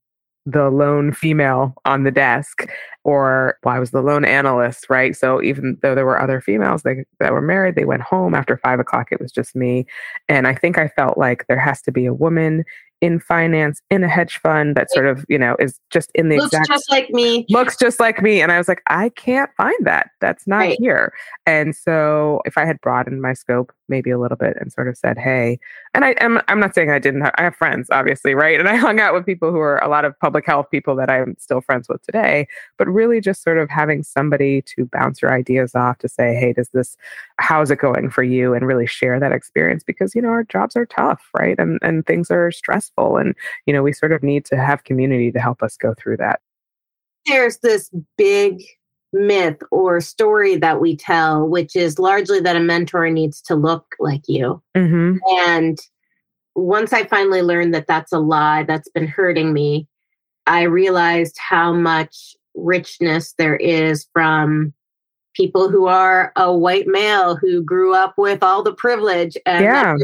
the 0.46 0.70
lone 0.70 1.12
female 1.12 1.74
on 1.84 2.04
the 2.04 2.10
desk 2.10 2.68
or 3.02 3.58
well, 3.64 3.74
I 3.74 3.80
was 3.80 3.90
the 3.90 4.00
lone 4.00 4.24
analyst, 4.24 4.88
right? 4.88 5.14
So 5.14 5.42
even 5.42 5.76
though 5.82 5.94
there 5.96 6.06
were 6.06 6.20
other 6.20 6.40
females 6.40 6.82
that, 6.82 7.04
that 7.18 7.32
were 7.32 7.42
married, 7.42 7.74
they 7.74 7.84
went 7.84 8.02
home 8.02 8.32
after 8.32 8.56
five 8.56 8.78
o'clock. 8.78 9.08
It 9.10 9.20
was 9.20 9.32
just 9.32 9.56
me. 9.56 9.86
And 10.28 10.46
I 10.46 10.54
think 10.54 10.78
I 10.78 10.88
felt 10.88 11.18
like 11.18 11.46
there 11.48 11.58
has 11.58 11.82
to 11.82 11.92
be 11.92 12.06
a 12.06 12.14
woman 12.14 12.64
in 13.00 13.20
finance 13.20 13.82
in 13.90 14.02
a 14.02 14.08
hedge 14.08 14.38
fund 14.38 14.74
that 14.76 14.90
sort 14.90 15.06
of 15.06 15.24
you 15.28 15.38
know 15.38 15.54
is 15.58 15.78
just 15.90 16.10
in 16.14 16.28
the 16.28 16.36
exact 16.36 16.52
looks 16.52 16.54
exact 16.54 16.68
just 16.68 16.90
like 16.90 17.10
me. 17.10 17.46
looks 17.50 17.76
just 17.76 18.00
like 18.00 18.22
me 18.22 18.40
and 18.40 18.50
i 18.50 18.58
was 18.58 18.68
like 18.68 18.82
i 18.88 19.08
can't 19.10 19.50
find 19.56 19.74
that. 19.86 20.10
That's 20.20 20.46
not 20.46 20.58
right. 20.58 20.78
here. 20.80 21.12
And 21.46 21.74
so 21.76 22.40
if 22.44 22.56
i 22.56 22.64
had 22.64 22.80
broadened 22.80 23.20
my 23.20 23.34
scope 23.34 23.72
maybe 23.88 24.10
a 24.10 24.18
little 24.18 24.36
bit 24.36 24.56
and 24.60 24.72
sort 24.72 24.88
of 24.88 24.96
said 24.96 25.18
hey 25.18 25.58
and 25.94 26.04
i 26.04 26.10
am 26.20 26.40
i'm 26.48 26.60
not 26.60 26.74
saying 26.74 26.90
i 26.90 26.98
didn't 26.98 27.20
have 27.20 27.34
i 27.38 27.42
have 27.42 27.54
friends 27.54 27.88
obviously 27.90 28.34
right? 28.34 28.58
And 28.58 28.68
i 28.68 28.76
hung 28.76 29.00
out 29.00 29.14
with 29.14 29.26
people 29.26 29.50
who 29.50 29.58
are 29.58 29.78
a 29.78 29.88
lot 29.88 30.04
of 30.04 30.18
public 30.18 30.46
health 30.46 30.70
people 30.70 30.96
that 30.96 31.10
i'm 31.10 31.36
still 31.38 31.60
friends 31.60 31.88
with 31.88 32.02
today 32.02 32.46
but 32.76 32.88
really 32.88 33.20
just 33.20 33.42
sort 33.42 33.58
of 33.58 33.70
having 33.70 34.02
somebody 34.02 34.62
to 34.62 34.86
bounce 34.86 35.22
your 35.22 35.32
ideas 35.32 35.74
off 35.74 35.98
to 35.98 36.08
say 36.08 36.34
hey 36.34 36.52
does 36.52 36.68
this 36.70 36.96
how's 37.38 37.70
it 37.70 37.78
going 37.78 38.10
for 38.10 38.22
you? 38.22 38.54
and 38.54 38.66
really 38.66 38.86
share 38.86 39.20
that 39.20 39.32
experience 39.32 39.82
because 39.82 40.14
you 40.14 40.22
know 40.22 40.28
our 40.28 40.44
jobs 40.44 40.76
are 40.76 40.86
tough 40.86 41.28
right? 41.38 41.58
And 41.58 41.78
and 41.82 42.06
things 42.06 42.30
are 42.30 42.50
stressful 42.50 43.16
and 43.16 43.34
you 43.66 43.72
know 43.72 43.82
we 43.82 43.92
sort 43.92 44.12
of 44.12 44.22
need 44.22 44.44
to 44.46 44.56
have 44.56 44.84
community 44.84 45.30
to 45.32 45.40
help 45.40 45.62
us 45.62 45.76
go 45.76 45.94
through 45.94 46.18
that. 46.18 46.40
There's 47.26 47.58
this 47.58 47.90
big 48.16 48.62
myth 49.16 49.58
or 49.70 50.00
story 50.00 50.56
that 50.56 50.80
we 50.80 50.96
tell 50.96 51.48
which 51.48 51.74
is 51.74 51.98
largely 51.98 52.40
that 52.40 52.56
a 52.56 52.60
mentor 52.60 53.10
needs 53.10 53.40
to 53.40 53.54
look 53.54 53.94
like 53.98 54.22
you 54.28 54.62
mm-hmm. 54.76 55.16
and 55.48 55.78
once 56.54 56.92
i 56.92 57.04
finally 57.04 57.42
learned 57.42 57.74
that 57.74 57.86
that's 57.86 58.12
a 58.12 58.18
lie 58.18 58.62
that's 58.62 58.88
been 58.90 59.06
hurting 59.06 59.52
me 59.52 59.86
i 60.46 60.62
realized 60.62 61.36
how 61.38 61.72
much 61.72 62.36
richness 62.54 63.34
there 63.38 63.56
is 63.56 64.06
from 64.12 64.72
people 65.34 65.68
who 65.68 65.86
are 65.86 66.32
a 66.36 66.52
white 66.52 66.86
male 66.86 67.36
who 67.36 67.62
grew 67.62 67.94
up 67.94 68.14
with 68.16 68.42
all 68.42 68.62
the 68.62 68.72
privilege 68.72 69.36
and 69.44 69.64
yeah. 69.64 69.96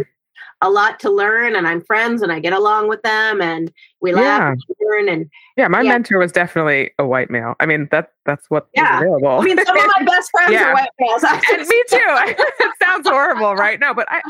A 0.60 0.70
lot 0.70 1.00
to 1.00 1.10
learn 1.10 1.56
and 1.56 1.66
I'm 1.66 1.80
friends 1.80 2.22
and 2.22 2.32
I 2.32 2.40
get 2.40 2.52
along 2.52 2.88
with 2.88 3.02
them 3.02 3.40
and 3.40 3.72
we 4.00 4.12
laugh 4.12 4.40
yeah. 4.40 4.48
and 4.50 4.62
learn 4.80 5.08
and 5.08 5.30
yeah 5.56 5.68
my 5.68 5.80
yeah. 5.80 5.92
mentor 5.92 6.18
was 6.18 6.32
definitely 6.32 6.90
a 6.98 7.06
white 7.06 7.30
male 7.30 7.54
I 7.60 7.66
mean 7.66 7.88
that 7.90 8.12
that's 8.26 8.48
what 8.48 8.68
yeah. 8.74 8.98
available 8.98 9.40
I 9.40 9.44
mean 9.44 9.64
some 9.64 9.76
of 9.76 9.90
my 9.98 10.04
best 10.04 10.30
friends 10.30 10.52
yeah. 10.52 10.70
are 10.70 10.74
white 10.74 10.88
males 11.00 11.24
and 11.24 11.66
me 11.66 11.82
too 11.88 11.98
it 12.00 12.72
sounds 12.82 13.08
horrible 13.08 13.56
right 13.56 13.80
no 13.80 13.94
but 13.94 14.06
I 14.10 14.20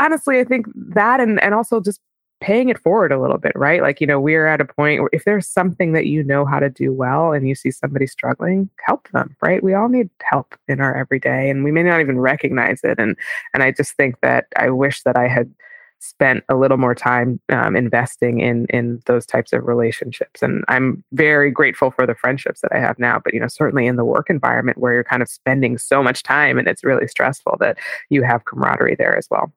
honestly, 0.00 0.40
I 0.40 0.44
think 0.44 0.66
that 0.74 1.20
and, 1.20 1.40
and 1.42 1.54
also 1.54 1.80
just 1.80 2.00
paying 2.40 2.68
it 2.70 2.78
forward 2.78 3.12
a 3.12 3.20
little 3.20 3.38
bit, 3.38 3.52
right? 3.54 3.82
Like, 3.82 4.00
you 4.00 4.06
know, 4.06 4.18
we're 4.18 4.46
at 4.46 4.60
a 4.60 4.64
point 4.64 5.00
where 5.00 5.10
if 5.12 5.24
there's 5.24 5.46
something 5.46 5.92
that 5.92 6.06
you 6.06 6.22
know 6.24 6.44
how 6.44 6.58
to 6.58 6.70
do 6.70 6.92
well 6.92 7.32
and 7.32 7.46
you 7.48 7.54
see 7.54 7.70
somebody 7.70 8.06
struggling, 8.06 8.68
help 8.86 9.08
them, 9.10 9.36
right? 9.42 9.62
We 9.62 9.74
all 9.74 9.88
need 9.88 10.08
help 10.22 10.54
in 10.66 10.80
our 10.80 10.96
everyday 10.96 11.50
and 11.50 11.64
we 11.64 11.70
may 11.72 11.82
not 11.82 12.00
even 12.00 12.18
recognize 12.18 12.80
it. 12.82 12.98
And 12.98 13.16
and 13.54 13.62
I 13.62 13.72
just 13.72 13.94
think 13.96 14.20
that 14.22 14.46
I 14.56 14.70
wish 14.70 15.02
that 15.02 15.16
I 15.16 15.28
had 15.28 15.52
spent 16.00 16.42
a 16.48 16.56
little 16.56 16.78
more 16.78 16.94
time 16.94 17.38
um, 17.50 17.76
investing 17.76 18.40
in 18.40 18.66
in 18.70 19.02
those 19.04 19.26
types 19.26 19.52
of 19.52 19.66
relationships 19.66 20.42
and 20.42 20.64
i'm 20.68 21.04
very 21.12 21.50
grateful 21.50 21.90
for 21.90 22.06
the 22.06 22.14
friendships 22.14 22.62
that 22.62 22.72
i 22.72 22.78
have 22.78 22.98
now 22.98 23.20
but 23.22 23.34
you 23.34 23.40
know 23.40 23.46
certainly 23.46 23.86
in 23.86 23.96
the 23.96 24.04
work 24.04 24.30
environment 24.30 24.78
where 24.78 24.94
you're 24.94 25.04
kind 25.04 25.22
of 25.22 25.28
spending 25.28 25.76
so 25.76 26.02
much 26.02 26.22
time 26.22 26.58
and 26.58 26.68
it's 26.68 26.84
really 26.84 27.06
stressful 27.06 27.54
that 27.60 27.78
you 28.08 28.22
have 28.22 28.46
camaraderie 28.46 28.96
there 28.96 29.14
as 29.14 29.28
well 29.30 29.52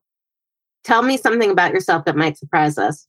tell 0.84 1.02
me 1.02 1.18
something 1.18 1.52
about 1.52 1.72
yourself 1.72 2.06
that 2.06 2.16
might 2.16 2.38
surprise 2.38 2.78
us 2.78 3.08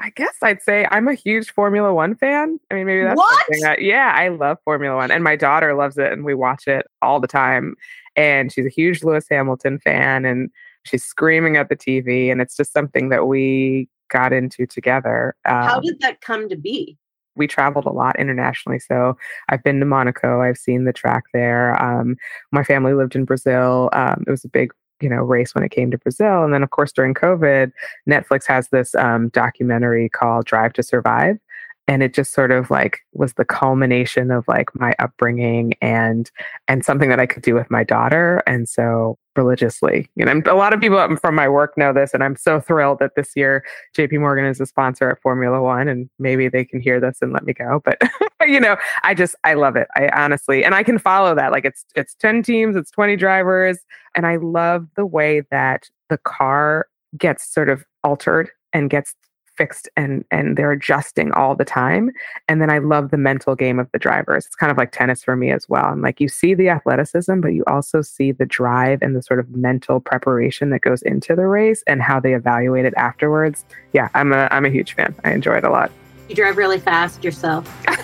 I 0.00 0.10
guess 0.10 0.34
I'd 0.42 0.60
say 0.60 0.88
I'm 0.90 1.06
a 1.06 1.14
huge 1.14 1.52
Formula 1.52 1.94
One 1.94 2.16
fan. 2.16 2.58
I 2.68 2.74
mean, 2.74 2.84
maybe 2.84 3.04
that's 3.04 3.16
what? 3.16 3.46
something 3.46 3.60
that, 3.60 3.80
yeah, 3.80 4.12
I 4.12 4.26
love 4.26 4.58
Formula 4.64 4.96
One. 4.96 5.12
And 5.12 5.22
my 5.22 5.36
daughter 5.36 5.72
loves 5.72 5.96
it 5.98 6.12
and 6.12 6.24
we 6.24 6.34
watch 6.34 6.66
it 6.66 6.84
all 7.00 7.20
the 7.20 7.28
time. 7.28 7.76
And 8.16 8.50
she's 8.52 8.66
a 8.66 8.70
huge 8.70 9.04
Lewis 9.04 9.26
Hamilton 9.30 9.78
fan. 9.78 10.24
And 10.24 10.50
She's 10.84 11.04
screaming 11.04 11.56
at 11.56 11.68
the 11.68 11.76
TV, 11.76 12.30
and 12.30 12.40
it's 12.40 12.56
just 12.56 12.72
something 12.72 13.08
that 13.08 13.26
we 13.26 13.88
got 14.10 14.32
into 14.32 14.66
together. 14.66 15.34
Um, 15.46 15.62
How 15.64 15.80
did 15.80 16.00
that 16.00 16.20
come 16.20 16.48
to 16.48 16.56
be? 16.56 16.98
we 17.36 17.48
traveled 17.48 17.84
a 17.84 17.90
lot 17.90 18.16
internationally. 18.16 18.78
So 18.78 19.16
I've 19.48 19.64
been 19.64 19.80
to 19.80 19.86
Monaco. 19.86 20.40
I've 20.40 20.56
seen 20.56 20.84
the 20.84 20.92
track 20.92 21.24
there. 21.32 21.82
Um, 21.82 22.14
my 22.52 22.62
family 22.62 22.94
lived 22.94 23.16
in 23.16 23.24
Brazil. 23.24 23.90
Um, 23.92 24.22
it 24.24 24.30
was 24.30 24.44
a 24.44 24.48
big, 24.48 24.72
you 25.04 25.10
know, 25.10 25.22
race 25.22 25.54
when 25.54 25.62
it 25.62 25.70
came 25.70 25.90
to 25.90 25.98
Brazil. 25.98 26.42
And 26.42 26.52
then, 26.52 26.62
of 26.62 26.70
course, 26.70 26.90
during 26.90 27.12
COVID, 27.14 27.70
Netflix 28.08 28.46
has 28.46 28.68
this 28.68 28.94
um, 28.94 29.28
documentary 29.28 30.08
called 30.08 30.46
Drive 30.46 30.72
to 30.72 30.82
Survive 30.82 31.38
and 31.86 32.02
it 32.02 32.14
just 32.14 32.32
sort 32.32 32.50
of 32.50 32.70
like 32.70 33.00
was 33.12 33.34
the 33.34 33.44
culmination 33.44 34.30
of 34.30 34.44
like 34.48 34.74
my 34.74 34.94
upbringing 34.98 35.74
and 35.80 36.30
and 36.68 36.84
something 36.84 37.08
that 37.08 37.20
I 37.20 37.26
could 37.26 37.42
do 37.42 37.54
with 37.54 37.70
my 37.70 37.84
daughter 37.84 38.42
and 38.46 38.68
so 38.68 39.18
religiously 39.36 40.08
you 40.14 40.24
know 40.24 40.40
a 40.46 40.54
lot 40.54 40.72
of 40.72 40.80
people 40.80 41.16
from 41.16 41.34
my 41.34 41.48
work 41.48 41.76
know 41.76 41.92
this 41.92 42.14
and 42.14 42.22
I'm 42.22 42.36
so 42.36 42.60
thrilled 42.60 43.00
that 43.00 43.16
this 43.16 43.32
year 43.34 43.64
JP 43.96 44.20
Morgan 44.20 44.44
is 44.44 44.60
a 44.60 44.66
sponsor 44.66 45.10
at 45.10 45.20
Formula 45.20 45.60
1 45.60 45.88
and 45.88 46.08
maybe 46.18 46.48
they 46.48 46.64
can 46.64 46.80
hear 46.80 47.00
this 47.00 47.18
and 47.20 47.32
let 47.32 47.44
me 47.44 47.52
go 47.52 47.82
but 47.84 48.00
you 48.46 48.60
know 48.60 48.76
I 49.02 49.14
just 49.14 49.34
I 49.44 49.54
love 49.54 49.76
it. 49.76 49.88
I 49.96 50.08
honestly 50.08 50.64
and 50.64 50.74
I 50.74 50.82
can 50.82 50.98
follow 50.98 51.34
that 51.34 51.52
like 51.52 51.64
it's 51.64 51.84
it's 51.94 52.14
10 52.14 52.42
teams 52.42 52.76
it's 52.76 52.90
20 52.92 53.16
drivers 53.16 53.78
and 54.14 54.26
I 54.26 54.36
love 54.36 54.86
the 54.96 55.06
way 55.06 55.42
that 55.50 55.88
the 56.08 56.18
car 56.18 56.86
gets 57.18 57.52
sort 57.52 57.68
of 57.68 57.84
altered 58.02 58.50
and 58.72 58.90
gets 58.90 59.14
fixed 59.56 59.88
and 59.96 60.24
and 60.30 60.56
they're 60.56 60.72
adjusting 60.72 61.32
all 61.32 61.54
the 61.54 61.64
time. 61.64 62.10
And 62.48 62.60
then 62.60 62.70
i 62.70 62.78
love 62.78 63.10
the 63.10 63.16
mental 63.16 63.54
game 63.54 63.78
of 63.78 63.90
the 63.92 63.98
drivers. 63.98 64.46
It's 64.46 64.56
kind 64.56 64.70
of 64.70 64.78
like 64.78 64.92
tennis 64.92 65.22
for 65.22 65.36
me 65.36 65.50
as 65.50 65.68
well. 65.68 65.90
And 65.90 66.02
like 66.02 66.20
you 66.20 66.28
see 66.28 66.54
the 66.54 66.68
athleticism 66.68 67.40
but 67.40 67.54
you 67.54 67.64
also 67.66 68.02
see 68.02 68.32
the 68.32 68.46
drive 68.46 69.00
and 69.02 69.16
the 69.16 69.22
sort 69.22 69.40
of 69.40 69.50
mental 69.50 70.00
preparation 70.00 70.70
that 70.70 70.80
goes 70.80 71.02
into 71.02 71.34
the 71.34 71.46
race 71.46 71.82
and 71.86 72.02
how 72.02 72.20
they 72.20 72.34
evaluate 72.34 72.84
it 72.84 72.94
afterwards. 72.96 73.64
Yeah 73.92 74.08
i'm 74.14 74.32
a 74.32 74.48
i'm 74.50 74.64
a 74.64 74.70
huge 74.70 74.94
fan. 74.94 75.14
I 75.24 75.32
enjoy 75.32 75.56
it 75.56 75.64
a 75.64 75.70
lot. 75.70 75.90
You 76.28 76.34
drive 76.34 76.56
really 76.56 76.78
fast 76.78 77.22
yourself. 77.22 77.70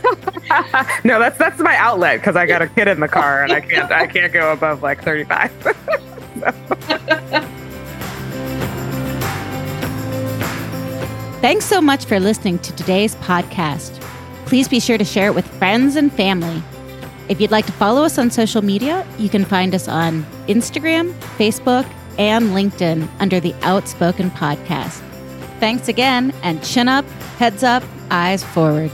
No 1.04 1.18
that's 1.20 1.38
that's 1.38 1.60
my 1.60 1.76
outlet 1.76 2.20
because 2.20 2.34
i 2.34 2.44
got 2.44 2.60
a 2.60 2.66
kid 2.66 2.88
in 2.88 2.98
the 3.00 3.08
car 3.08 3.44
and 3.44 3.52
i 3.52 3.60
can't 3.70 3.90
i 3.92 4.06
can't 4.06 4.32
go 4.32 4.52
above 4.52 4.82
like 4.82 5.02
35 5.02 5.52
Thanks 11.40 11.64
so 11.64 11.80
much 11.80 12.04
for 12.04 12.20
listening 12.20 12.58
to 12.58 12.76
today's 12.76 13.14
podcast. 13.16 13.98
Please 14.44 14.68
be 14.68 14.78
sure 14.78 14.98
to 14.98 15.06
share 15.06 15.28
it 15.28 15.34
with 15.34 15.48
friends 15.58 15.96
and 15.96 16.12
family. 16.12 16.62
If 17.30 17.40
you'd 17.40 17.50
like 17.50 17.64
to 17.64 17.72
follow 17.72 18.04
us 18.04 18.18
on 18.18 18.30
social 18.30 18.60
media, 18.60 19.06
you 19.18 19.30
can 19.30 19.46
find 19.46 19.74
us 19.74 19.88
on 19.88 20.24
Instagram, 20.48 21.14
Facebook, 21.38 21.90
and 22.18 22.50
LinkedIn 22.50 23.08
under 23.20 23.40
the 23.40 23.54
Outspoken 23.62 24.30
Podcast. 24.32 25.00
Thanks 25.60 25.88
again, 25.88 26.34
and 26.42 26.62
chin 26.62 26.88
up, 26.88 27.06
heads 27.38 27.62
up, 27.62 27.82
eyes 28.10 28.44
forward. 28.44 28.90